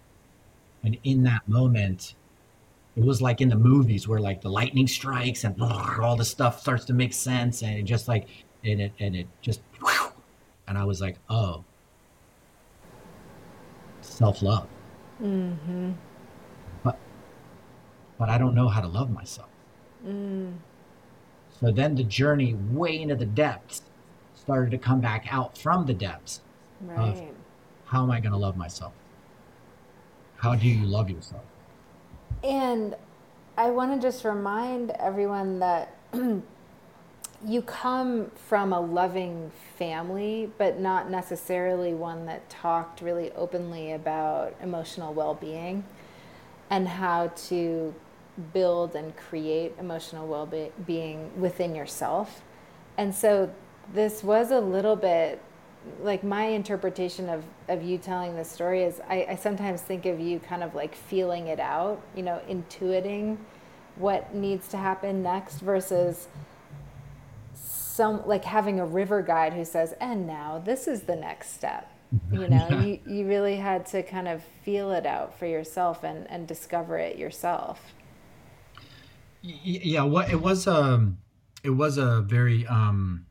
And 0.84 0.98
in 1.04 1.24
that 1.24 1.48
moment, 1.48 2.16
it 2.96 3.04
was 3.04 3.22
like 3.22 3.42
in 3.42 3.50
the 3.50 3.56
movies 3.56 4.08
where 4.08 4.20
like 4.20 4.42
the 4.42 4.50
lightning 4.50 4.88
strikes 4.88 5.44
and 5.44 5.62
all 6.02 6.16
the 6.16 6.26
stuff 6.26 6.62
starts 6.62 6.86
to 6.86 6.94
make 6.94 7.14
sense 7.14 7.62
and 7.62 7.78
it 7.78 7.84
just 7.84 8.08
like 8.08 8.28
and 8.64 8.82
it 8.82 8.94
and 9.00 9.16
it 9.16 9.28
just 9.42 9.62
and 10.68 10.78
I 10.78 10.84
was 10.84 11.02
like, 11.02 11.18
oh, 11.30 11.64
self 14.02 14.42
love. 14.42 14.68
Mm-hmm. 15.22 15.92
But 16.84 16.98
but 18.18 18.30
I 18.30 18.38
don't 18.38 18.56
know 18.56 18.68
how 18.68 18.82
to 18.82 18.88
love 18.88 19.12
myself. 19.12 19.50
Mm. 20.06 20.54
So 21.60 21.72
then 21.72 21.96
the 21.96 22.04
journey 22.04 22.56
way 22.72 23.02
into 23.02 23.16
the 23.16 23.26
depths 23.26 23.84
started 24.44 24.72
to 24.72 24.78
come 24.78 25.00
back 25.00 25.26
out 25.32 25.58
from 25.58 25.86
the 25.86 25.94
depths 25.94 26.42
right. 26.82 27.00
of 27.00 27.22
how 27.86 28.04
am 28.04 28.12
I 28.12 28.20
going 28.20 28.32
to 28.32 28.38
love 28.38 28.58
myself? 28.58 28.94
How 30.38 30.56
do 30.56 30.68
you 30.68 30.86
love 30.86 31.10
yourself? 31.10 31.44
And 32.44 32.96
I 33.58 33.70
want 33.70 33.94
to 33.94 34.06
just 34.06 34.26
remind 34.26 34.92
everyone 34.92 35.60
that 35.60 35.96
you 37.46 37.62
come 37.62 38.32
from 38.36 38.74
a 38.74 38.80
loving 38.80 39.52
family, 39.78 40.52
but 40.58 40.80
not 40.80 41.10
necessarily 41.10 41.94
one 41.94 42.26
that 42.26 42.50
talked 42.50 43.02
really 43.02 43.32
openly 43.32 43.94
about 43.94 44.56
emotional 44.62 45.14
well 45.14 45.36
being 45.36 45.84
and 46.70 46.88
how 46.88 47.28
to 47.36 47.94
build 48.54 48.96
and 48.96 49.16
create 49.16 49.74
emotional 49.80 50.28
well 50.28 50.50
being 50.86 51.40
within 51.40 51.76
yourself. 51.76 52.42
And 52.98 53.14
so 53.14 53.52
this 53.94 54.24
was 54.24 54.52
a 54.52 54.60
little 54.60 54.96
bit 54.96 55.42
like 56.02 56.24
my 56.24 56.46
interpretation 56.46 57.30
of, 57.30 57.44
of 57.68 57.84
you 57.84 57.98
telling 57.98 58.36
this 58.36 58.50
story 58.50 58.84
is 58.84 59.02
I, 59.10 59.28
I 59.32 59.36
sometimes 59.36 59.82
think 59.82 60.06
of 60.06 60.20
you 60.20 60.40
kind 60.40 60.64
of 60.64 60.76
like 60.76 60.96
feeling 60.96 61.48
it 61.48 61.60
out, 61.60 62.02
you 62.16 62.24
know, 62.24 62.42
intuiting 62.50 63.38
what 63.96 64.34
needs 64.34 64.68
to 64.70 64.78
happen 64.78 65.22
next 65.22 65.60
versus 65.60 66.28
some 67.54 68.26
like 68.26 68.44
having 68.44 68.80
a 68.80 68.86
river 68.86 69.22
guide 69.22 69.54
who 69.54 69.66
says, 69.66 69.94
and 70.00 70.26
now 70.26 70.62
this 70.64 70.88
is 70.88 71.04
the 71.04 71.16
next 71.16 71.54
step. 71.54 71.90
You 72.32 72.48
know, 72.48 72.68
yeah. 72.70 72.82
you, 72.84 73.00
you 73.06 73.28
really 73.28 73.56
had 73.56 73.86
to 73.88 74.04
kind 74.04 74.28
of 74.28 74.44
feel 74.64 74.92
it 74.92 75.06
out 75.06 75.38
for 75.38 75.46
yourself 75.46 76.04
and, 76.04 76.30
and 76.30 76.48
discover 76.48 76.98
it 76.98 77.18
yourself. 77.18 77.94
Yeah, 79.42 80.04
what 80.04 80.30
it 80.30 80.42
was 80.42 80.68
um 80.68 81.18
it 81.64 81.72
was 81.72 81.98
a 81.98 82.22
very 82.22 82.66
um 82.68 83.26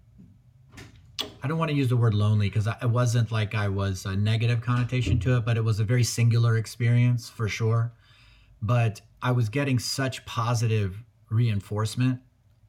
I 1.43 1.49
don't 1.49 1.59
want 1.59 1.71
to 1.71 1.77
use 1.77 1.89
the 1.89 1.97
word 1.97 2.15
lonely 2.15 2.49
because 2.49 2.69
it 2.69 2.89
wasn't 2.89 3.33
like 3.33 3.55
I 3.55 3.69
was 3.69 4.07
a 4.07 4.15
negative 4.15 4.61
connotation 4.61 5.19
to 5.21 5.37
it, 5.37 5.45
but 5.45 5.57
it 5.57 5.65
was 5.65 5.81
a 5.81 5.85
very 5.85 6.05
singular 6.05 6.57
experience 6.57 7.29
for 7.29 7.49
sure. 7.49 7.93
But 8.61 9.01
I 9.21 9.33
was 9.33 9.49
getting 9.49 9.81
such 9.81 10.25
positive 10.25 11.03
reinforcement 11.31 12.21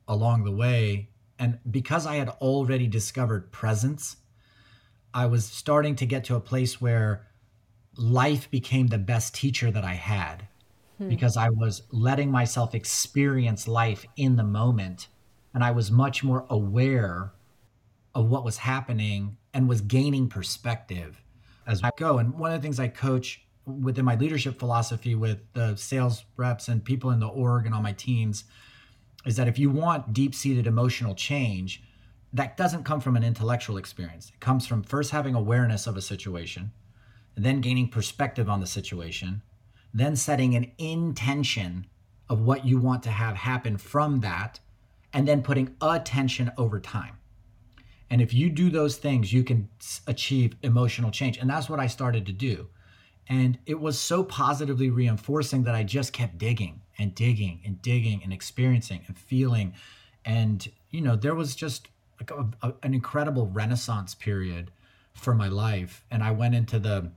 along 0.08 0.44
the 0.44 0.52
way. 0.52 1.10
And 1.38 1.60
because 1.70 2.08
I 2.08 2.16
had 2.16 2.30
already 2.30 2.88
discovered 2.88 3.52
presence, 3.52 4.18
I 5.14 5.28
was 5.28 5.46
starting 5.46 5.96
to 5.98 6.08
get 6.08 6.24
to 6.26 6.36
a 6.36 6.40
place 6.40 6.82
where 6.82 7.28
life 7.96 8.50
became 8.50 8.88
the 8.88 8.98
best 8.98 9.36
teacher 9.36 9.70
that 9.70 9.84
I 9.84 9.94
had 9.94 10.48
hmm. 10.98 11.10
because 11.10 11.38
I 11.38 11.50
was 11.50 11.84
letting 11.92 12.32
myself 12.32 12.74
experience 12.74 13.68
life 13.68 14.08
in 14.18 14.36
the 14.36 14.44
moment. 14.44 15.10
And 15.54 15.64
I 15.64 15.70
was 15.70 15.92
much 15.92 16.24
more 16.24 16.48
aware 16.50 17.34
of 18.16 18.30
what 18.30 18.44
was 18.44 18.58
happening 18.58 19.38
and 19.54 19.68
was 19.68 19.82
gaining 19.82 20.28
perspective 20.28 21.22
as 21.66 21.84
I 21.84 21.92
go. 21.98 22.18
And 22.18 22.34
one 22.38 22.52
of 22.52 22.62
the 22.62 22.66
things 22.66 22.80
I 22.80 22.88
coach 22.88 23.46
within 23.66 24.06
my 24.06 24.16
leadership 24.16 24.60
philosophy 24.60 25.16
with 25.16 25.40
the 25.54 25.76
sales 25.76 26.26
reps 26.36 26.68
and 26.68 26.84
people 26.84 27.12
in 27.12 27.20
the 27.20 27.28
org 27.28 27.66
and 27.66 27.74
on 27.74 27.82
my 27.82 27.94
teams 27.94 28.44
is 29.26 29.38
that 29.38 29.48
if 29.48 29.58
you 29.58 29.70
want 29.70 30.14
deep 30.14 30.36
seated 30.36 30.68
emotional 30.68 31.16
change, 31.16 31.82
that 32.34 32.58
doesn't 32.58 32.84
come 32.84 33.00
from 33.00 33.16
an 33.16 33.24
intellectual 33.24 33.78
experience. 33.78 34.32
It 34.34 34.40
comes 34.40 34.68
from 34.68 34.84
first 34.84 35.12
having 35.12 35.36
awareness 35.36 35.88
of 35.88 35.96
a 35.96 36.02
situation, 36.02 36.72
then 37.36 37.62
gaining 37.62 37.88
perspective 37.88 38.50
on 38.50 38.60
the 38.60 38.68
situation, 38.68 39.42
then 39.94 40.16
setting 40.16 40.56
an 40.56 40.72
intention 40.78 41.86
of 42.30 42.42
what 42.42 42.66
you 42.66 42.80
want 42.80 43.04
to 43.04 43.12
have 43.12 43.36
happen 43.36 43.78
from 43.78 44.22
that, 44.22 44.60
and 45.14 45.28
then 45.28 45.44
putting 45.44 45.76
attention 45.80 46.52
over 46.58 46.80
time. 46.80 47.18
And 48.14 48.22
if 48.22 48.32
you 48.32 48.52
do 48.52 48.70
those 48.70 48.98
things, 48.98 49.34
you 49.34 49.44
can 49.44 49.68
achieve 50.06 50.56
emotional 50.62 51.10
change. 51.10 51.40
And 51.40 51.50
that's 51.50 51.68
what 51.68 51.80
I 51.80 51.88
started 51.88 52.28
to 52.28 52.32
do. 52.32 52.68
And 53.28 53.58
it 53.66 53.80
was 53.80 53.98
so 53.98 54.24
positively 54.24 54.92
reinforcing 54.92 55.64
that 55.64 55.74
I 55.74 55.82
just 55.82 56.14
kept 56.14 56.38
digging 56.38 56.82
and 57.00 57.16
digging 57.16 57.62
and 57.66 57.82
digging 57.82 58.22
and 58.24 58.32
experiencing 58.32 59.02
and 59.08 59.18
feeling. 59.18 59.74
And, 60.26 60.70
you 60.92 61.02
know, 61.02 61.16
there 61.16 61.34
was 61.34 61.56
just 61.56 61.88
like 62.20 62.30
a, 62.30 62.48
a, 62.62 62.76
an 62.84 62.94
incredible 62.94 63.48
renaissance 63.48 64.14
period 64.14 64.70
for 65.16 65.34
my 65.34 65.48
life. 65.48 66.06
And 66.12 66.22
I 66.22 66.34
went 66.34 66.54
into 66.54 66.78
the, 66.78 67.10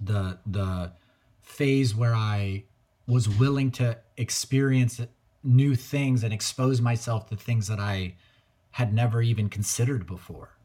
the, 0.00 0.38
the 0.46 0.92
phase 1.42 1.96
where 1.96 2.14
I 2.14 2.62
was 3.08 3.28
willing 3.28 3.72
to 3.72 3.98
experience 4.16 5.00
new 5.42 5.74
things 5.74 6.22
and 6.22 6.32
expose 6.32 6.80
myself 6.80 7.26
to 7.30 7.34
things 7.34 7.66
that 7.66 7.80
I 7.80 8.14
had 8.72 8.92
never 8.92 9.22
even 9.22 9.48
considered 9.48 10.06
before. 10.06 10.56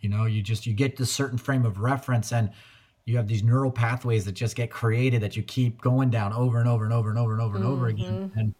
You 0.00 0.08
know, 0.08 0.26
you 0.26 0.42
just 0.42 0.66
you 0.66 0.74
get 0.74 0.96
this 0.96 1.12
certain 1.12 1.38
frame 1.38 1.64
of 1.64 1.78
reference 1.78 2.32
and 2.32 2.50
you 3.04 3.16
have 3.16 3.28
these 3.28 3.42
neural 3.42 3.70
pathways 3.70 4.24
that 4.24 4.32
just 4.32 4.56
get 4.56 4.70
created 4.70 5.22
that 5.22 5.36
you 5.36 5.42
keep 5.42 5.80
going 5.80 6.10
down 6.10 6.32
over 6.32 6.58
and 6.58 6.68
over 6.68 6.84
and 6.84 6.92
over 6.92 7.10
and 7.10 7.18
over 7.18 7.32
and 7.32 7.42
over 7.42 7.56
and 7.56 7.64
mm-hmm. 7.64 7.72
over 7.72 7.86
again. 7.86 8.30
Mm-hmm. 8.30 8.38
And 8.38 8.54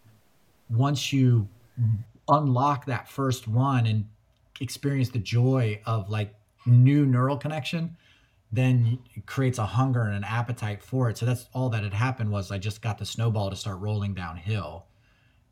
once 0.71 1.13
you 1.13 1.49
unlock 2.29 2.87
that 2.87 3.09
first 3.09 3.47
one 3.49 3.87
and 3.87 4.07
experience 4.61 5.11
the 5.11 5.19
joy 5.19 5.81
of 5.87 6.09
like 6.09 6.35
new 6.67 7.07
neural 7.07 7.37
connection, 7.37 7.97
then 8.51 8.99
it 9.15 9.27
creates 9.27 9.59
a 9.59 9.67
hunger 9.67 10.03
and 10.03 10.15
an 10.15 10.25
appetite 10.25 10.83
for 10.83 11.09
it. 11.09 11.19
So 11.19 11.27
that's 11.27 11.47
all 11.53 11.71
that 11.71 11.83
had 11.83 11.95
happened 11.95 12.31
was 12.31 12.51
I 12.51 12.59
just 12.59 12.83
got 12.83 12.99
the 12.99 13.07
snowball 13.07 13.51
to 13.51 13.57
start 13.57 13.79
rolling 13.79 14.15
downhill 14.15 14.87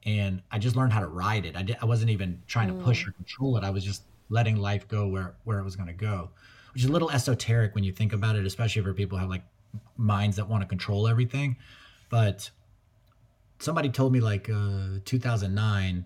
and 0.05 0.43
I 0.51 0.59
just 0.59 0.77
learned 0.77 0.93
how 0.93 1.01
to 1.01 1.07
ride 1.07 1.45
it. 1.45 1.57
I, 1.57 1.63
did, 1.63 1.77
I 1.81 1.85
wasn't 1.85 2.11
even 2.11 2.43
trying 2.47 2.69
to 2.69 2.75
push 2.85 3.05
mm. 3.05 3.09
or 3.09 3.13
control 3.13 3.57
it. 3.57 3.65
I 3.65 3.71
was 3.71 3.85
just 3.85 4.03
letting 4.29 4.57
life 4.57 4.89
go 4.89 5.09
where 5.09 5.35
where 5.45 5.59
it 5.59 5.65
was 5.65 5.77
going 5.77 5.89
to 5.89 5.93
go, 5.93 6.31
which 6.73 6.83
is 6.83 6.89
a 6.89 6.93
little 6.93 7.11
esoteric 7.11 7.75
when 7.75 7.85
you 7.85 7.93
think 7.93 8.13
about 8.13 8.37
it, 8.37 8.47
especially 8.47 8.83
for 8.83 8.95
people 8.95 9.19
who 9.19 9.23
have 9.23 9.31
like 9.31 9.45
minds 9.97 10.37
that 10.37 10.49
want 10.49 10.63
to 10.63 10.69
control 10.69 11.07
everything. 11.07 11.57
But 12.09 12.51
somebody 13.59 13.91
told 13.91 14.13
me 14.13 14.21
like 14.21 14.49
uh, 14.49 15.01
2009, 15.05 16.05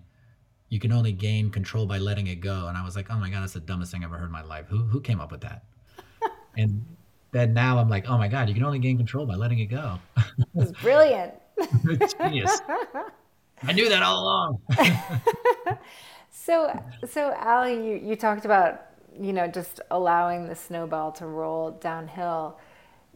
you 0.69 0.79
can 0.79 0.91
only 0.91 1.11
gain 1.11 1.49
control 1.49 1.85
by 1.85 1.97
letting 1.99 2.27
it 2.27 2.41
go, 2.41 2.67
and 2.67 2.77
I 2.77 2.83
was 2.83 2.95
like, 2.95 3.09
oh 3.09 3.17
my 3.17 3.29
god, 3.29 3.43
that's 3.43 3.53
the 3.53 3.59
dumbest 3.59 3.91
thing 3.91 4.03
I've 4.03 4.09
ever 4.09 4.17
heard 4.17 4.25
in 4.25 4.31
my 4.31 4.43
life. 4.43 4.67
Who 4.67 4.79
who 4.79 4.99
came 4.99 5.21
up 5.21 5.31
with 5.31 5.41
that? 5.41 5.63
and 6.57 6.83
then 7.31 7.53
now 7.53 7.77
I'm 7.77 7.89
like, 7.89 8.09
oh 8.09 8.17
my 8.17 8.27
god, 8.27 8.49
you 8.49 8.55
can 8.55 8.63
only 8.63 8.79
gain 8.79 8.97
control 8.97 9.25
by 9.25 9.35
letting 9.35 9.59
it 9.59 9.67
go. 9.67 9.99
it's 10.55 10.71
brilliant. 10.81 11.33
Genius. 12.19 12.61
I 13.63 13.73
knew 13.73 13.89
that 13.89 14.03
all 14.03 14.21
along. 14.21 14.61
so, 16.31 16.79
so 17.07 17.33
Ali, 17.33 17.75
you, 17.75 18.01
you 18.03 18.15
talked 18.15 18.45
about 18.45 18.81
you 19.19 19.33
know 19.33 19.47
just 19.47 19.79
allowing 19.91 20.47
the 20.47 20.55
snowball 20.55 21.11
to 21.13 21.25
roll 21.25 21.71
downhill. 21.71 22.59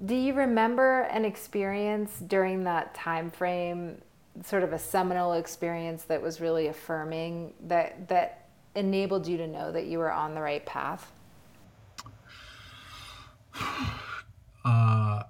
Do 0.06 0.16
you 0.16 0.34
remember 0.34 1.02
an 1.02 1.26
experience 1.26 2.20
during 2.20 2.64
that 2.64 2.96
time 2.96 3.30
frame, 3.30 4.02
sort 4.46 4.64
of 4.64 4.72
a 4.72 4.80
seminal 4.80 5.34
experience 5.34 6.04
that 6.04 6.22
was 6.22 6.40
really 6.40 6.68
affirming 6.68 7.54
that 7.68 8.08
that 8.08 8.48
enabled 8.76 9.28
you 9.28 9.38
to 9.38 9.48
know 9.48 9.72
that 9.72 9.86
you 9.88 9.98
were 10.00 10.12
on 10.12 10.36
the 10.36 10.42
right 10.42 10.66
path? 10.66 11.12
Uh, 14.66 15.24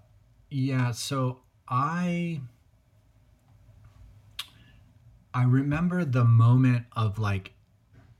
yeah. 0.49 0.89
So 0.91 1.37
I 1.69 2.41
I 5.33 5.43
remember 5.43 6.05
the 6.05 6.23
moment 6.23 6.85
of 6.95 7.19
like 7.19 7.53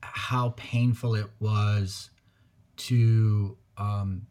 how 0.01 0.53
painful 0.57 1.15
it 1.15 1.27
was 1.39 2.09
to 2.77 3.57
um 3.77 4.27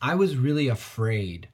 I 0.00 0.14
was 0.14 0.36
really 0.36 0.68
afraid 0.68 1.48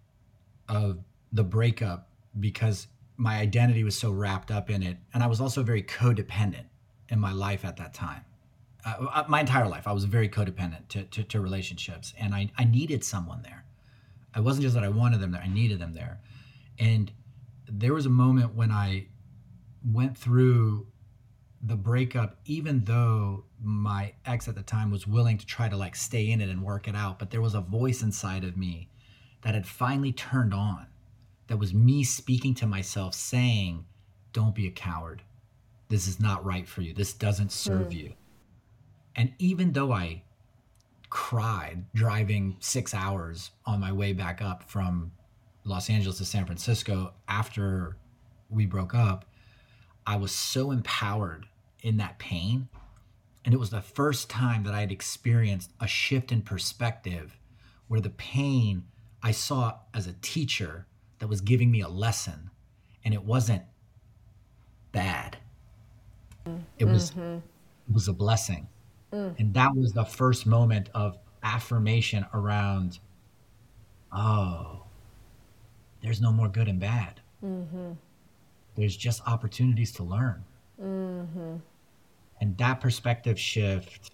of 0.68 0.98
the 1.32 1.44
breakup 1.44 2.08
because 2.38 2.86
my 3.16 3.38
identity 3.38 3.84
was 3.84 3.96
so 3.96 4.10
wrapped 4.10 4.50
up 4.50 4.68
in 4.70 4.82
it 4.82 4.96
and 5.14 5.22
I 5.22 5.26
was 5.26 5.40
also 5.40 5.62
very 5.62 5.82
codependent 5.82 6.66
in 7.08 7.18
my 7.18 7.32
life 7.32 7.64
at 7.64 7.76
that 7.76 7.94
time. 7.94 8.24
Uh, 8.84 9.06
uh 9.10 9.24
my 9.28 9.40
entire 9.40 9.68
life 9.68 9.86
I 9.86 9.92
was 9.92 10.04
very 10.04 10.28
codependent 10.28 10.88
to, 10.88 11.04
to, 11.04 11.24
to 11.24 11.40
relationships 11.40 12.14
and 12.18 12.34
I, 12.34 12.50
I 12.58 12.64
needed 12.64 13.04
someone 13.04 13.42
there. 13.42 13.64
I 14.34 14.40
wasn't 14.40 14.62
just 14.62 14.74
that 14.74 14.84
I 14.84 14.88
wanted 14.88 15.20
them 15.20 15.30
there, 15.30 15.42
I 15.42 15.48
needed 15.48 15.78
them 15.78 15.94
there. 15.94 16.20
And 16.78 17.10
there 17.68 17.94
was 17.94 18.06
a 18.06 18.10
moment 18.10 18.54
when 18.54 18.70
I 18.70 19.06
went 19.84 20.16
through 20.16 20.86
the 21.64 21.76
breakup 21.76 22.38
even 22.44 22.84
though 22.84 23.44
my 23.62 24.12
ex 24.26 24.48
at 24.48 24.54
the 24.54 24.62
time 24.62 24.90
was 24.90 25.06
willing 25.06 25.38
to 25.38 25.46
try 25.46 25.68
to 25.68 25.76
like 25.76 25.94
stay 25.94 26.30
in 26.30 26.40
it 26.40 26.48
and 26.48 26.62
work 26.62 26.88
it 26.88 26.96
out 26.96 27.18
but 27.18 27.30
there 27.30 27.40
was 27.40 27.54
a 27.54 27.60
voice 27.60 28.02
inside 28.02 28.42
of 28.42 28.56
me 28.56 28.88
that 29.42 29.54
had 29.54 29.66
finally 29.66 30.12
turned 30.12 30.52
on 30.52 30.86
that 31.46 31.58
was 31.58 31.74
me 31.74 32.02
speaking 32.02 32.54
to 32.54 32.66
myself 32.66 33.14
saying 33.14 33.84
don't 34.32 34.54
be 34.54 34.66
a 34.66 34.70
coward. 34.70 35.22
This 35.88 36.06
is 36.06 36.18
not 36.18 36.44
right 36.44 36.66
for 36.66 36.80
you. 36.80 36.94
This 36.94 37.12
doesn't 37.12 37.52
serve 37.52 37.88
mm. 37.88 37.96
you. 37.96 38.12
And 39.14 39.32
even 39.38 39.72
though 39.72 39.92
I 39.92 40.22
cried 41.10 41.84
driving 41.94 42.56
six 42.60 42.94
hours 42.94 43.50
on 43.66 43.80
my 43.80 43.92
way 43.92 44.14
back 44.14 44.40
up 44.40 44.70
from 44.70 45.12
Los 45.64 45.90
Angeles 45.90 46.18
to 46.18 46.24
San 46.24 46.46
Francisco 46.46 47.12
after 47.28 47.98
we 48.48 48.64
broke 48.64 48.94
up, 48.94 49.26
I 50.06 50.16
was 50.16 50.32
so 50.32 50.70
empowered 50.70 51.46
in 51.80 51.96
that 51.98 52.18
pain. 52.18 52.68
And 53.44 53.52
it 53.52 53.58
was 53.58 53.70
the 53.70 53.80
first 53.80 54.30
time 54.30 54.62
that 54.64 54.74
I 54.74 54.80
had 54.80 54.92
experienced 54.92 55.72
a 55.80 55.86
shift 55.86 56.30
in 56.30 56.42
perspective 56.42 57.36
where 57.88 58.00
the 58.00 58.10
pain 58.10 58.84
I 59.22 59.32
saw 59.32 59.74
as 59.92 60.06
a 60.06 60.14
teacher 60.14 60.86
that 61.18 61.28
was 61.28 61.40
giving 61.40 61.70
me 61.70 61.80
a 61.80 61.88
lesson 61.88 62.50
and 63.04 63.12
it 63.14 63.24
wasn't 63.24 63.62
bad. 64.92 65.38
It 66.78 66.84
was 66.86 67.12
mm-hmm. 67.12 67.38
it 67.88 67.94
was 67.94 68.08
a 68.08 68.12
blessing. 68.12 68.68
Mm. 69.12 69.38
And 69.38 69.54
that 69.54 69.74
was 69.76 69.92
the 69.92 70.04
first 70.04 70.46
moment 70.46 70.88
of 70.94 71.18
affirmation 71.42 72.26
around 72.34 72.98
oh, 74.12 74.82
there's 76.02 76.20
no 76.20 76.32
more 76.32 76.48
good 76.48 76.68
and 76.68 76.80
bad. 76.80 77.20
Mm-hmm. 77.44 77.92
There's 78.74 78.96
just 78.96 79.26
opportunities 79.26 79.92
to 79.92 80.02
learn. 80.02 80.44
Mm-hmm. 80.80 81.56
And 82.40 82.58
that 82.58 82.80
perspective 82.80 83.38
shift 83.38 84.10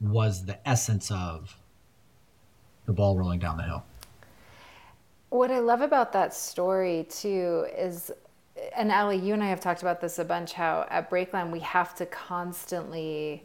was 0.00 0.44
the 0.44 0.68
essence 0.68 1.10
of 1.10 1.56
the 2.86 2.92
ball 2.92 3.16
rolling 3.16 3.38
down 3.38 3.56
the 3.56 3.62
hill. 3.64 3.84
What 5.30 5.50
I 5.50 5.60
love 5.60 5.80
about 5.80 6.12
that 6.12 6.34
story 6.34 7.06
too 7.08 7.66
is, 7.76 8.10
and 8.76 8.90
Ali, 8.90 9.16
you 9.16 9.32
and 9.34 9.42
I 9.42 9.48
have 9.48 9.60
talked 9.60 9.82
about 9.82 10.00
this 10.00 10.18
a 10.18 10.24
bunch. 10.24 10.52
How 10.52 10.86
at 10.90 11.10
BreakLine 11.10 11.50
we 11.50 11.60
have 11.60 11.94
to 11.96 12.06
constantly 12.06 13.44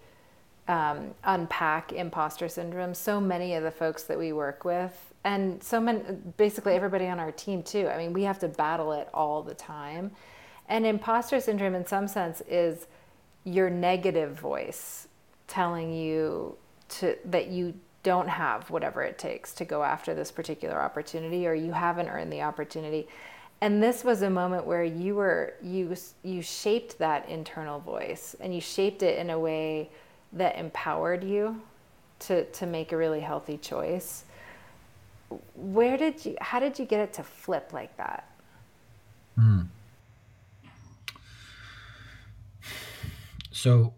um, 0.67 1.13
unpack 1.23 1.93
imposter 1.93 2.49
syndrome. 2.49 2.93
So 2.93 3.21
many 3.21 3.55
of 3.55 3.63
the 3.63 3.71
folks 3.71 4.03
that 4.03 4.17
we 4.17 4.33
work 4.33 4.65
with, 4.65 5.06
and 5.27 5.61
so 5.61 5.81
many, 5.81 5.99
basically 6.37 6.73
everybody 6.73 7.05
on 7.07 7.19
our 7.19 7.33
team 7.33 7.61
too. 7.61 7.89
I 7.89 7.97
mean, 7.97 8.13
we 8.13 8.23
have 8.23 8.39
to 8.39 8.47
battle 8.47 8.93
it 8.93 9.09
all 9.13 9.43
the 9.43 9.53
time. 9.53 10.11
And 10.69 10.85
imposter 10.85 11.41
syndrome, 11.41 11.75
in 11.75 11.85
some 11.85 12.07
sense, 12.07 12.41
is 12.47 12.87
your 13.43 13.69
negative 13.69 14.39
voice 14.39 15.09
telling 15.47 15.93
you 15.93 16.55
to 16.87 17.17
that 17.25 17.47
you 17.47 17.73
don't 18.03 18.29
have 18.29 18.69
whatever 18.69 19.03
it 19.03 19.17
takes 19.17 19.51
to 19.55 19.65
go 19.65 19.83
after 19.83 20.13
this 20.13 20.31
particular 20.31 20.81
opportunity 20.81 21.45
or 21.45 21.53
you 21.53 21.73
haven't 21.73 22.07
earned 22.07 22.31
the 22.31 22.41
opportunity 22.41 23.05
and 23.59 23.81
this 23.83 24.03
was 24.03 24.21
a 24.21 24.29
moment 24.29 24.65
where 24.65 24.83
you 24.83 25.15
were 25.15 25.55
you 25.61 25.95
you 26.23 26.41
shaped 26.41 26.97
that 26.99 27.27
internal 27.27 27.79
voice 27.79 28.35
and 28.39 28.53
you 28.55 28.61
shaped 28.61 29.03
it 29.03 29.17
in 29.19 29.29
a 29.29 29.39
way 29.39 29.89
that 30.31 30.57
empowered 30.57 31.23
you 31.23 31.59
to 32.19 32.45
to 32.45 32.65
make 32.65 32.93
a 32.93 32.97
really 32.97 33.19
healthy 33.19 33.57
choice 33.57 34.23
where 35.55 35.97
did 35.97 36.25
you 36.25 36.35
how 36.41 36.59
did 36.59 36.77
you 36.79 36.85
get 36.85 36.99
it 36.99 37.13
to 37.13 37.23
flip 37.23 37.71
like 37.73 37.95
that 37.97 38.29
mm. 39.37 39.67
so 43.51 43.93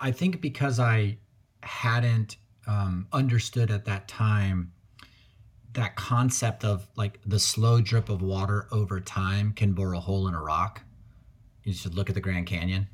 i 0.00 0.10
think 0.10 0.40
because 0.40 0.80
i 0.80 1.16
hadn't 1.62 2.36
um, 2.66 3.06
understood 3.12 3.70
at 3.70 3.84
that 3.84 4.08
time 4.08 4.72
that 5.74 5.96
concept 5.96 6.64
of 6.64 6.88
like 6.96 7.18
the 7.26 7.38
slow 7.38 7.80
drip 7.80 8.08
of 8.08 8.22
water 8.22 8.66
over 8.70 9.00
time 9.00 9.52
can 9.52 9.72
bore 9.72 9.92
a 9.92 10.00
hole 10.00 10.28
in 10.28 10.34
a 10.34 10.40
rock 10.40 10.82
you 11.64 11.72
should 11.72 11.94
look 11.94 12.08
at 12.08 12.14
the 12.14 12.20
grand 12.20 12.46
canyon 12.46 12.86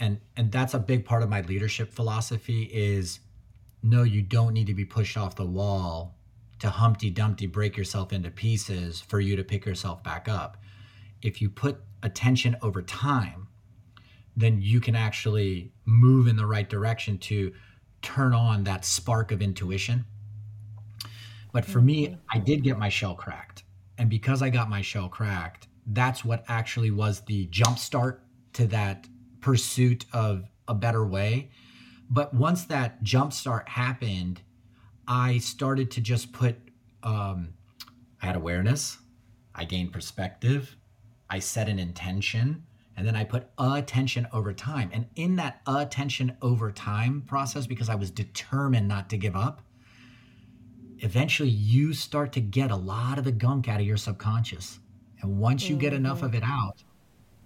and 0.00 0.20
and 0.36 0.52
that's 0.52 0.74
a 0.74 0.78
big 0.78 1.04
part 1.04 1.22
of 1.22 1.30
my 1.30 1.40
leadership 1.42 1.90
philosophy 1.92 2.64
is 2.72 3.20
no 3.82 4.02
you 4.02 4.20
don't 4.20 4.52
need 4.52 4.66
to 4.66 4.74
be 4.74 4.84
pushed 4.84 5.16
off 5.16 5.36
the 5.36 5.46
wall 5.46 6.19
to 6.60 6.70
humpty 6.70 7.10
dumpty 7.10 7.46
break 7.46 7.76
yourself 7.76 8.12
into 8.12 8.30
pieces 8.30 9.00
for 9.00 9.20
you 9.20 9.36
to 9.36 9.44
pick 9.44 9.66
yourself 9.66 10.02
back 10.02 10.28
up 10.28 10.56
if 11.22 11.40
you 11.42 11.50
put 11.50 11.78
attention 12.02 12.56
over 12.62 12.82
time 12.82 13.48
then 14.36 14.60
you 14.60 14.80
can 14.80 14.94
actually 14.94 15.72
move 15.84 16.26
in 16.28 16.36
the 16.36 16.46
right 16.46 16.70
direction 16.70 17.18
to 17.18 17.52
turn 18.00 18.32
on 18.32 18.64
that 18.64 18.84
spark 18.84 19.32
of 19.32 19.42
intuition 19.42 20.04
but 21.52 21.64
for 21.64 21.80
me 21.80 22.06
mm-hmm. 22.06 22.20
i 22.32 22.38
did 22.38 22.62
get 22.62 22.78
my 22.78 22.88
shell 22.88 23.14
cracked 23.14 23.64
and 23.98 24.08
because 24.08 24.42
i 24.42 24.48
got 24.48 24.70
my 24.70 24.80
shell 24.80 25.08
cracked 25.08 25.66
that's 25.86 26.24
what 26.24 26.44
actually 26.48 26.90
was 26.90 27.20
the 27.22 27.46
jump 27.46 27.78
start 27.78 28.22
to 28.52 28.66
that 28.68 29.08
pursuit 29.40 30.04
of 30.12 30.48
a 30.68 30.74
better 30.74 31.04
way. 31.04 31.50
But 32.08 32.34
once 32.34 32.64
that 32.66 33.02
jumpstart 33.02 33.68
happened, 33.68 34.42
I 35.12 35.38
started 35.38 35.90
to 35.90 36.00
just 36.00 36.32
put, 36.32 36.54
um, 37.02 37.54
I 38.22 38.26
had 38.26 38.36
awareness, 38.36 38.98
I 39.56 39.64
gained 39.64 39.92
perspective, 39.92 40.76
I 41.28 41.40
set 41.40 41.68
an 41.68 41.80
intention, 41.80 42.64
and 42.96 43.04
then 43.04 43.16
I 43.16 43.24
put 43.24 43.48
attention 43.58 44.28
over 44.32 44.52
time. 44.52 44.88
And 44.92 45.06
in 45.16 45.34
that 45.34 45.62
attention 45.66 46.36
over 46.42 46.70
time 46.70 47.22
process, 47.22 47.66
because 47.66 47.88
I 47.88 47.96
was 47.96 48.12
determined 48.12 48.86
not 48.86 49.10
to 49.10 49.16
give 49.16 49.34
up, 49.34 49.62
eventually 51.00 51.48
you 51.48 51.92
start 51.92 52.32
to 52.34 52.40
get 52.40 52.70
a 52.70 52.76
lot 52.76 53.18
of 53.18 53.24
the 53.24 53.32
gunk 53.32 53.68
out 53.68 53.80
of 53.80 53.86
your 53.86 53.96
subconscious. 53.96 54.78
And 55.22 55.38
once 55.38 55.68
you 55.68 55.74
get 55.74 55.92
enough 55.92 56.22
of 56.22 56.36
it 56.36 56.44
out, 56.44 56.84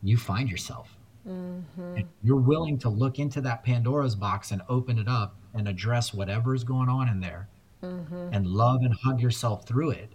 you 0.02 0.18
find 0.18 0.50
yourself. 0.50 0.98
Mm-hmm. 1.26 2.00
You're 2.22 2.36
willing 2.36 2.76
to 2.80 2.90
look 2.90 3.18
into 3.18 3.40
that 3.40 3.64
Pandora's 3.64 4.14
box 4.14 4.50
and 4.50 4.60
open 4.68 4.98
it 4.98 5.08
up 5.08 5.38
and 5.54 5.66
address 5.66 6.12
whatever 6.12 6.54
is 6.54 6.62
going 6.62 6.90
on 6.90 7.08
in 7.08 7.20
there 7.20 7.48
mm-hmm. 7.84 8.28
and 8.32 8.46
love 8.46 8.82
and 8.82 8.94
hug 8.94 9.20
yourself 9.20 9.66
through 9.66 9.90
it 9.90 10.12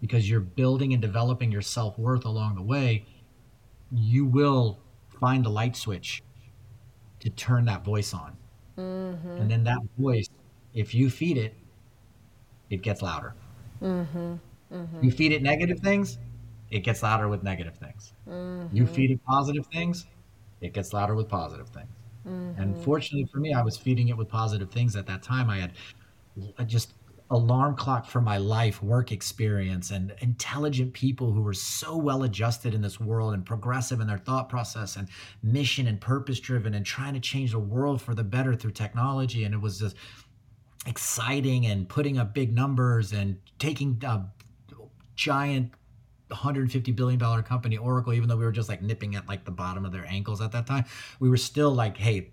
because 0.00 0.28
you're 0.28 0.40
building 0.40 0.92
and 0.92 1.02
developing 1.02 1.50
your 1.50 1.62
self 1.62 1.98
worth 1.98 2.24
along 2.24 2.54
the 2.56 2.62
way. 2.62 3.04
You 3.90 4.24
will 4.24 4.78
find 5.20 5.44
the 5.44 5.50
light 5.50 5.76
switch 5.76 6.22
to 7.20 7.30
turn 7.30 7.64
that 7.66 7.84
voice 7.84 8.12
on. 8.14 8.36
Mm-hmm. 8.78 9.28
And 9.28 9.50
then 9.50 9.64
that 9.64 9.78
voice, 9.98 10.28
if 10.74 10.94
you 10.94 11.10
feed 11.10 11.36
it, 11.36 11.54
it 12.70 12.82
gets 12.82 13.02
louder. 13.02 13.34
Mm-hmm. 13.82 14.34
Mm-hmm. 14.72 15.04
You 15.04 15.10
feed 15.10 15.32
it 15.32 15.42
negative 15.42 15.80
things, 15.80 16.18
it 16.70 16.80
gets 16.80 17.02
louder 17.02 17.28
with 17.28 17.42
negative 17.42 17.76
things. 17.76 18.12
You 18.72 18.86
feed 18.86 19.10
it 19.10 19.20
positive 19.24 19.66
things, 19.66 20.06
it 20.60 20.72
gets 20.72 20.92
louder 20.92 21.14
with 21.14 21.28
positive 21.28 21.68
things. 21.68 21.88
Mm-hmm. 22.26 22.60
And 22.60 22.76
fortunately 22.82 23.28
for 23.30 23.38
me, 23.38 23.52
I 23.52 23.62
was 23.62 23.76
feeding 23.76 24.08
it 24.08 24.16
with 24.16 24.28
positive 24.28 24.70
things 24.70 24.96
at 24.96 25.06
that 25.06 25.22
time. 25.22 25.50
I 25.50 25.58
had 25.58 25.72
just 26.66 26.94
alarm 27.32 27.74
clock 27.74 28.06
for 28.06 28.20
my 28.20 28.36
life, 28.36 28.82
work 28.82 29.10
experience, 29.10 29.90
and 29.90 30.14
intelligent 30.20 30.92
people 30.92 31.32
who 31.32 31.40
were 31.40 31.54
so 31.54 31.96
well 31.96 32.24
adjusted 32.24 32.74
in 32.74 32.82
this 32.82 33.00
world 33.00 33.32
and 33.32 33.44
progressive 33.46 34.00
in 34.00 34.06
their 34.06 34.18
thought 34.18 34.50
process 34.50 34.96
and 34.96 35.08
mission 35.42 35.86
and 35.86 35.98
purpose 35.98 36.38
driven 36.40 36.74
and 36.74 36.84
trying 36.84 37.14
to 37.14 37.20
change 37.20 37.52
the 37.52 37.58
world 37.58 38.02
for 38.02 38.14
the 38.14 38.22
better 38.22 38.54
through 38.54 38.70
technology. 38.70 39.44
And 39.44 39.54
it 39.54 39.60
was 39.60 39.78
just 39.78 39.96
exciting 40.86 41.66
and 41.66 41.88
putting 41.88 42.18
up 42.18 42.34
big 42.34 42.54
numbers 42.54 43.12
and 43.12 43.38
taking 43.58 44.00
uh, 44.06 44.24
giant 45.14 45.72
150 46.28 46.92
billion 46.92 47.18
dollar 47.18 47.42
company 47.42 47.76
oracle 47.76 48.14
even 48.14 48.26
though 48.26 48.38
we 48.38 48.44
were 48.44 48.52
just 48.52 48.68
like 48.68 48.80
nipping 48.80 49.14
at 49.14 49.28
like 49.28 49.44
the 49.44 49.50
bottom 49.50 49.84
of 49.84 49.92
their 49.92 50.06
ankles 50.06 50.40
at 50.40 50.50
that 50.50 50.66
time 50.66 50.82
we 51.20 51.28
were 51.28 51.36
still 51.36 51.70
like 51.70 51.98
hey 51.98 52.32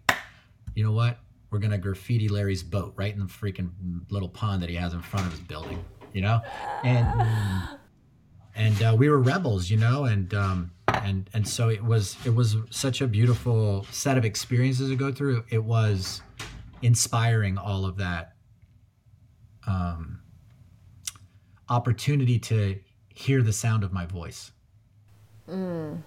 you 0.74 0.84
know 0.84 0.94
what 0.94 1.20
we're 1.52 1.60
gonna 1.60 1.78
graffiti 1.78 2.28
larry's 2.28 2.64
boat 2.64 2.94
right 2.96 3.14
in 3.14 3.20
the 3.20 3.26
freaking 3.26 3.70
little 4.10 4.30
pond 4.30 4.62
that 4.62 4.70
he 4.70 4.76
has 4.76 4.94
in 4.94 5.02
front 5.02 5.26
of 5.26 5.32
his 5.32 5.42
building 5.42 5.84
you 6.14 6.22
know 6.22 6.42
and 6.84 7.08
and 8.56 8.84
uh, 8.84 8.96
we 8.98 9.10
were 9.10 9.20
rebels 9.20 9.70
you 9.70 9.78
know 9.78 10.06
and 10.06 10.34
um 10.34 10.72
and 10.88 11.30
and 11.34 11.48
so 11.48 11.70
it 11.70 11.84
was 11.84 12.18
it 12.26 12.34
was 12.34 12.58
such 12.70 13.02
a 13.02 13.08
beautiful 13.08 13.86
set 13.92 14.18
of 14.18 14.26
experiences 14.26 14.90
to 14.90 14.96
go 14.96 15.12
through 15.12 15.44
it 15.50 15.64
was 15.64 16.22
inspiring 16.82 17.58
all 17.58 17.86
of 17.86 17.98
that 17.98 18.34
um 19.68 20.20
opportunity 21.70 22.40
to 22.40 22.80
hear 23.14 23.42
the 23.42 23.54
sound 23.54 23.84
of 23.84 23.94
my 23.94 24.06
voice. 24.06 24.52
Mm. 25.50 25.98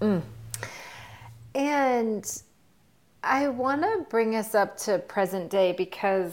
Mm. 0.00 0.22
And 1.54 2.42
I 3.26 3.48
want 3.48 3.82
to 3.82 4.06
bring 4.08 4.36
us 4.36 4.54
up 4.54 4.78
to 4.82 5.00
present 5.00 5.50
day 5.50 5.72
because 5.72 6.32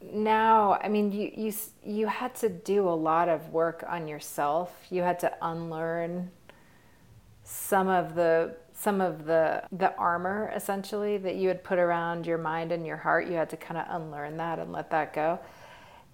now, 0.00 0.78
I 0.80 0.88
mean, 0.88 1.10
you, 1.10 1.32
you, 1.34 1.52
you 1.84 2.06
had 2.06 2.36
to 2.36 2.48
do 2.48 2.88
a 2.88 2.90
lot 2.90 3.28
of 3.28 3.48
work 3.50 3.84
on 3.88 4.06
yourself. 4.06 4.72
You 4.88 5.02
had 5.02 5.18
to 5.20 5.32
unlearn 5.42 6.30
some 7.44 7.88
of 7.88 8.14
the 8.14 8.54
some 8.72 9.00
of 9.00 9.26
the 9.26 9.62
the 9.72 9.94
armor 9.96 10.52
essentially 10.54 11.18
that 11.18 11.34
you 11.34 11.48
had 11.48 11.62
put 11.62 11.78
around 11.78 12.24
your 12.24 12.38
mind 12.38 12.72
and 12.72 12.86
your 12.86 12.96
heart 12.96 13.26
you 13.26 13.34
had 13.34 13.50
to 13.50 13.56
kind 13.56 13.78
of 13.78 13.84
unlearn 13.90 14.36
that 14.36 14.58
and 14.58 14.72
let 14.72 14.90
that 14.90 15.12
go 15.12 15.38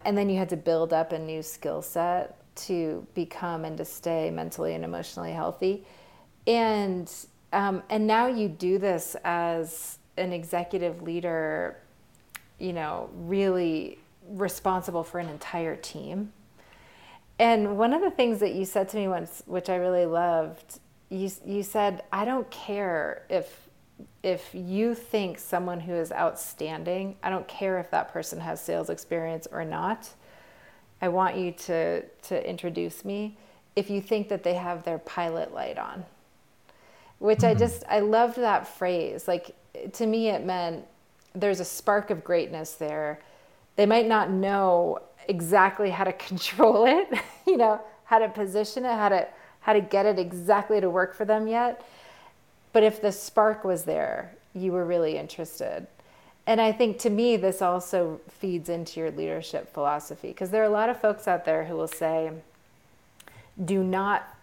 and 0.04 0.16
then 0.16 0.28
you 0.28 0.38
had 0.38 0.48
to 0.48 0.56
build 0.56 0.92
up 0.92 1.12
a 1.12 1.18
new 1.18 1.42
skill 1.42 1.80
set 1.82 2.36
to 2.56 3.06
become 3.14 3.64
and 3.64 3.76
to 3.76 3.84
stay 3.84 4.30
mentally 4.30 4.74
and 4.74 4.84
emotionally 4.84 5.32
healthy. 5.32 5.84
and 6.46 7.12
um, 7.52 7.82
and 7.88 8.06
now 8.06 8.26
you 8.26 8.48
do 8.48 8.78
this 8.78 9.16
as 9.24 9.98
an 10.16 10.32
executive 10.32 11.02
leader, 11.02 11.78
you 12.58 12.72
know, 12.72 13.08
really 13.14 13.98
responsible 14.28 15.02
for 15.02 15.18
an 15.18 15.28
entire 15.28 15.76
team. 15.76 16.32
And 17.38 17.78
one 17.78 17.94
of 17.94 18.02
the 18.02 18.10
things 18.10 18.40
that 18.40 18.54
you 18.54 18.64
said 18.64 18.88
to 18.90 18.96
me 18.96 19.08
once, 19.08 19.42
which 19.46 19.70
I 19.70 19.76
really 19.76 20.06
loved, 20.06 20.80
you 21.08 21.30
you 21.44 21.62
said, 21.62 22.02
"I 22.12 22.24
don't 22.24 22.50
care 22.50 23.22
if 23.30 23.68
if 24.22 24.50
you 24.52 24.94
think 24.94 25.38
someone 25.38 25.80
who 25.80 25.94
is 25.94 26.12
outstanding, 26.12 27.16
I 27.22 27.30
don't 27.30 27.48
care 27.48 27.78
if 27.78 27.90
that 27.90 28.12
person 28.12 28.40
has 28.40 28.60
sales 28.60 28.90
experience 28.90 29.46
or 29.50 29.64
not. 29.64 30.10
I 31.00 31.08
want 31.08 31.36
you 31.36 31.52
to 31.52 32.02
to 32.02 32.48
introduce 32.48 33.04
me 33.04 33.36
if 33.76 33.88
you 33.88 34.02
think 34.02 34.28
that 34.28 34.42
they 34.42 34.54
have 34.54 34.82
their 34.82 34.98
pilot 34.98 35.54
light 35.54 35.78
on." 35.78 36.04
Which 37.18 37.38
mm-hmm. 37.38 37.46
I 37.46 37.54
just 37.54 37.84
I 37.88 38.00
loved 38.00 38.36
that 38.36 38.66
phrase. 38.66 39.28
Like 39.28 39.54
to 39.92 40.06
me 40.06 40.28
it 40.28 40.44
meant 40.44 40.84
there's 41.34 41.60
a 41.60 41.64
spark 41.64 42.10
of 42.10 42.24
greatness 42.24 42.72
there. 42.72 43.20
They 43.76 43.86
might 43.86 44.08
not 44.08 44.30
know 44.30 45.00
exactly 45.28 45.90
how 45.90 46.04
to 46.04 46.12
control 46.28 46.86
it, 46.86 47.08
you 47.46 47.56
know, 47.56 47.80
how 48.04 48.18
to 48.18 48.28
position 48.28 48.84
it, 48.84 48.92
how 48.92 49.08
to 49.08 49.26
how 49.60 49.72
to 49.72 49.80
get 49.80 50.06
it 50.06 50.18
exactly 50.18 50.80
to 50.80 50.88
work 50.88 51.14
for 51.14 51.24
them 51.24 51.46
yet. 51.46 51.84
But 52.72 52.82
if 52.82 53.02
the 53.02 53.12
spark 53.12 53.64
was 53.64 53.84
there, 53.84 54.32
you 54.54 54.72
were 54.72 54.84
really 54.84 55.16
interested. 55.16 55.86
And 56.46 56.60
I 56.62 56.72
think 56.72 56.98
to 57.00 57.10
me, 57.10 57.36
this 57.36 57.60
also 57.60 58.20
feeds 58.28 58.70
into 58.70 59.00
your 59.00 59.10
leadership 59.10 59.72
philosophy 59.74 60.28
because 60.28 60.50
there 60.50 60.62
are 60.62 60.66
a 60.66 60.70
lot 60.70 60.88
of 60.88 60.98
folks 60.98 61.28
out 61.28 61.44
there 61.44 61.64
who 61.64 61.76
will 61.76 61.88
say, 61.88 62.30
do 63.62 63.84
not 63.84 64.34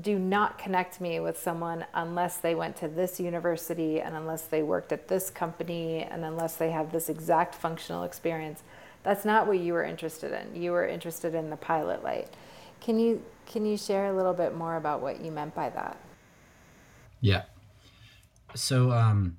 do 0.00 0.18
not 0.18 0.58
connect 0.58 1.00
me 1.00 1.18
with 1.18 1.40
someone 1.40 1.84
unless 1.94 2.36
they 2.36 2.54
went 2.54 2.76
to 2.76 2.88
this 2.88 3.18
university 3.18 4.00
and 4.00 4.14
unless 4.14 4.42
they 4.42 4.62
worked 4.62 4.92
at 4.92 5.08
this 5.08 5.30
company 5.30 6.02
and 6.02 6.24
unless 6.24 6.56
they 6.56 6.70
have 6.70 6.92
this 6.92 7.08
exact 7.08 7.54
functional 7.54 8.04
experience. 8.04 8.62
That's 9.02 9.24
not 9.24 9.46
what 9.46 9.58
you 9.60 9.72
were 9.72 9.84
interested 9.84 10.32
in. 10.32 10.60
You 10.60 10.72
were 10.72 10.86
interested 10.86 11.34
in 11.34 11.48
the 11.48 11.56
pilot 11.56 12.04
light. 12.04 12.28
Can 12.80 12.98
you 12.98 13.22
can 13.46 13.64
you 13.64 13.78
share 13.78 14.06
a 14.06 14.12
little 14.12 14.34
bit 14.34 14.54
more 14.54 14.76
about 14.76 15.00
what 15.00 15.24
you 15.24 15.30
meant 15.30 15.54
by 15.54 15.70
that? 15.70 15.98
Yeah. 17.22 17.44
So 18.54 18.90
um 18.90 19.38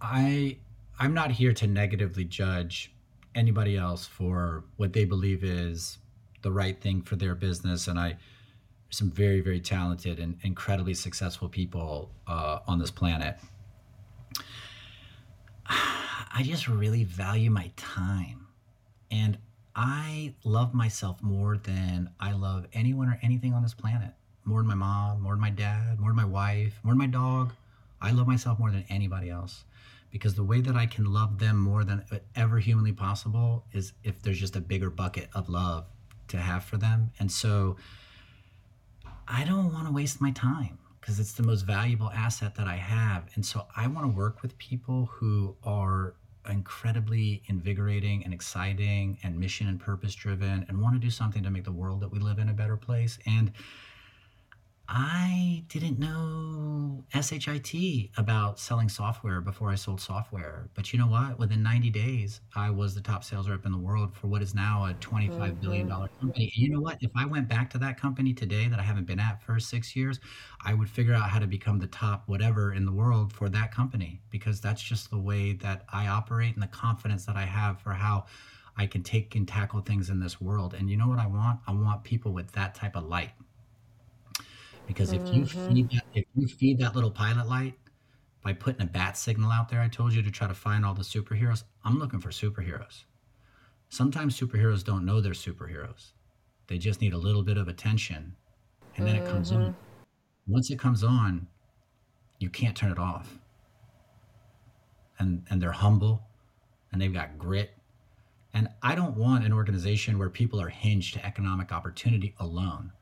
I 0.00 0.56
I'm 0.98 1.12
not 1.12 1.32
here 1.32 1.52
to 1.52 1.66
negatively 1.66 2.24
judge 2.24 2.94
anybody 3.34 3.76
else 3.76 4.06
for 4.06 4.64
what 4.76 4.94
they 4.94 5.04
believe 5.04 5.44
is 5.44 5.98
the 6.40 6.52
right 6.52 6.80
thing 6.80 7.02
for 7.02 7.16
their 7.16 7.34
business 7.34 7.88
and 7.88 7.98
I 7.98 8.16
some 8.94 9.10
very 9.10 9.40
very 9.40 9.60
talented 9.60 10.18
and 10.18 10.38
incredibly 10.42 10.94
successful 10.94 11.48
people 11.48 12.10
uh, 12.26 12.58
on 12.66 12.78
this 12.78 12.90
planet 12.90 13.36
I 15.66 16.42
just 16.42 16.68
really 16.68 17.04
value 17.04 17.50
my 17.50 17.70
time. 17.76 18.46
And 19.10 19.38
I 19.74 20.34
love 20.44 20.74
myself 20.74 21.22
more 21.22 21.56
than 21.56 22.10
I 22.20 22.32
love 22.32 22.66
anyone 22.72 23.08
or 23.08 23.18
anything 23.22 23.54
on 23.54 23.62
this 23.62 23.74
planet. 23.74 24.12
More 24.44 24.60
than 24.60 24.68
my 24.68 24.74
mom, 24.74 25.22
more 25.22 25.32
than 25.32 25.40
my 25.40 25.50
dad, 25.50 25.98
more 25.98 26.10
than 26.10 26.16
my 26.16 26.24
wife, 26.24 26.78
more 26.82 26.92
than 26.92 26.98
my 26.98 27.06
dog. 27.06 27.52
I 28.00 28.10
love 28.10 28.26
myself 28.26 28.58
more 28.58 28.70
than 28.70 28.84
anybody 28.90 29.30
else 29.30 29.64
because 30.10 30.34
the 30.34 30.44
way 30.44 30.60
that 30.60 30.76
I 30.76 30.86
can 30.86 31.06
love 31.06 31.38
them 31.38 31.58
more 31.58 31.82
than 31.82 32.04
ever 32.36 32.58
humanly 32.58 32.92
possible 32.92 33.64
is 33.72 33.94
if 34.04 34.20
there's 34.22 34.38
just 34.38 34.54
a 34.54 34.60
bigger 34.60 34.90
bucket 34.90 35.28
of 35.34 35.48
love 35.48 35.86
to 36.28 36.36
have 36.36 36.64
for 36.64 36.76
them. 36.76 37.10
And 37.18 37.32
so 37.32 37.76
I 39.26 39.44
don't 39.44 39.72
want 39.72 39.86
to 39.86 39.92
waste 39.92 40.20
my 40.20 40.30
time 40.30 40.78
because 41.00 41.18
it's 41.20 41.32
the 41.32 41.42
most 41.42 41.62
valuable 41.62 42.10
asset 42.10 42.54
that 42.56 42.66
I 42.66 42.76
have. 42.76 43.28
And 43.34 43.44
so 43.44 43.66
I 43.76 43.86
want 43.86 44.10
to 44.10 44.16
work 44.16 44.42
with 44.42 44.56
people 44.58 45.06
who 45.12 45.56
are 45.64 46.14
incredibly 46.48 47.42
invigorating 47.46 48.24
and 48.24 48.34
exciting 48.34 49.18
and 49.22 49.38
mission 49.38 49.68
and 49.68 49.80
purpose 49.80 50.14
driven 50.14 50.64
and 50.68 50.80
want 50.80 50.94
to 50.94 50.98
do 50.98 51.10
something 51.10 51.42
to 51.42 51.50
make 51.50 51.64
the 51.64 51.72
world 51.72 52.00
that 52.00 52.10
we 52.10 52.18
live 52.18 52.38
in 52.38 52.48
a 52.48 52.52
better 52.52 52.76
place. 52.76 53.18
And 53.26 53.52
I 54.88 55.64
didn't 55.68 55.98
know 55.98 57.04
SHIT 57.14 58.10
about 58.18 58.58
selling 58.58 58.88
software 58.88 59.40
before 59.40 59.70
I 59.70 59.76
sold 59.76 60.00
software. 60.00 60.68
But 60.74 60.92
you 60.92 60.98
know 60.98 61.06
what? 61.06 61.38
Within 61.38 61.62
90 61.62 61.90
days, 61.90 62.42
I 62.54 62.70
was 62.70 62.94
the 62.94 63.00
top 63.00 63.24
sales 63.24 63.48
rep 63.48 63.64
in 63.64 63.72
the 63.72 63.78
world 63.78 64.14
for 64.14 64.26
what 64.26 64.42
is 64.42 64.54
now 64.54 64.84
a 64.84 64.94
twenty-five 64.94 65.60
billion 65.60 65.88
dollar 65.88 66.08
mm-hmm. 66.08 66.20
company. 66.20 66.52
And 66.54 66.56
you 66.56 66.70
know 66.70 66.80
what? 66.80 66.98
If 67.00 67.10
I 67.16 67.24
went 67.24 67.48
back 67.48 67.70
to 67.70 67.78
that 67.78 67.98
company 67.98 68.34
today 68.34 68.68
that 68.68 68.78
I 68.78 68.82
haven't 68.82 69.06
been 69.06 69.20
at 69.20 69.42
for 69.42 69.58
six 69.58 69.96
years, 69.96 70.20
I 70.64 70.74
would 70.74 70.90
figure 70.90 71.14
out 71.14 71.30
how 71.30 71.38
to 71.38 71.46
become 71.46 71.78
the 71.78 71.86
top 71.86 72.24
whatever 72.26 72.74
in 72.74 72.84
the 72.84 72.92
world 72.92 73.32
for 73.32 73.48
that 73.48 73.72
company 73.72 74.20
because 74.30 74.60
that's 74.60 74.82
just 74.82 75.10
the 75.10 75.18
way 75.18 75.54
that 75.54 75.84
I 75.92 76.08
operate 76.08 76.54
and 76.54 76.62
the 76.62 76.68
confidence 76.68 77.24
that 77.24 77.36
I 77.36 77.46
have 77.46 77.80
for 77.80 77.92
how 77.92 78.26
I 78.76 78.86
can 78.86 79.02
take 79.02 79.34
and 79.34 79.48
tackle 79.48 79.80
things 79.80 80.10
in 80.10 80.20
this 80.20 80.40
world. 80.40 80.74
And 80.74 80.90
you 80.90 80.96
know 80.96 81.08
what 81.08 81.18
I 81.18 81.26
want? 81.26 81.60
I 81.66 81.72
want 81.72 82.04
people 82.04 82.32
with 82.32 82.52
that 82.52 82.74
type 82.74 82.96
of 82.96 83.04
light 83.04 83.30
because 84.86 85.12
if 85.12 85.22
you 85.28 85.42
mm-hmm. 85.42 85.68
feed 85.68 85.90
that 85.90 86.04
if 86.14 86.24
you 86.34 86.46
feed 86.46 86.78
that 86.78 86.94
little 86.94 87.10
pilot 87.10 87.48
light 87.48 87.74
by 88.42 88.52
putting 88.52 88.82
a 88.82 88.86
bat 88.86 89.16
signal 89.16 89.50
out 89.50 89.68
there, 89.68 89.80
I 89.80 89.88
told 89.88 90.12
you 90.12 90.22
to 90.22 90.30
try 90.30 90.46
to 90.46 90.54
find 90.54 90.84
all 90.84 90.94
the 90.94 91.02
superheroes. 91.02 91.64
I'm 91.84 91.98
looking 91.98 92.20
for 92.20 92.30
superheroes. 92.30 93.04
Sometimes 93.88 94.38
superheroes 94.38 94.84
don't 94.84 95.04
know 95.04 95.20
they're 95.20 95.32
superheroes. 95.32 96.12
They 96.66 96.78
just 96.78 97.00
need 97.00 97.12
a 97.12 97.18
little 97.18 97.42
bit 97.42 97.56
of 97.56 97.68
attention 97.68 98.36
and 98.96 99.06
then 99.06 99.16
it 99.16 99.26
comes 99.26 99.52
on. 99.52 99.60
Mm-hmm. 99.62 100.52
Once 100.52 100.70
it 100.70 100.78
comes 100.78 101.02
on, 101.02 101.46
you 102.38 102.50
can't 102.50 102.76
turn 102.76 102.92
it 102.92 102.98
off. 102.98 103.38
And 105.18 105.44
and 105.50 105.62
they're 105.62 105.72
humble 105.72 106.22
and 106.92 107.00
they've 107.00 107.12
got 107.12 107.38
grit. 107.38 107.70
And 108.52 108.68
I 108.82 108.94
don't 108.94 109.16
want 109.16 109.44
an 109.44 109.52
organization 109.52 110.18
where 110.18 110.30
people 110.30 110.60
are 110.60 110.68
hinged 110.68 111.14
to 111.14 111.26
economic 111.26 111.72
opportunity 111.72 112.34
alone 112.38 112.92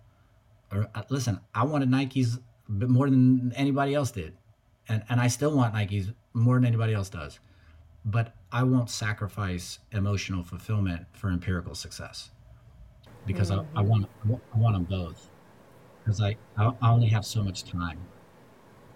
listen, 1.08 1.40
I 1.54 1.64
wanted 1.64 1.90
Nikes 1.90 2.38
more 2.68 3.08
than 3.08 3.52
anybody 3.54 3.94
else 3.94 4.10
did. 4.10 4.34
And, 4.88 5.02
and 5.08 5.20
I 5.20 5.28
still 5.28 5.56
want 5.56 5.74
Nikes 5.74 6.12
more 6.32 6.56
than 6.56 6.64
anybody 6.64 6.94
else 6.94 7.08
does. 7.08 7.38
But 8.04 8.34
I 8.50 8.64
won't 8.64 8.90
sacrifice 8.90 9.78
emotional 9.92 10.42
fulfillment 10.42 11.06
for 11.12 11.30
empirical 11.30 11.74
success 11.74 12.30
because 13.26 13.50
mm-hmm. 13.50 13.76
I, 13.76 13.80
I, 13.80 13.84
want 13.84 14.08
I 14.24 14.58
want 14.58 14.74
them 14.74 14.84
both 14.84 15.30
because 16.02 16.20
I, 16.20 16.36
I 16.58 16.72
only 16.82 17.06
have 17.08 17.24
so 17.24 17.42
much 17.44 17.64
time 17.64 17.98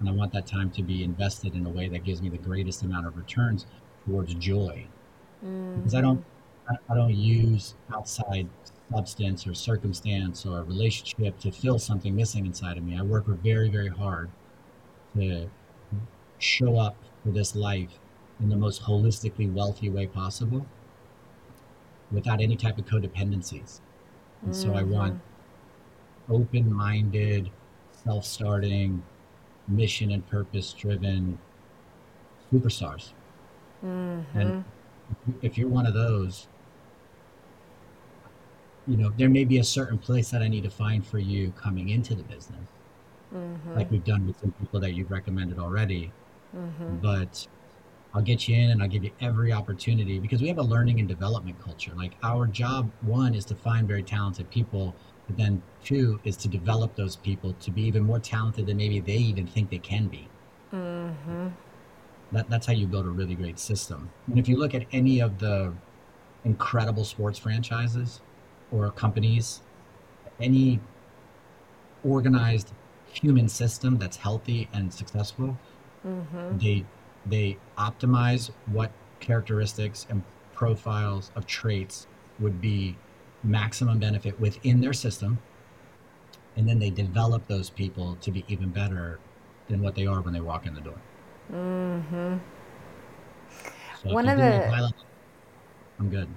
and 0.00 0.08
I 0.08 0.12
want 0.12 0.32
that 0.32 0.46
time 0.46 0.70
to 0.72 0.82
be 0.82 1.04
invested 1.04 1.54
in 1.54 1.64
a 1.66 1.70
way 1.70 1.88
that 1.88 2.04
gives 2.04 2.20
me 2.20 2.28
the 2.28 2.38
greatest 2.38 2.82
amount 2.82 3.06
of 3.06 3.16
returns 3.16 3.66
towards 4.04 4.34
joy 4.34 4.86
mm-hmm. 5.44 5.76
because 5.76 5.94
I 5.94 6.00
don't 6.00 6.24
I 6.88 6.94
don't 6.94 7.14
use 7.14 7.76
outside 7.94 8.48
substance 8.92 9.46
or 9.46 9.54
circumstance 9.54 10.46
or 10.46 10.62
relationship 10.62 11.38
to 11.40 11.50
fill 11.50 11.78
something 11.78 12.14
missing 12.14 12.46
inside 12.46 12.78
of 12.78 12.84
me. 12.84 12.96
I 12.98 13.02
work 13.02 13.26
very, 13.26 13.68
very 13.68 13.88
hard 13.88 14.30
to 15.16 15.48
show 16.38 16.78
up 16.78 16.96
for 17.24 17.30
this 17.30 17.56
life 17.56 17.98
in 18.40 18.48
the 18.48 18.56
most 18.56 18.82
holistically 18.82 19.52
wealthy 19.52 19.88
way 19.88 20.06
possible 20.06 20.66
without 22.12 22.40
any 22.40 22.56
type 22.56 22.78
of 22.78 22.86
codependencies. 22.86 23.80
And 24.42 24.52
mm-hmm. 24.52 24.52
so 24.52 24.74
I 24.74 24.82
want 24.82 25.14
mm-hmm. 25.14 26.34
open 26.34 26.72
minded, 26.72 27.50
self 28.04 28.24
starting, 28.24 29.02
mission 29.68 30.12
and 30.12 30.26
purpose 30.28 30.72
driven 30.72 31.38
superstars. 32.52 33.12
Mm-hmm. 33.84 34.38
And 34.38 34.64
if 35.42 35.58
you're 35.58 35.68
one 35.68 35.86
of 35.86 35.94
those, 35.94 36.46
you 38.86 38.96
know, 38.96 39.12
there 39.16 39.28
may 39.28 39.44
be 39.44 39.58
a 39.58 39.64
certain 39.64 39.98
place 39.98 40.30
that 40.30 40.42
I 40.42 40.48
need 40.48 40.62
to 40.64 40.70
find 40.70 41.06
for 41.06 41.18
you 41.18 41.52
coming 41.52 41.88
into 41.88 42.14
the 42.14 42.22
business, 42.22 42.68
mm-hmm. 43.34 43.74
like 43.74 43.90
we've 43.90 44.04
done 44.04 44.26
with 44.26 44.38
some 44.40 44.52
people 44.52 44.80
that 44.80 44.92
you've 44.94 45.10
recommended 45.10 45.58
already. 45.58 46.12
Mm-hmm. 46.56 46.96
But 46.96 47.46
I'll 48.14 48.22
get 48.22 48.48
you 48.48 48.56
in 48.56 48.70
and 48.70 48.82
I'll 48.82 48.88
give 48.88 49.04
you 49.04 49.10
every 49.20 49.52
opportunity 49.52 50.18
because 50.18 50.40
we 50.40 50.48
have 50.48 50.58
a 50.58 50.62
learning 50.62 51.00
and 51.00 51.08
development 51.08 51.60
culture. 51.62 51.92
Like 51.94 52.12
our 52.22 52.46
job, 52.46 52.90
one, 53.02 53.34
is 53.34 53.44
to 53.46 53.54
find 53.54 53.86
very 53.88 54.02
talented 54.02 54.48
people, 54.50 54.94
but 55.26 55.36
then 55.36 55.62
two 55.84 56.20
is 56.24 56.36
to 56.38 56.48
develop 56.48 56.94
those 56.94 57.16
people 57.16 57.54
to 57.60 57.70
be 57.70 57.82
even 57.82 58.04
more 58.04 58.20
talented 58.20 58.66
than 58.66 58.76
maybe 58.76 59.00
they 59.00 59.16
even 59.16 59.46
think 59.46 59.70
they 59.70 59.78
can 59.78 60.06
be. 60.06 60.28
Mm-hmm. 60.72 61.48
That, 62.32 62.48
that's 62.48 62.66
how 62.66 62.72
you 62.72 62.86
build 62.86 63.06
a 63.06 63.10
really 63.10 63.34
great 63.34 63.58
system. 63.58 64.10
And 64.28 64.38
if 64.38 64.48
you 64.48 64.56
look 64.56 64.74
at 64.74 64.86
any 64.92 65.20
of 65.20 65.38
the 65.38 65.72
incredible 66.44 67.04
sports 67.04 67.38
franchises, 67.38 68.20
or 68.72 68.90
companies, 68.90 69.62
any 70.40 70.80
organized 72.04 72.72
human 73.06 73.48
system 73.48 73.98
that's 73.98 74.16
healthy 74.16 74.68
and 74.72 74.92
successful, 74.92 75.58
mm-hmm. 76.06 76.58
they 76.58 76.84
they 77.24 77.56
optimize 77.76 78.50
what 78.66 78.92
characteristics 79.20 80.06
and 80.08 80.22
profiles 80.54 81.30
of 81.34 81.46
traits 81.46 82.06
would 82.38 82.60
be 82.60 82.96
maximum 83.42 83.98
benefit 83.98 84.38
within 84.40 84.80
their 84.80 84.92
system 84.92 85.38
and 86.56 86.68
then 86.68 86.78
they 86.78 86.90
develop 86.90 87.46
those 87.46 87.70
people 87.70 88.16
to 88.20 88.30
be 88.30 88.44
even 88.48 88.70
better 88.70 89.18
than 89.68 89.82
what 89.82 89.94
they 89.94 90.06
are 90.06 90.20
when 90.20 90.32
they 90.32 90.40
walk 90.40 90.66
in 90.66 90.74
the 90.74 90.80
door. 90.80 91.00
Mm-hmm. 91.52 92.36
So 94.02 94.14
One 94.14 94.28
of 94.28 94.38
you 94.38 94.44
do 94.44 94.70
my 94.70 94.80
the 94.80 94.92
I'm 95.98 96.08
good. 96.08 96.28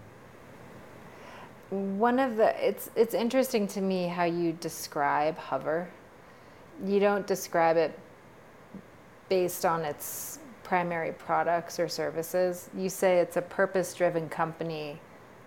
One 1.69 2.19
of 2.19 2.35
the 2.37 2.67
it's 2.67 2.89
it's 2.95 3.13
interesting 3.13 3.67
to 3.67 3.81
me 3.81 4.07
how 4.07 4.23
you 4.23 4.53
describe 4.53 5.37
Hover. 5.37 5.89
You 6.83 6.99
don't 6.99 7.27
describe 7.27 7.77
it 7.77 7.97
based 9.27 9.65
on 9.65 9.85
its 9.85 10.39
primary 10.63 11.11
products 11.11 11.79
or 11.79 11.87
services. 11.87 12.69
You 12.75 12.89
say 12.89 13.19
it's 13.19 13.37
a 13.37 13.41
purpose-driven 13.41 14.29
company 14.29 14.99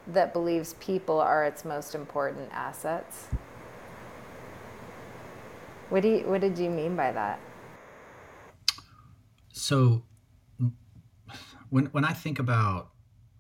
that 0.09 0.33
believes 0.33 0.75
people 0.75 1.21
are 1.21 1.45
its 1.45 1.65
most 1.65 1.95
important 1.95 2.51
assets. 2.53 3.27
What 5.91 6.03
do 6.03 6.09
you, 6.09 6.21
what 6.27 6.41
did 6.41 6.59
you 6.59 6.71
mean 6.71 6.97
by 6.97 7.13
that? 7.13 7.41
So 9.53 10.05
when 11.71 11.87
when 11.87 12.05
I 12.05 12.13
think 12.13 12.39
about 12.39 12.92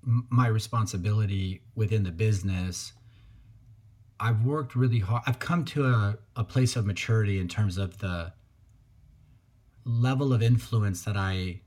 my 0.02 0.48
responsibility 0.48 1.62
within 1.74 2.02
the 2.02 2.10
business, 2.10 2.92
I've 4.18 4.44
worked 4.44 4.74
really 4.74 5.00
hard. 5.00 5.22
I've 5.26 5.38
come 5.38 5.64
to 5.66 5.86
a, 5.86 6.18
a 6.36 6.44
place 6.44 6.76
of 6.76 6.86
maturity 6.86 7.40
in 7.40 7.48
terms 7.48 7.78
of 7.78 7.98
the 7.98 8.32
level 9.84 10.32
of 10.32 10.42
influence 10.42 11.02
that 11.02 11.16
I 11.16 11.60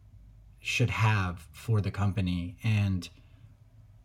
should 0.59 0.89
have 0.89 1.47
for 1.51 1.81
the 1.81 1.91
company. 1.91 2.57
And 2.63 3.07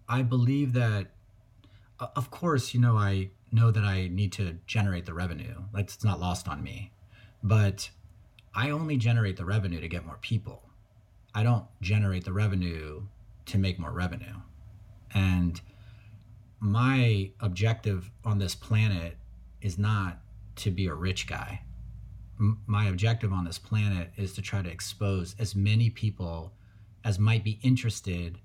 I 0.08 0.22
believe 0.22 0.72
that, 0.74 1.12
of 1.98 2.30
course, 2.30 2.74
you 2.74 2.80
know, 2.80 2.96
I 2.96 3.30
know 3.52 3.70
that 3.70 3.84
I 3.84 4.08
need 4.08 4.32
to 4.32 4.58
generate 4.66 5.06
the 5.06 5.14
revenue. 5.14 5.62
Like 5.72 5.86
it's 5.86 6.04
not 6.04 6.20
lost 6.20 6.48
on 6.48 6.62
me. 6.62 6.92
But 7.42 7.90
I 8.54 8.70
only 8.70 8.96
generate 8.96 9.36
the 9.36 9.44
revenue 9.44 9.80
to 9.80 9.88
get 9.88 10.04
more 10.04 10.18
people. 10.20 10.70
I 11.34 11.42
don't 11.42 11.66
generate 11.80 12.24
the 12.24 12.32
revenue 12.32 13.02
to 13.50 13.58
make 13.58 13.78
more 13.78 13.92
revenue. 13.92 14.36
And 15.12 15.60
my 16.60 17.32
objective 17.40 18.10
on 18.24 18.38
this 18.38 18.54
planet 18.54 19.16
is 19.60 19.78
not 19.78 20.20
to 20.56 20.70
be 20.70 20.86
a 20.86 20.94
rich 20.94 21.26
guy. 21.26 21.62
M- 22.38 22.60
my 22.66 22.86
objective 22.86 23.32
on 23.32 23.44
this 23.44 23.58
planet 23.58 24.12
is 24.16 24.34
to 24.34 24.42
try 24.42 24.62
to 24.62 24.70
expose 24.70 25.34
as 25.38 25.54
many 25.54 25.90
people 25.90 26.52
as 27.04 27.18
might 27.18 27.42
be 27.42 27.58
interested 27.62 28.38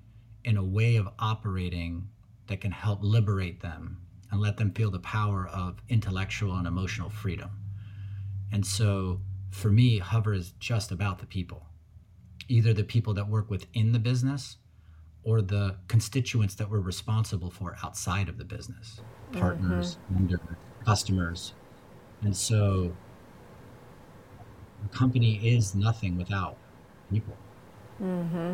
in 0.44 0.58
a 0.58 0.64
way 0.64 0.96
of 0.96 1.10
operating 1.20 2.08
that 2.48 2.62
can 2.62 2.72
help 2.72 3.00
liberate 3.02 3.62
them 3.62 3.98
and 4.32 4.42
let 4.42 4.58
them 4.58 4.72
feel 4.72 4.92
the 4.92 5.00
power 5.00 5.48
of 5.48 5.82
intellectual 5.90 6.56
and 6.56 6.68
emotional 6.68 7.10
freedom. 7.10 7.50
And 8.52 8.66
so 8.66 9.22
for 9.52 9.70
me, 9.70 10.00
Hover 10.00 10.34
is 10.34 10.52
just 10.60 10.92
about 10.92 11.20
the 11.20 11.26
people, 11.26 11.68
either 12.48 12.74
the 12.74 12.84
people 12.84 13.14
that 13.16 13.28
work 13.28 13.50
within 13.50 13.92
the 13.92 14.00
business 14.00 14.58
or 15.26 15.42
the 15.42 15.76
constituents 15.88 16.56
that 16.56 16.70
we're 16.70 16.80
responsible 16.80 17.50
for 17.50 17.76
outside 17.84 18.30
of 18.30 18.38
the 18.38 18.46
business 18.46 19.02
mm-hmm. 19.32 19.42
partners, 19.42 19.98
vendors, 20.10 20.40
customers. 20.86 21.54
And 22.22 22.36
so 22.36 22.96
a 24.86 24.96
company 24.96 25.36
is 25.44 25.76
nothing 25.76 26.18
without 26.18 26.58
people. 27.12 27.36
Mm-hmm. 28.02 28.54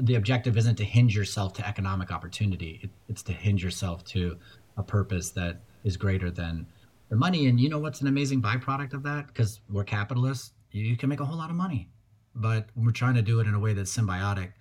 The 0.00 0.16
objective 0.16 0.56
isn't 0.56 0.76
to 0.76 0.84
hinge 0.84 1.16
yourself 1.16 1.54
to 1.54 1.66
economic 1.66 2.12
opportunity, 2.12 2.80
it, 2.82 2.90
it's 3.08 3.22
to 3.24 3.32
hinge 3.32 3.64
yourself 3.64 4.04
to 4.06 4.36
a 4.76 4.82
purpose 4.82 5.30
that 5.30 5.60
is 5.84 5.96
greater 5.96 6.30
than 6.30 6.66
the 7.10 7.16
money. 7.16 7.46
And 7.46 7.60
you 7.60 7.68
know 7.68 7.78
what's 7.78 8.00
an 8.00 8.08
amazing 8.08 8.42
byproduct 8.42 8.92
of 8.92 9.02
that? 9.04 9.28
Because 9.28 9.60
we're 9.70 9.84
capitalists, 9.84 10.52
you 10.72 10.96
can 10.96 11.08
make 11.08 11.20
a 11.20 11.24
whole 11.24 11.38
lot 11.38 11.50
of 11.50 11.56
money. 11.56 11.88
But 12.34 12.66
we're 12.76 12.92
trying 12.92 13.14
to 13.14 13.22
do 13.22 13.40
it 13.40 13.46
in 13.46 13.54
a 13.54 13.58
way 13.58 13.72
that's 13.74 13.94
symbiotic 13.94 14.52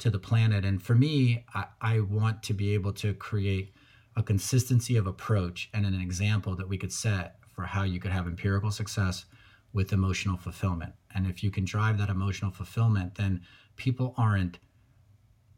to 0.00 0.10
the 0.10 0.18
planet. 0.18 0.64
And 0.64 0.82
for 0.82 0.94
me, 0.94 1.44
I, 1.54 1.66
I 1.80 2.00
want 2.00 2.42
to 2.44 2.54
be 2.54 2.74
able 2.74 2.92
to 2.94 3.14
create 3.14 3.74
a 4.16 4.22
consistency 4.22 4.96
of 4.96 5.06
approach 5.06 5.70
and 5.72 5.86
an 5.86 6.00
example 6.00 6.56
that 6.56 6.68
we 6.68 6.78
could 6.78 6.92
set 6.92 7.36
for 7.54 7.64
how 7.64 7.82
you 7.84 8.00
could 8.00 8.10
have 8.10 8.26
empirical 8.26 8.70
success 8.70 9.26
with 9.72 9.92
emotional 9.92 10.36
fulfillment. 10.36 10.92
And 11.14 11.26
if 11.26 11.42
you 11.42 11.50
can 11.50 11.64
drive 11.64 11.98
that 11.98 12.08
emotional 12.08 12.50
fulfillment, 12.50 13.14
then 13.14 13.42
people 13.76 14.14
aren't 14.16 14.58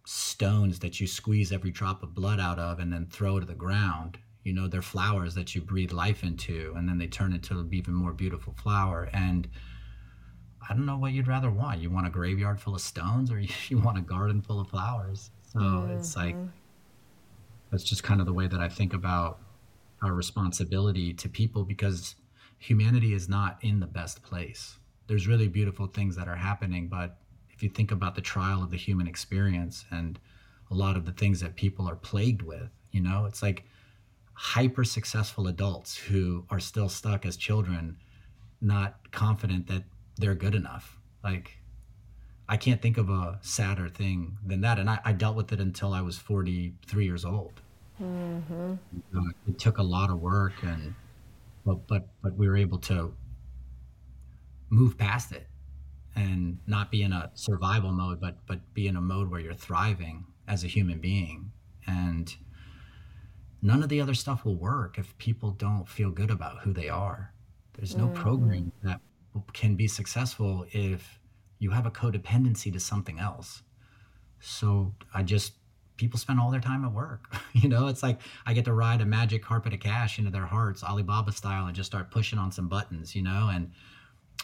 stones 0.05 0.80
that 0.80 1.01
you 1.01 1.07
squeeze 1.07 1.53
every 1.53 1.70
drop 1.70 2.03
of 2.03 2.14
blood 2.14 2.40
out 2.40 2.59
of 2.59 2.78
and 2.78 2.93
then 2.93 3.07
throw 3.07 3.40
to 3.40 3.47
the 3.47 3.55
ground. 3.55 4.18
You 4.45 4.53
know, 4.53 4.66
they're 4.66 4.82
flowers 4.82 5.34
that 5.36 5.55
you 5.55 5.61
breathe 5.61 5.93
life 5.93 6.24
into, 6.24 6.74
and 6.76 6.88
then 6.88 6.99
they 6.99 7.07
turn 7.07 7.32
into 7.32 7.59
an 7.59 7.68
even 7.72 7.95
more 7.95 8.12
beautiful 8.12 8.55
flower. 8.55 9.09
And 9.12 9.49
I 10.68 10.74
don't 10.74 10.86
know 10.86 10.96
what 10.96 11.12
you'd 11.12 11.28
rather 11.28 11.50
want. 11.50 11.80
You 11.80 11.90
want 11.90 12.06
a 12.06 12.10
graveyard 12.10 12.60
full 12.60 12.74
of 12.74 12.80
stones, 12.80 13.30
or 13.30 13.40
you 13.68 13.78
want 13.78 13.98
a 13.98 14.02
garden 14.02 14.42
full 14.42 14.60
of 14.60 14.68
flowers. 14.68 15.30
So 15.52 15.88
it's 15.96 16.14
mm-hmm. 16.14 16.20
like 16.20 16.36
that's 17.70 17.84
just 17.84 18.02
kind 18.02 18.20
of 18.20 18.26
the 18.26 18.32
way 18.32 18.46
that 18.46 18.60
I 18.60 18.68
think 18.68 18.92
about 18.94 19.40
our 20.02 20.12
responsibility 20.12 21.12
to 21.14 21.28
people 21.28 21.64
because 21.64 22.16
humanity 22.58 23.14
is 23.14 23.28
not 23.28 23.58
in 23.62 23.80
the 23.80 23.86
best 23.86 24.22
place. 24.22 24.78
There's 25.06 25.26
really 25.26 25.48
beautiful 25.48 25.86
things 25.86 26.16
that 26.16 26.28
are 26.28 26.36
happening, 26.36 26.88
but 26.88 27.18
if 27.50 27.62
you 27.62 27.68
think 27.68 27.90
about 27.90 28.14
the 28.14 28.20
trial 28.20 28.62
of 28.62 28.70
the 28.70 28.76
human 28.76 29.06
experience 29.06 29.84
and 29.90 30.18
a 30.70 30.74
lot 30.74 30.96
of 30.96 31.04
the 31.04 31.12
things 31.12 31.40
that 31.40 31.56
people 31.56 31.88
are 31.88 31.96
plagued 31.96 32.42
with, 32.42 32.70
you 32.90 33.00
know, 33.00 33.24
it's 33.26 33.42
like 33.42 33.64
hyper 34.34 34.84
successful 34.84 35.46
adults 35.46 35.96
who 35.96 36.44
are 36.50 36.60
still 36.60 36.88
stuck 36.88 37.24
as 37.24 37.36
children, 37.36 37.96
not 38.60 39.10
confident 39.12 39.66
that 39.68 39.84
they're 40.16 40.34
good 40.34 40.54
enough. 40.54 40.98
Like, 41.24 41.58
I 42.48 42.56
can't 42.56 42.82
think 42.82 42.98
of 42.98 43.08
a 43.08 43.38
sadder 43.42 43.88
thing 43.88 44.36
than 44.44 44.60
that. 44.62 44.78
And 44.78 44.90
I, 44.90 44.98
I 45.04 45.12
dealt 45.12 45.36
with 45.36 45.52
it 45.52 45.60
until 45.60 45.92
I 45.92 46.00
was 46.00 46.18
43 46.18 47.04
years 47.04 47.24
old. 47.24 47.60
Uh, 49.14 49.20
it 49.48 49.58
took 49.58 49.78
a 49.78 49.82
lot 49.82 50.10
of 50.10 50.20
work 50.20 50.54
and 50.62 50.94
but 51.64 51.86
but 51.86 52.08
but 52.22 52.36
we 52.36 52.48
were 52.48 52.56
able 52.56 52.78
to 52.78 53.14
move 54.70 54.98
past 54.98 55.30
it 55.32 55.46
and 56.16 56.58
not 56.66 56.90
be 56.90 57.02
in 57.02 57.12
a 57.12 57.30
survival 57.34 57.92
mode 57.92 58.20
but 58.20 58.38
but 58.46 58.58
be 58.74 58.88
in 58.88 58.96
a 58.96 59.00
mode 59.00 59.30
where 59.30 59.40
you're 59.40 59.54
thriving 59.54 60.24
as 60.48 60.64
a 60.64 60.66
human 60.66 60.98
being 60.98 61.52
and 61.86 62.36
none 63.60 63.82
of 63.82 63.88
the 63.88 64.00
other 64.00 64.14
stuff 64.14 64.44
will 64.44 64.56
work 64.56 64.98
if 64.98 65.16
people 65.18 65.50
don't 65.52 65.88
feel 65.88 66.10
good 66.10 66.30
about 66.30 66.58
who 66.60 66.72
they 66.72 66.88
are 66.88 67.32
there's 67.74 67.96
no 67.96 68.08
program 68.08 68.72
that 68.82 69.00
can 69.52 69.76
be 69.76 69.88
successful 69.88 70.66
if 70.72 71.18
you 71.58 71.70
have 71.70 71.86
a 71.86 71.90
codependency 71.90 72.72
to 72.72 72.80
something 72.80 73.18
else 73.18 73.62
so 74.42 74.92
I 75.14 75.22
just 75.22 75.54
people 75.96 76.18
spend 76.18 76.40
all 76.40 76.50
their 76.50 76.60
time 76.60 76.84
at 76.84 76.92
work. 76.92 77.34
You 77.54 77.68
know, 77.68 77.86
it's 77.86 78.02
like 78.02 78.18
I 78.46 78.54
get 78.54 78.64
to 78.64 78.72
ride 78.72 79.02
a 79.02 79.04
magic 79.04 79.44
carpet 79.44 79.74
of 79.74 79.80
cash 79.80 80.18
into 80.18 80.30
their 80.30 80.46
hearts, 80.46 80.82
Alibaba 80.82 81.30
style, 81.32 81.66
and 81.66 81.76
just 81.76 81.90
start 81.90 82.10
pushing 82.10 82.38
on 82.38 82.50
some 82.50 82.66
buttons, 82.66 83.14
you 83.14 83.22
know, 83.22 83.50
and 83.52 83.70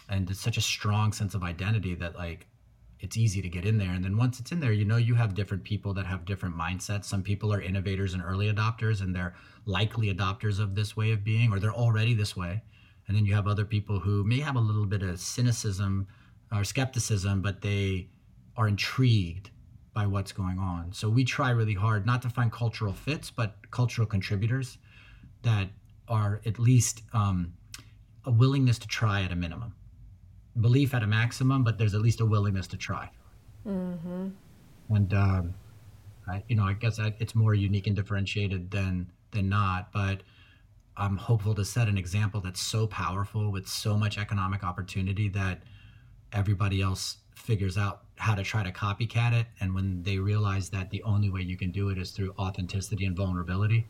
and 0.07 0.29
it's 0.29 0.39
such 0.39 0.57
a 0.57 0.61
strong 0.61 1.11
sense 1.11 1.33
of 1.33 1.43
identity 1.43 1.95
that 1.95 2.15
like 2.15 2.47
it's 2.99 3.17
easy 3.17 3.41
to 3.41 3.49
get 3.49 3.65
in 3.65 3.77
there. 3.77 3.91
And 3.91 4.03
then 4.03 4.15
once 4.15 4.39
it's 4.39 4.51
in 4.51 4.59
there, 4.59 4.71
you 4.71 4.85
know, 4.85 4.97
you 4.97 5.15
have 5.15 5.33
different 5.33 5.63
people 5.63 5.93
that 5.95 6.05
have 6.05 6.23
different 6.23 6.55
mindsets. 6.55 7.05
Some 7.05 7.23
people 7.23 7.51
are 7.51 7.61
innovators 7.61 8.13
and 8.13 8.23
early 8.23 8.51
adopters, 8.53 9.01
and 9.01 9.13
they're 9.15 9.35
likely 9.65 10.13
adopters 10.13 10.59
of 10.59 10.75
this 10.75 10.95
way 10.95 11.11
of 11.11 11.23
being, 11.23 11.51
or 11.51 11.59
they're 11.59 11.73
already 11.73 12.13
this 12.13 12.37
way. 12.37 12.61
And 13.09 13.17
then 13.17 13.25
you 13.25 13.33
have 13.33 13.47
other 13.47 13.65
people 13.65 13.99
who 13.99 14.23
may 14.23 14.39
have 14.39 14.55
a 14.55 14.59
little 14.59 14.85
bit 14.85 15.01
of 15.01 15.19
cynicism 15.19 16.07
or 16.51 16.63
skepticism, 16.63 17.41
but 17.41 17.61
they 17.61 18.07
are 18.55 18.67
intrigued 18.67 19.49
by 19.95 20.05
what's 20.05 20.31
going 20.31 20.59
on. 20.59 20.93
So 20.93 21.09
we 21.09 21.25
try 21.25 21.49
really 21.49 21.73
hard 21.73 22.05
not 22.05 22.21
to 22.21 22.29
find 22.29 22.51
cultural 22.51 22.93
fits, 22.93 23.31
but 23.31 23.55
cultural 23.71 24.05
contributors 24.05 24.77
that 25.41 25.69
are 26.07 26.39
at 26.45 26.59
least 26.59 27.01
um, 27.11 27.53
a 28.25 28.31
willingness 28.31 28.77
to 28.79 28.87
try 28.87 29.23
at 29.23 29.31
a 29.31 29.35
minimum, 29.35 29.73
belief 30.61 30.93
at 30.93 31.01
a 31.01 31.07
maximum, 31.07 31.63
but 31.63 31.79
there's 31.79 31.95
at 31.95 32.01
least 32.01 32.19
a 32.21 32.25
willingness 32.25 32.67
to 32.67 32.77
try. 32.77 33.09
And 34.89 35.13
um, 35.15 35.55
I, 36.27 36.43
you 36.47 36.55
know, 36.55 36.63
I 36.63 36.73
guess 36.73 36.99
I, 36.99 37.13
it's 37.17 37.33
more 37.33 37.55
unique 37.55 37.87
and 37.87 37.95
differentiated 37.95 38.69
than 38.69 39.07
than 39.31 39.49
not, 39.49 39.91
but 39.91 40.21
I'm 40.99 41.15
hopeful 41.15 41.55
to 41.55 41.63
set 41.63 41.87
an 41.87 41.97
example 41.97 42.41
that's 42.41 42.59
so 42.59 42.85
powerful 42.85 43.51
with 43.51 43.67
so 43.67 43.97
much 43.97 44.17
economic 44.17 44.63
opportunity 44.63 45.29
that 45.29 45.61
everybody 46.33 46.81
else 46.81 47.17
figures 47.35 47.77
out 47.77 48.01
how 48.17 48.35
to 48.35 48.43
try 48.43 48.63
to 48.63 48.71
copycat 48.71 49.33
it. 49.33 49.47
And 49.61 49.73
when 49.73 50.03
they 50.03 50.17
realize 50.17 50.69
that 50.71 50.89
the 50.89 51.01
only 51.03 51.29
way 51.29 51.41
you 51.41 51.55
can 51.55 51.71
do 51.71 51.89
it 51.89 51.97
is 51.97 52.11
through 52.11 52.33
authenticity 52.37 53.05
and 53.05 53.15
vulnerability, 53.15 53.87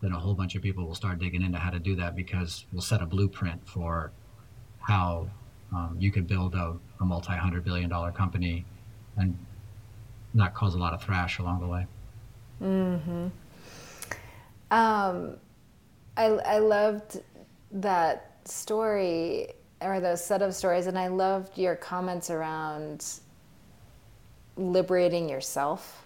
then 0.00 0.12
a 0.12 0.18
whole 0.18 0.34
bunch 0.34 0.54
of 0.54 0.62
people 0.62 0.86
will 0.86 0.94
start 0.94 1.18
digging 1.18 1.42
into 1.42 1.58
how 1.58 1.70
to 1.70 1.78
do 1.78 1.94
that 1.96 2.16
because 2.16 2.64
we'll 2.72 2.80
set 2.80 3.02
a 3.02 3.06
blueprint 3.06 3.68
for 3.68 4.10
how 4.80 5.28
um, 5.72 5.96
you 5.98 6.10
could 6.10 6.26
build 6.26 6.54
a, 6.54 6.76
a 7.00 7.04
multi 7.04 7.32
hundred 7.32 7.62
billion 7.62 7.90
dollar 7.90 8.10
company 8.10 8.64
and 9.18 9.36
not 10.32 10.54
cause 10.54 10.74
a 10.74 10.78
lot 10.78 10.94
of 10.94 11.02
thrash 11.02 11.38
along 11.38 11.60
the 11.60 11.66
way. 11.66 11.86
Mm-hmm. 12.62 13.26
Um, 14.70 15.36
I, 16.18 16.24
I 16.24 16.58
loved 16.58 17.22
that 17.70 18.32
story 18.44 19.52
or 19.80 20.00
those 20.00 20.24
set 20.24 20.42
of 20.42 20.54
stories, 20.54 20.88
and 20.88 20.98
I 20.98 21.06
loved 21.06 21.56
your 21.56 21.76
comments 21.76 22.28
around 22.28 23.06
liberating 24.56 25.28
yourself. 25.28 26.04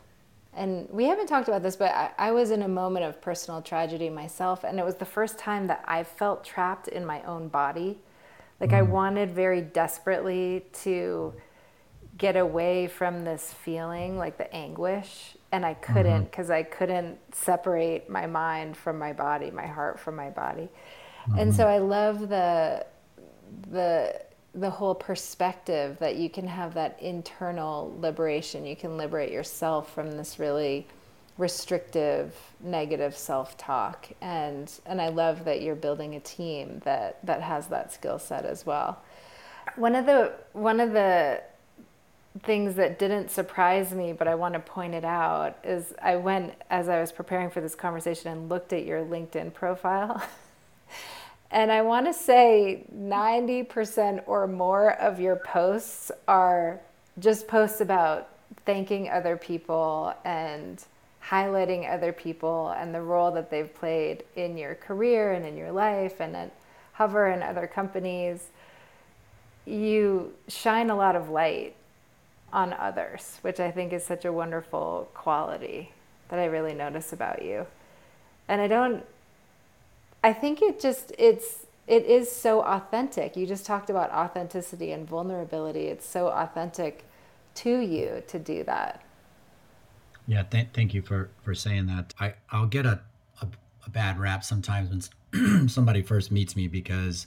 And 0.55 0.87
we 0.91 1.05
haven't 1.05 1.29
talked 1.29 1.49
about 1.49 1.63
this, 1.63 1.77
but 1.77 1.93
I, 1.93 2.11
I, 2.19 2.31
was 2.33 2.51
in 2.51 2.61
a 2.61 2.69
moment 2.69 3.07
of 3.07 3.23
personal 3.23 3.63
tragedy 3.63 4.11
myself, 4.11 4.65
and 4.65 4.79
it 4.79 4.85
was 4.85 4.97
the 4.97 5.07
first 5.07 5.39
time 5.39 5.67
that 5.69 5.83
I 5.87 6.05
felt 6.05 6.45
trapped 6.45 6.89
in 6.89 7.07
my 7.07 7.23
own 7.23 7.49
body. 7.49 7.99
Like 8.61 8.71
mm. 8.71 8.77
I 8.77 8.83
wanted 8.83 9.31
very 9.31 9.63
desperately 9.63 10.67
to 10.83 11.33
get 12.19 12.37
away 12.37 12.87
from 12.87 13.25
this 13.25 13.51
feeling, 13.51 14.19
like 14.19 14.37
the 14.37 14.55
anguish, 14.55 15.39
and 15.53 15.67
I 15.67 15.75
couldn't 15.75 16.25
because 16.25 16.47
mm-hmm. 16.47 16.55
I 16.55 16.63
couldn't 16.63 17.19
separate 17.35 18.09
my 18.09 18.27
mind 18.27 18.77
from 18.77 18.99
my 18.99 19.13
body, 19.13 19.51
my 19.51 19.67
heart 19.67 20.01
from 20.01 20.17
my 20.17 20.31
body. 20.31 20.69
Mm-hmm. 21.29 21.39
And 21.39 21.55
so 21.55 21.69
I 21.69 21.79
love 21.79 22.29
the 22.29 22.87
the 23.71 24.21
the 24.55 24.71
whole 24.71 24.95
perspective 24.95 25.97
that 25.99 26.17
you 26.17 26.29
can 26.29 26.47
have 26.47 26.75
that 26.75 27.01
internal 27.01 27.95
liberation. 28.01 28.67
You 28.67 28.77
can 28.77 28.97
liberate 28.97 29.33
yourself 29.33 29.95
from 29.95 30.13
this 30.13 30.39
really 30.39 30.87
restrictive, 31.39 32.35
negative 32.61 33.17
self-talk. 33.17 34.09
And 34.23 34.73
and 34.87 35.01
I 35.01 35.09
love 35.09 35.45
that 35.45 35.61
you're 35.63 35.75
building 35.75 36.15
a 36.15 36.21
team 36.21 36.81
that 36.85 37.25
that 37.27 37.43
has 37.43 37.67
that 37.69 37.93
skill 37.93 38.19
set 38.19 38.47
as 38.47 38.65
well. 38.65 39.03
One 39.77 39.95
of 39.95 40.07
the 40.07 40.33
one 40.55 40.81
of 40.81 40.93
the 40.93 41.43
things 42.43 42.75
that 42.75 42.99
didn't 42.99 43.31
surprise 43.31 43.93
me, 43.93 44.13
but 44.13 44.27
I 44.27 44.35
want 44.35 44.55
to 44.55 44.61
point 44.61 44.95
it 44.95 45.05
out, 45.05 45.57
is 45.63 45.95
I 46.03 46.17
went 46.17 46.55
as 46.71 46.89
I 46.89 47.01
was 47.01 47.13
preparing 47.13 47.51
for 47.51 47.61
this 47.61 47.75
conversation 47.75 48.33
and 48.33 48.49
looked 48.49 48.73
at 48.73 48.85
your 48.85 49.05
LinkedIn 49.05 49.55
profile. 49.55 50.23
And 51.53 51.71
I 51.71 51.83
want 51.83 52.07
to 52.07 52.15
say 52.15 52.87
90% 52.97 54.23
or 54.27 54.47
more 54.47 54.93
of 54.95 55.21
your 55.21 55.37
posts 55.37 56.11
are 56.27 56.81
just 57.19 57.47
posts 57.47 57.83
about 57.83 58.31
thanking 58.65 59.11
other 59.11 59.37
people 59.37 60.15
and 60.25 60.83
highlighting 61.23 61.93
other 61.93 62.11
people 62.11 62.71
and 62.71 62.95
the 62.95 63.03
role 63.03 63.31
that 63.33 63.51
they've 63.51 63.73
played 63.73 64.25
in 64.35 64.57
your 64.57 64.75
career 64.75 65.33
and 65.33 65.45
in 65.45 65.57
your 65.59 65.73
life 65.73 66.21
and 66.21 66.35
at 66.35 66.53
Hover 66.95 67.27
and 67.27 67.43
other 67.43 67.67
companies. 67.67 68.49
You 69.67 70.33
shine 70.49 70.89
a 70.89 70.97
lot 70.97 71.17
of 71.17 71.29
light 71.29 71.77
on 72.53 72.73
others, 72.75 73.39
which 73.43 73.61
I 73.61 73.71
think 73.71 73.93
is 73.93 74.05
such 74.05 74.25
a 74.25 74.33
wonderful 74.33 75.09
quality 75.15 75.93
that 76.29 76.39
I 76.39 76.47
really 76.47 76.75
notice 76.75 77.13
about 77.13 77.43
you. 77.43 77.67
And 78.49 78.61
I 78.61 78.69
don't 78.69 79.05
I 80.25 80.33
think 80.33 80.63
it 80.63 80.81
just 80.81 81.13
it's 81.19 81.67
it 81.87 82.05
is 82.05 82.31
so 82.31 82.63
authentic. 82.63 83.37
You 83.37 83.47
just 83.47 83.67
talked 83.67 83.91
about 83.91 84.11
authenticity 84.13 84.93
and 84.93 85.09
vulnerability. 85.09 85.87
It's 85.87 86.07
so 86.07 86.29
authentic 86.29 87.05
to 87.57 87.81
you 87.81 88.23
to 88.29 88.39
do 88.39 88.63
that. 88.65 89.03
Yeah, 90.27 90.45
th- 90.45 90.69
thank 90.73 90.95
you 90.95 91.03
for 91.03 91.31
for 91.43 91.55
saying 91.55 91.87
that. 91.87 92.15
I 92.21 92.35
I'll 92.51 92.67
get 92.67 92.87
a 92.87 93.01
a, 93.41 93.49
a 93.87 93.91
bad 93.91 94.19
rap 94.19 94.45
sometimes 94.45 95.11
when 95.33 95.69
somebody 95.69 96.03
first 96.03 96.31
meets 96.31 96.55
me 96.55 96.69
because 96.69 97.27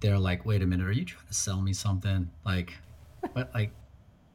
they're 0.00 0.18
like, 0.18 0.44
"Wait 0.44 0.62
a 0.62 0.66
minute, 0.66 0.86
are 0.86 0.92
you 0.92 1.04
trying 1.04 1.26
to 1.26 1.34
sell 1.34 1.60
me 1.60 1.72
something?" 1.72 2.30
Like, 2.44 2.78
what 3.32 3.50
like 3.54 3.70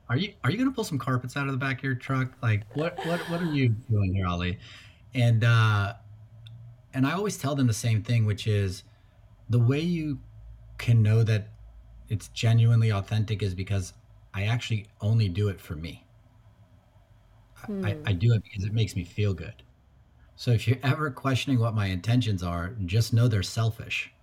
are 0.10 0.18
you 0.18 0.34
are 0.44 0.52
you 0.52 0.58
gonna 0.58 0.72
pull 0.72 0.84
some 0.84 0.98
carpets 0.98 1.36
out 1.36 1.48
of 1.48 1.52
the 1.52 1.58
back 1.58 1.80
of 1.80 1.84
your 1.84 1.96
truck? 1.96 2.32
Like 2.42 2.64
what 2.76 2.98
what 3.06 3.20
what 3.30 3.42
are 3.42 3.52
you 3.52 3.70
doing 3.90 4.14
here, 4.14 4.28
Ali? 4.28 4.60
And 5.14 5.44
uh 5.44 5.94
and 6.94 7.06
I 7.06 7.12
always 7.12 7.38
tell 7.38 7.56
them 7.56 7.68
the 7.68 7.74
same 7.74 8.02
thing, 8.02 8.26
which 8.26 8.48
is 8.48 8.84
the 9.50 9.60
way 9.60 9.80
you 9.80 10.20
can 10.78 11.02
know 11.02 11.24
that 11.24 11.50
it's 12.10 12.30
genuinely 12.30 12.92
authentic 12.92 13.44
is 13.44 13.54
because 13.54 13.94
I 14.34 14.44
actually 14.44 14.88
only 15.02 15.30
do 15.30 15.50
it 15.50 15.60
for 15.60 15.76
me. 15.76 16.06
Hmm. 17.56 17.86
I, 17.86 17.98
I 18.06 18.14
do 18.14 18.34
it 18.34 18.44
because 18.44 18.64
it 18.64 18.74
makes 18.74 18.96
me 18.96 19.04
feel 19.04 19.34
good. 19.34 19.64
So 20.36 20.52
if 20.52 20.68
you're 20.68 20.78
ever 20.84 21.10
questioning 21.10 21.60
what 21.60 21.74
my 21.74 21.88
intentions 21.88 22.44
are, 22.44 22.76
just 22.86 23.14
know 23.14 23.28
they're 23.28 23.44
selfish. 23.44 24.14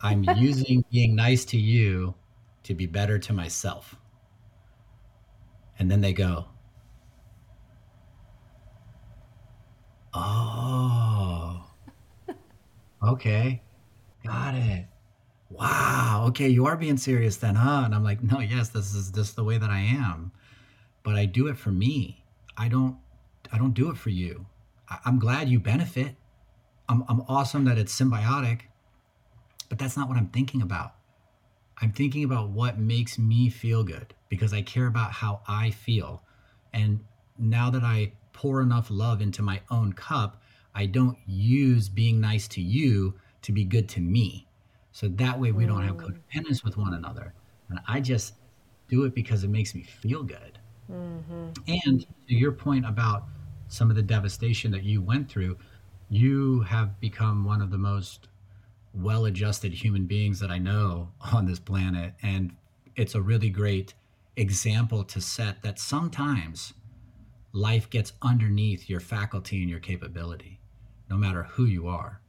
I'm 0.00 0.24
using 0.36 0.84
being 0.90 1.14
nice 1.14 1.44
to 1.46 1.58
you 1.58 2.14
to 2.64 2.74
be 2.74 2.86
better 2.86 3.18
to 3.18 3.32
myself. 3.32 3.96
And 5.78 5.90
then 5.90 6.00
they 6.00 6.12
go, 6.12 6.46
Oh, 10.14 11.64
Okay. 13.02 13.62
Got 14.24 14.54
it. 14.54 14.86
Wow. 15.50 16.24
Okay, 16.28 16.48
you 16.48 16.66
are 16.66 16.76
being 16.76 16.96
serious 16.96 17.36
then, 17.36 17.54
huh? 17.54 17.82
And 17.84 17.94
I'm 17.94 18.04
like, 18.04 18.22
no, 18.22 18.40
yes, 18.40 18.68
this 18.68 18.94
is 18.94 19.10
just 19.10 19.36
the 19.36 19.44
way 19.44 19.56
that 19.58 19.70
I 19.70 19.80
am. 19.80 20.32
But 21.02 21.14
I 21.14 21.24
do 21.24 21.46
it 21.46 21.56
for 21.56 21.70
me. 21.70 22.24
I 22.56 22.68
don't 22.68 22.96
I 23.52 23.56
don't 23.56 23.72
do 23.72 23.90
it 23.90 23.96
for 23.96 24.10
you. 24.10 24.46
I, 24.90 24.98
I'm 25.06 25.18
glad 25.18 25.48
you 25.48 25.60
benefit. 25.60 26.16
I'm 26.88 27.04
I'm 27.08 27.22
awesome 27.28 27.64
that 27.64 27.78
it's 27.78 27.98
symbiotic, 27.98 28.62
but 29.68 29.78
that's 29.78 29.96
not 29.96 30.08
what 30.08 30.18
I'm 30.18 30.28
thinking 30.28 30.60
about. 30.60 30.94
I'm 31.80 31.92
thinking 31.92 32.24
about 32.24 32.50
what 32.50 32.78
makes 32.78 33.18
me 33.18 33.48
feel 33.50 33.84
good 33.84 34.14
because 34.28 34.52
I 34.52 34.62
care 34.62 34.86
about 34.86 35.12
how 35.12 35.40
I 35.46 35.70
feel. 35.70 36.22
And 36.72 37.00
now 37.38 37.70
that 37.70 37.82
I 37.82 38.12
pour 38.32 38.60
enough 38.62 38.90
love 38.90 39.20
into 39.20 39.42
my 39.42 39.60
own 39.70 39.92
cup, 39.92 40.42
I 40.74 40.86
don't 40.86 41.18
use 41.26 41.88
being 41.88 42.20
nice 42.20 42.48
to 42.48 42.60
you 42.60 43.14
to 43.42 43.52
be 43.52 43.64
good 43.64 43.88
to 43.90 44.00
me. 44.00 44.46
So 44.92 45.08
that 45.08 45.38
way 45.38 45.52
we 45.52 45.66
don't 45.66 45.84
have 45.84 45.96
mm. 45.96 46.18
codependence 46.34 46.64
with 46.64 46.76
one 46.76 46.94
another. 46.94 47.32
And 47.68 47.80
I 47.86 48.00
just 48.00 48.34
do 48.88 49.04
it 49.04 49.14
because 49.14 49.44
it 49.44 49.50
makes 49.50 49.74
me 49.74 49.82
feel 49.82 50.22
good. 50.22 50.58
Mm-hmm. 50.90 51.48
And 51.84 52.06
to 52.28 52.34
your 52.34 52.52
point 52.52 52.86
about 52.86 53.24
some 53.68 53.90
of 53.90 53.96
the 53.96 54.02
devastation 54.02 54.70
that 54.72 54.82
you 54.82 55.02
went 55.02 55.28
through, 55.28 55.58
you 56.08 56.60
have 56.62 56.98
become 57.00 57.44
one 57.44 57.60
of 57.60 57.70
the 57.70 57.78
most 57.78 58.27
well 58.98 59.26
adjusted 59.26 59.72
human 59.72 60.06
beings 60.06 60.40
that 60.40 60.50
I 60.50 60.58
know 60.58 61.10
on 61.32 61.46
this 61.46 61.58
planet. 61.58 62.14
And 62.22 62.52
it's 62.96 63.14
a 63.14 63.22
really 63.22 63.50
great 63.50 63.94
example 64.36 65.04
to 65.04 65.20
set 65.20 65.62
that 65.62 65.78
sometimes 65.78 66.74
life 67.52 67.90
gets 67.90 68.12
underneath 68.22 68.88
your 68.88 69.00
faculty 69.00 69.60
and 69.60 69.70
your 69.70 69.80
capability 69.80 70.58
no 71.10 71.16
matter 71.16 71.44
who 71.44 71.64
you 71.64 71.88
are. 71.88 72.20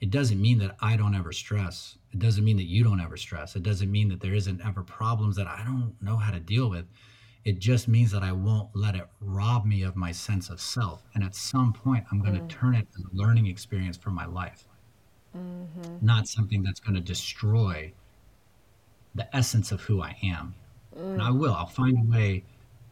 It 0.00 0.10
doesn't 0.10 0.40
mean 0.40 0.58
that 0.58 0.76
I 0.80 0.96
don't 0.96 1.14
ever 1.14 1.32
stress. 1.32 1.96
It 2.12 2.18
doesn't 2.18 2.44
mean 2.44 2.56
that 2.56 2.64
you 2.64 2.84
don't 2.84 3.00
ever 3.00 3.16
stress. 3.16 3.56
It 3.56 3.62
doesn't 3.62 3.90
mean 3.90 4.08
that 4.08 4.20
there 4.20 4.34
isn't 4.34 4.60
ever 4.64 4.82
problems 4.82 5.36
that 5.36 5.46
I 5.46 5.62
don't 5.64 5.94
know 6.02 6.16
how 6.16 6.32
to 6.32 6.40
deal 6.40 6.68
with. 6.68 6.86
It 7.44 7.60
just 7.60 7.86
means 7.88 8.10
that 8.10 8.22
I 8.22 8.32
won't 8.32 8.68
let 8.74 8.96
it 8.96 9.08
rob 9.20 9.64
me 9.64 9.82
of 9.82 9.96
my 9.96 10.12
sense 10.12 10.50
of 10.50 10.60
self. 10.60 11.04
And 11.14 11.22
at 11.22 11.34
some 11.34 11.72
point, 11.72 12.04
I'm 12.10 12.20
going 12.20 12.34
mm. 12.34 12.48
to 12.48 12.54
turn 12.54 12.74
it 12.74 12.88
as 12.98 13.04
a 13.04 13.16
learning 13.16 13.46
experience 13.46 13.96
for 13.96 14.10
my 14.10 14.26
life, 14.26 14.66
mm-hmm. 15.36 16.04
not 16.04 16.28
something 16.28 16.62
that's 16.62 16.80
going 16.80 16.94
to 16.94 17.00
destroy 17.00 17.92
the 19.14 19.34
essence 19.36 19.72
of 19.72 19.80
who 19.82 20.02
I 20.02 20.16
am. 20.22 20.54
Mm. 20.96 21.14
And 21.14 21.22
I 21.22 21.30
will. 21.30 21.54
I'll 21.54 21.66
find 21.66 21.98
a 21.98 22.10
way 22.10 22.44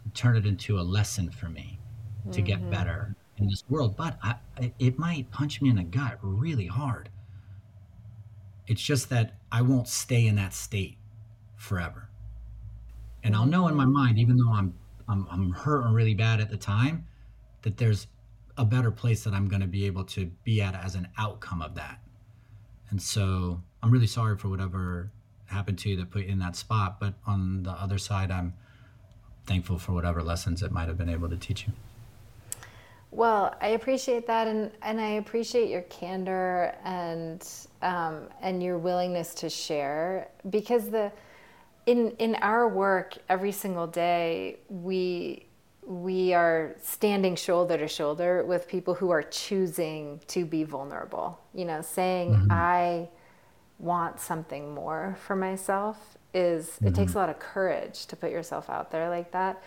to 0.04 0.10
turn 0.10 0.36
it 0.36 0.46
into 0.46 0.78
a 0.78 0.82
lesson 0.82 1.30
for 1.30 1.48
me 1.48 1.78
to 2.24 2.38
mm-hmm. 2.38 2.46
get 2.46 2.70
better 2.70 3.14
in 3.38 3.46
this 3.46 3.64
world, 3.68 3.96
but 3.96 4.18
I, 4.22 4.36
it 4.78 4.98
might 4.98 5.30
punch 5.30 5.60
me 5.60 5.68
in 5.68 5.76
the 5.76 5.82
gut 5.82 6.18
really 6.22 6.66
hard. 6.66 7.08
It's 8.66 8.82
just 8.82 9.10
that 9.10 9.34
I 9.50 9.62
won't 9.62 9.88
stay 9.88 10.26
in 10.26 10.36
that 10.36 10.54
state 10.54 10.96
forever. 11.56 12.08
And 13.22 13.34
I'll 13.34 13.46
know 13.46 13.68
in 13.68 13.74
my 13.74 13.84
mind, 13.84 14.18
even 14.18 14.36
though 14.36 14.52
I'm 14.52 14.74
I'm, 15.06 15.26
I'm 15.30 15.50
hurting 15.50 15.92
really 15.92 16.14
bad 16.14 16.40
at 16.40 16.50
the 16.50 16.56
time, 16.56 17.06
that 17.62 17.76
there's 17.76 18.06
a 18.56 18.64
better 18.64 18.90
place 18.90 19.24
that 19.24 19.34
I'm 19.34 19.48
going 19.48 19.60
to 19.60 19.66
be 19.66 19.86
able 19.86 20.04
to 20.04 20.30
be 20.44 20.62
at 20.62 20.74
as 20.74 20.94
an 20.94 21.08
outcome 21.18 21.60
of 21.60 21.74
that. 21.74 22.00
And 22.94 23.02
so 23.02 23.60
I'm 23.82 23.90
really 23.90 24.06
sorry 24.06 24.38
for 24.38 24.48
whatever 24.48 25.10
happened 25.46 25.80
to 25.80 25.88
you 25.88 25.96
that 25.96 26.12
put 26.12 26.26
you 26.26 26.28
in 26.28 26.38
that 26.38 26.54
spot. 26.54 27.00
But 27.00 27.14
on 27.26 27.64
the 27.64 27.72
other 27.72 27.98
side, 27.98 28.30
I'm 28.30 28.54
thankful 29.46 29.80
for 29.80 29.90
whatever 29.90 30.22
lessons 30.22 30.62
it 30.62 30.70
might 30.70 30.86
have 30.86 30.96
been 30.96 31.08
able 31.08 31.28
to 31.28 31.36
teach 31.36 31.66
you. 31.66 31.72
Well, 33.10 33.56
I 33.60 33.70
appreciate 33.70 34.28
that, 34.28 34.46
and, 34.46 34.70
and 34.80 35.00
I 35.00 35.14
appreciate 35.14 35.70
your 35.70 35.82
candor 35.82 36.76
and 36.84 37.44
um, 37.82 38.28
and 38.40 38.62
your 38.62 38.78
willingness 38.78 39.34
to 39.34 39.50
share 39.50 40.28
because 40.50 40.88
the 40.88 41.10
in 41.86 42.12
in 42.20 42.36
our 42.36 42.68
work 42.68 43.18
every 43.28 43.50
single 43.50 43.88
day 43.88 44.58
we 44.68 45.46
we 45.86 46.34
are 46.34 46.76
standing 46.82 47.36
shoulder 47.36 47.76
to 47.78 47.88
shoulder 47.88 48.44
with 48.44 48.68
people 48.68 48.94
who 48.94 49.10
are 49.10 49.22
choosing 49.22 50.20
to 50.28 50.44
be 50.44 50.64
vulnerable. 50.64 51.38
You 51.54 51.64
know, 51.66 51.82
saying 51.82 52.34
mm-hmm. 52.34 52.52
I 52.52 53.08
want 53.78 54.20
something 54.20 54.74
more 54.74 55.16
for 55.26 55.36
myself 55.36 56.16
is 56.32 56.66
mm-hmm. 56.66 56.88
it 56.88 56.94
takes 56.94 57.14
a 57.14 57.18
lot 57.18 57.28
of 57.28 57.38
courage 57.38 58.06
to 58.06 58.16
put 58.16 58.30
yourself 58.30 58.70
out 58.70 58.90
there 58.90 59.08
like 59.10 59.30
that. 59.32 59.62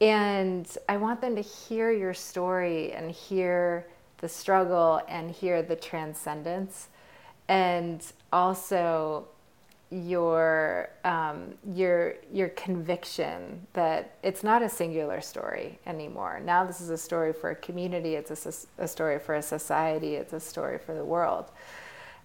And 0.00 0.68
I 0.88 0.96
want 0.96 1.20
them 1.20 1.34
to 1.34 1.42
hear 1.42 1.90
your 1.90 2.14
story 2.14 2.92
and 2.92 3.10
hear 3.10 3.88
the 4.18 4.28
struggle 4.28 5.00
and 5.08 5.30
hear 5.30 5.62
the 5.62 5.76
transcendence. 5.76 6.88
and 7.48 8.04
also 8.32 9.26
your 9.90 10.90
um, 11.04 11.54
your 11.74 12.14
your 12.32 12.50
conviction 12.50 13.66
that 13.72 14.16
it's 14.22 14.44
not 14.44 14.62
a 14.62 14.68
singular 14.68 15.20
story 15.20 15.78
anymore. 15.86 16.40
Now 16.44 16.64
this 16.64 16.80
is 16.80 16.90
a 16.90 16.98
story 16.98 17.32
for 17.32 17.50
a 17.50 17.56
community. 17.56 18.14
It's 18.14 18.46
a, 18.46 18.82
a 18.82 18.88
story 18.88 19.18
for 19.18 19.34
a 19.36 19.42
society. 19.42 20.16
It's 20.16 20.34
a 20.34 20.40
story 20.40 20.78
for 20.78 20.94
the 20.94 21.04
world, 21.04 21.46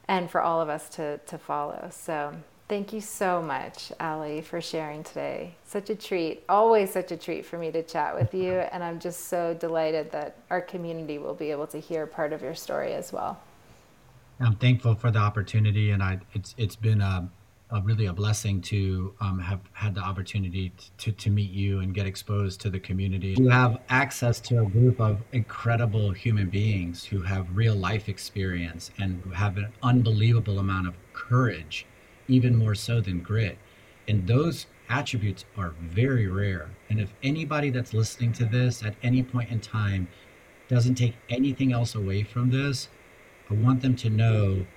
and 0.08 0.30
for 0.30 0.42
all 0.42 0.60
of 0.62 0.70
us 0.70 0.90
to 0.90 1.20
to 1.20 1.38
follow. 1.38 1.90
So 1.92 2.34
thank 2.68 2.92
you 2.92 3.00
so 3.00 3.42
much, 3.42 3.94
Ali, 4.00 4.42
for 4.42 4.60
sharing 4.60 5.04
today. 5.04 5.56
Such 5.66 5.90
a 5.90 5.96
treat. 5.96 6.44
Always 6.50 6.92
such 6.92 7.12
a 7.14 7.18
treat 7.18 7.46
for 7.46 7.58
me 7.58 7.72
to 7.72 7.82
chat 7.82 8.14
with 8.14 8.34
you, 8.34 8.52
and 8.52 8.84
I'm 8.84 9.00
just 9.00 9.30
so 9.30 9.54
delighted 9.54 10.12
that 10.12 10.36
our 10.50 10.62
community 10.62 11.18
will 11.18 11.36
be 11.36 11.50
able 11.52 11.68
to 11.68 11.80
hear 11.80 12.08
part 12.08 12.34
of 12.34 12.42
your 12.42 12.56
story 12.56 12.94
as 12.94 13.14
well. 13.14 13.40
I'm 14.42 14.56
thankful 14.56 14.96
for 14.96 15.12
the 15.12 15.20
opportunity, 15.20 15.92
and 15.92 16.04
I 16.04 16.20
it's 16.34 16.56
it's 16.58 16.76
been 16.76 17.00
a 17.00 17.30
a 17.74 17.82
really 17.82 18.06
a 18.06 18.14
blessing 18.14 18.62
to 18.62 19.14
um, 19.20 19.40
have 19.40 19.60
had 19.74 19.96
the 19.96 20.02
opportunity 20.02 20.72
to, 21.00 21.12
to 21.12 21.32
meet 21.32 21.50
you 21.50 21.80
and 21.80 21.96
get 21.96 22.06
exposed 22.06 22.62
to 22.62 22.70
the 22.70 22.80
community. 22.80 23.36
You 23.38 23.50
have 23.50 23.80
access 23.90 24.40
to 24.42 24.62
a 24.62 24.66
group 24.66 25.02
of 25.02 25.22
incredible 25.32 26.12
human 26.12 26.52
beings 26.52 27.04
who 27.04 27.24
have 27.24 27.48
real 27.58 27.76
life 27.76 28.08
experience 28.08 28.92
and 29.00 29.24
have 29.34 29.58
an 29.58 29.70
unbelievable 29.82 30.60
amount 30.60 30.88
of 30.88 30.94
courage, 31.14 31.88
even 32.28 32.56
more 32.56 32.76
so 32.76 33.02
than 33.02 33.22
grit. 33.22 33.58
And 34.08 34.28
those 34.28 34.68
attributes 34.88 35.46
are 35.58 35.74
very 35.82 36.28
rare. 36.28 36.70
And 36.90 37.00
if 37.00 37.12
anybody 37.24 37.72
that's 37.72 37.94
listening 37.94 38.34
to 38.34 38.46
this 38.46 38.84
at 38.84 38.94
any 39.02 39.24
point 39.24 39.50
in 39.50 39.60
time 39.60 40.08
doesn't 40.68 40.96
take 40.96 41.16
anything 41.28 41.74
else 41.74 41.96
away 41.96 42.22
from 42.22 42.52
this, 42.52 42.90
I 43.50 43.56
want 43.56 43.82
them 43.82 43.96
to 43.96 44.12
know 44.12 44.68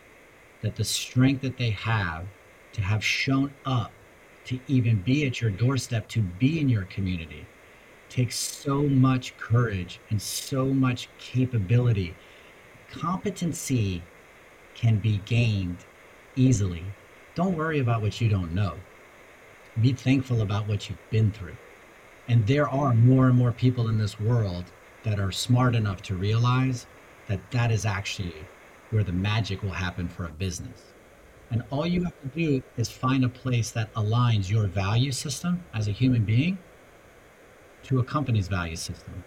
that 0.62 0.76
the 0.76 0.84
strength 0.84 1.42
that 1.42 1.58
they 1.58 1.70
have 1.70 2.24
to 2.76 2.82
have 2.82 3.02
shown 3.02 3.50
up 3.64 3.90
to 4.44 4.60
even 4.68 5.00
be 5.00 5.26
at 5.26 5.40
your 5.40 5.50
doorstep, 5.50 6.06
to 6.08 6.20
be 6.20 6.60
in 6.60 6.68
your 6.68 6.84
community, 6.84 7.46
takes 8.10 8.36
so 8.36 8.82
much 8.82 9.34
courage 9.38 9.98
and 10.10 10.20
so 10.20 10.66
much 10.66 11.08
capability. 11.18 12.14
Competency 12.90 14.02
can 14.74 14.98
be 14.98 15.22
gained 15.24 15.78
easily. 16.36 16.84
Don't 17.34 17.56
worry 17.56 17.78
about 17.78 18.02
what 18.02 18.20
you 18.20 18.28
don't 18.28 18.52
know. 18.52 18.74
Be 19.80 19.94
thankful 19.94 20.42
about 20.42 20.68
what 20.68 20.90
you've 20.90 21.10
been 21.10 21.32
through. 21.32 21.56
And 22.28 22.46
there 22.46 22.68
are 22.68 22.92
more 22.92 23.28
and 23.28 23.38
more 23.38 23.52
people 23.52 23.88
in 23.88 23.96
this 23.96 24.20
world 24.20 24.66
that 25.02 25.18
are 25.18 25.32
smart 25.32 25.74
enough 25.74 26.02
to 26.02 26.14
realize 26.14 26.86
that 27.26 27.50
that 27.52 27.72
is 27.72 27.86
actually 27.86 28.34
where 28.90 29.02
the 29.02 29.12
magic 29.12 29.62
will 29.62 29.70
happen 29.70 30.08
for 30.08 30.26
a 30.26 30.32
business. 30.32 30.92
And 31.50 31.62
all 31.70 31.86
you 31.86 32.02
have 32.04 32.20
to 32.22 32.28
do 32.28 32.62
is 32.76 32.90
find 32.90 33.24
a 33.24 33.28
place 33.28 33.70
that 33.72 33.92
aligns 33.94 34.50
your 34.50 34.66
value 34.66 35.12
system 35.12 35.64
as 35.74 35.88
a 35.88 35.92
human 35.92 36.24
being 36.24 36.58
to 37.84 38.00
a 38.00 38.04
company's 38.04 38.48
value 38.48 38.76
system. 38.76 39.24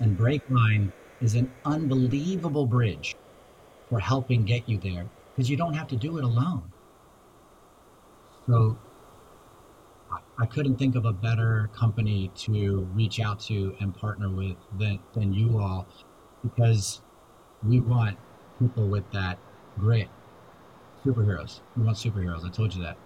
And 0.00 0.16
Breakline 0.16 0.92
is 1.20 1.34
an 1.34 1.50
unbelievable 1.64 2.66
bridge 2.66 3.16
for 3.88 4.00
helping 4.00 4.44
get 4.44 4.68
you 4.68 4.78
there 4.78 5.06
because 5.34 5.50
you 5.50 5.56
don't 5.56 5.74
have 5.74 5.88
to 5.88 5.96
do 5.96 6.18
it 6.18 6.24
alone. 6.24 6.62
So 8.46 8.78
I 10.38 10.46
couldn't 10.46 10.76
think 10.76 10.96
of 10.96 11.04
a 11.04 11.12
better 11.12 11.70
company 11.74 12.30
to 12.36 12.88
reach 12.94 13.20
out 13.20 13.40
to 13.40 13.74
and 13.80 13.94
partner 13.94 14.30
with 14.30 14.56
than, 14.78 14.98
than 15.14 15.32
you 15.32 15.58
all 15.58 15.86
because 16.42 17.00
we 17.62 17.80
want 17.80 18.16
people 18.58 18.88
with 18.88 19.10
that 19.12 19.38
grit 19.78 20.08
superheroes. 21.06 21.60
We 21.76 21.84
want 21.84 21.96
superheroes. 21.96 22.44
I 22.44 22.50
told 22.50 22.74
you 22.74 22.82
that. 22.82 22.96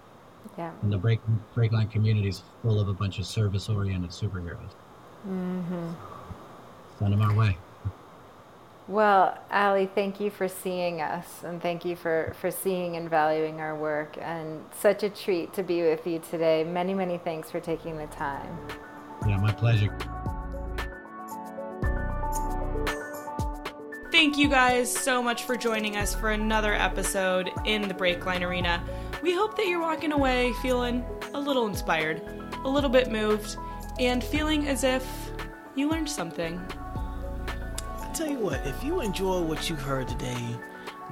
Yeah. 0.57 0.73
And 0.83 0.93
the 0.93 0.99
break 0.99 1.21
breakline 1.55 1.91
community 1.91 2.29
is 2.29 2.43
full 2.63 2.81
of 2.81 2.89
a 2.89 2.95
bunch 2.95 3.19
of 3.19 3.27
service 3.27 3.69
oriented 3.69 4.11
superheroes. 4.11 4.73
Mm-hmm. 5.29 5.91
Send 6.99 7.13
them 7.13 7.21
our 7.21 7.35
way. 7.35 7.57
Well, 8.89 9.39
Ali, 9.53 9.89
thank 9.95 10.19
you 10.19 10.31
for 10.31 10.49
seeing 10.49 11.01
us 11.01 11.45
and 11.45 11.63
thank 11.63 11.85
you 11.85 11.95
for, 11.95 12.35
for 12.41 12.51
seeing 12.51 12.97
and 12.97 13.09
valuing 13.09 13.61
our 13.61 13.77
work. 13.77 14.17
And 14.21 14.65
such 14.77 15.05
a 15.05 15.11
treat 15.11 15.53
to 15.55 15.63
be 15.63 15.83
with 15.83 16.07
you 16.07 16.19
today. 16.19 16.65
Many, 16.65 16.95
many 16.95 17.19
thanks 17.19 17.51
for 17.51 17.61
taking 17.61 17.99
the 17.99 18.07
time. 18.07 18.59
Yeah, 19.29 19.37
my 19.37 19.53
pleasure. 19.53 19.97
Thank 24.31 24.39
you 24.39 24.49
guys 24.49 24.95
so 24.97 25.21
much 25.21 25.43
for 25.43 25.57
joining 25.57 25.97
us 25.97 26.15
for 26.15 26.31
another 26.31 26.73
episode 26.73 27.51
in 27.65 27.89
the 27.89 27.95
Breakline 27.95 28.43
Arena. 28.43 28.81
We 29.25 29.35
hope 29.35 29.57
that 29.57 29.67
you're 29.67 29.81
walking 29.81 30.13
away 30.13 30.53
feeling 30.63 31.05
a 31.35 31.41
little 31.41 31.67
inspired, 31.67 32.23
a 32.65 32.69
little 32.69 32.91
bit 32.91 33.11
moved, 33.11 33.57
and 33.99 34.23
feeling 34.23 34.69
as 34.69 34.85
if 34.85 35.05
you 35.75 35.91
learned 35.91 36.09
something. 36.09 36.61
I 37.99 38.13
tell 38.15 38.29
you 38.29 38.39
what, 38.39 38.65
if 38.65 38.85
you 38.85 39.01
enjoy 39.01 39.43
what 39.43 39.69
you've 39.69 39.83
heard 39.83 40.07
today, 40.07 40.57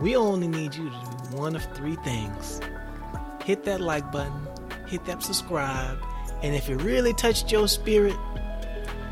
we 0.00 0.14
only 0.14 0.46
need 0.46 0.76
you 0.76 0.88
to 0.88 0.96
do 0.96 1.36
one 1.36 1.56
of 1.56 1.64
three 1.74 1.96
things 1.96 2.60
hit 3.44 3.64
that 3.64 3.80
like 3.80 4.12
button, 4.12 4.46
hit 4.86 5.04
that 5.06 5.24
subscribe, 5.24 5.98
and 6.44 6.54
if 6.54 6.68
it 6.68 6.76
really 6.76 7.14
touched 7.14 7.50
your 7.50 7.66
spirit, 7.66 8.14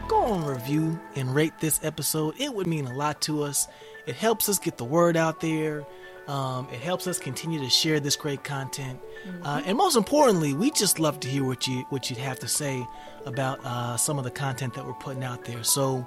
go 0.07 0.18
on 0.18 0.44
review 0.44 0.96
and 1.16 1.34
rate 1.34 1.59
this 1.59 1.80
episode. 1.82 2.34
It 2.38 2.54
would 2.54 2.68
mean 2.68 2.86
a 2.86 2.94
lot 2.94 3.20
to 3.22 3.42
us. 3.42 3.66
It 4.07 4.14
helps 4.14 4.48
us 4.48 4.59
get 4.59 4.76
the 4.76 4.84
word 4.84 5.16
out 5.16 5.40
there. 5.40 5.84
Um, 6.28 6.66
it 6.72 6.80
helps 6.80 7.07
us 7.07 7.18
continue 7.18 7.61
to 7.61 7.70
share 7.70 8.00
this 8.00 8.16
great 8.16 8.42
content, 8.42 8.98
mm-hmm. 9.24 9.46
uh, 9.46 9.62
and 9.64 9.78
most 9.78 9.96
importantly, 9.96 10.54
we 10.54 10.72
just 10.72 10.98
love 10.98 11.20
to 11.20 11.28
hear 11.28 11.44
what 11.44 11.68
you 11.68 11.84
what 11.90 12.11
you'd 12.11 12.18
have 12.18 12.40
to 12.40 12.48
say 12.48 12.84
about 13.26 13.64
uh, 13.64 13.96
some 13.96 14.18
of 14.18 14.24
the 14.24 14.30
content 14.32 14.74
that 14.74 14.84
we're 14.84 14.94
putting 14.94 15.22
out 15.22 15.44
there. 15.44 15.62
So, 15.62 16.04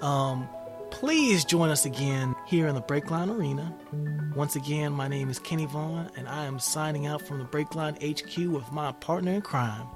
um, 0.00 0.48
please 0.90 1.44
join 1.44 1.68
us 1.68 1.84
again 1.84 2.34
here 2.46 2.66
in 2.66 2.74
the 2.74 2.80
Breakline 2.80 3.30
Arena. 3.30 3.74
Once 4.34 4.56
again, 4.56 4.90
my 4.90 5.06
name 5.06 5.28
is 5.28 5.38
Kenny 5.38 5.66
Vaughn, 5.66 6.10
and 6.16 6.26
I 6.28 6.46
am 6.46 6.58
signing 6.58 7.06
out 7.06 7.20
from 7.20 7.38
the 7.38 7.44
Breakline 7.44 7.96
HQ 8.00 8.50
with 8.50 8.72
my 8.72 8.92
partner 8.92 9.32
in 9.32 9.42
crime, 9.42 9.86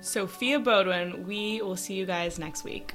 Sophia 0.00 0.58
Bodwin. 0.58 1.24
We 1.24 1.62
will 1.62 1.76
see 1.76 1.94
you 1.94 2.04
guys 2.04 2.36
next 2.36 2.64
week. 2.64 2.94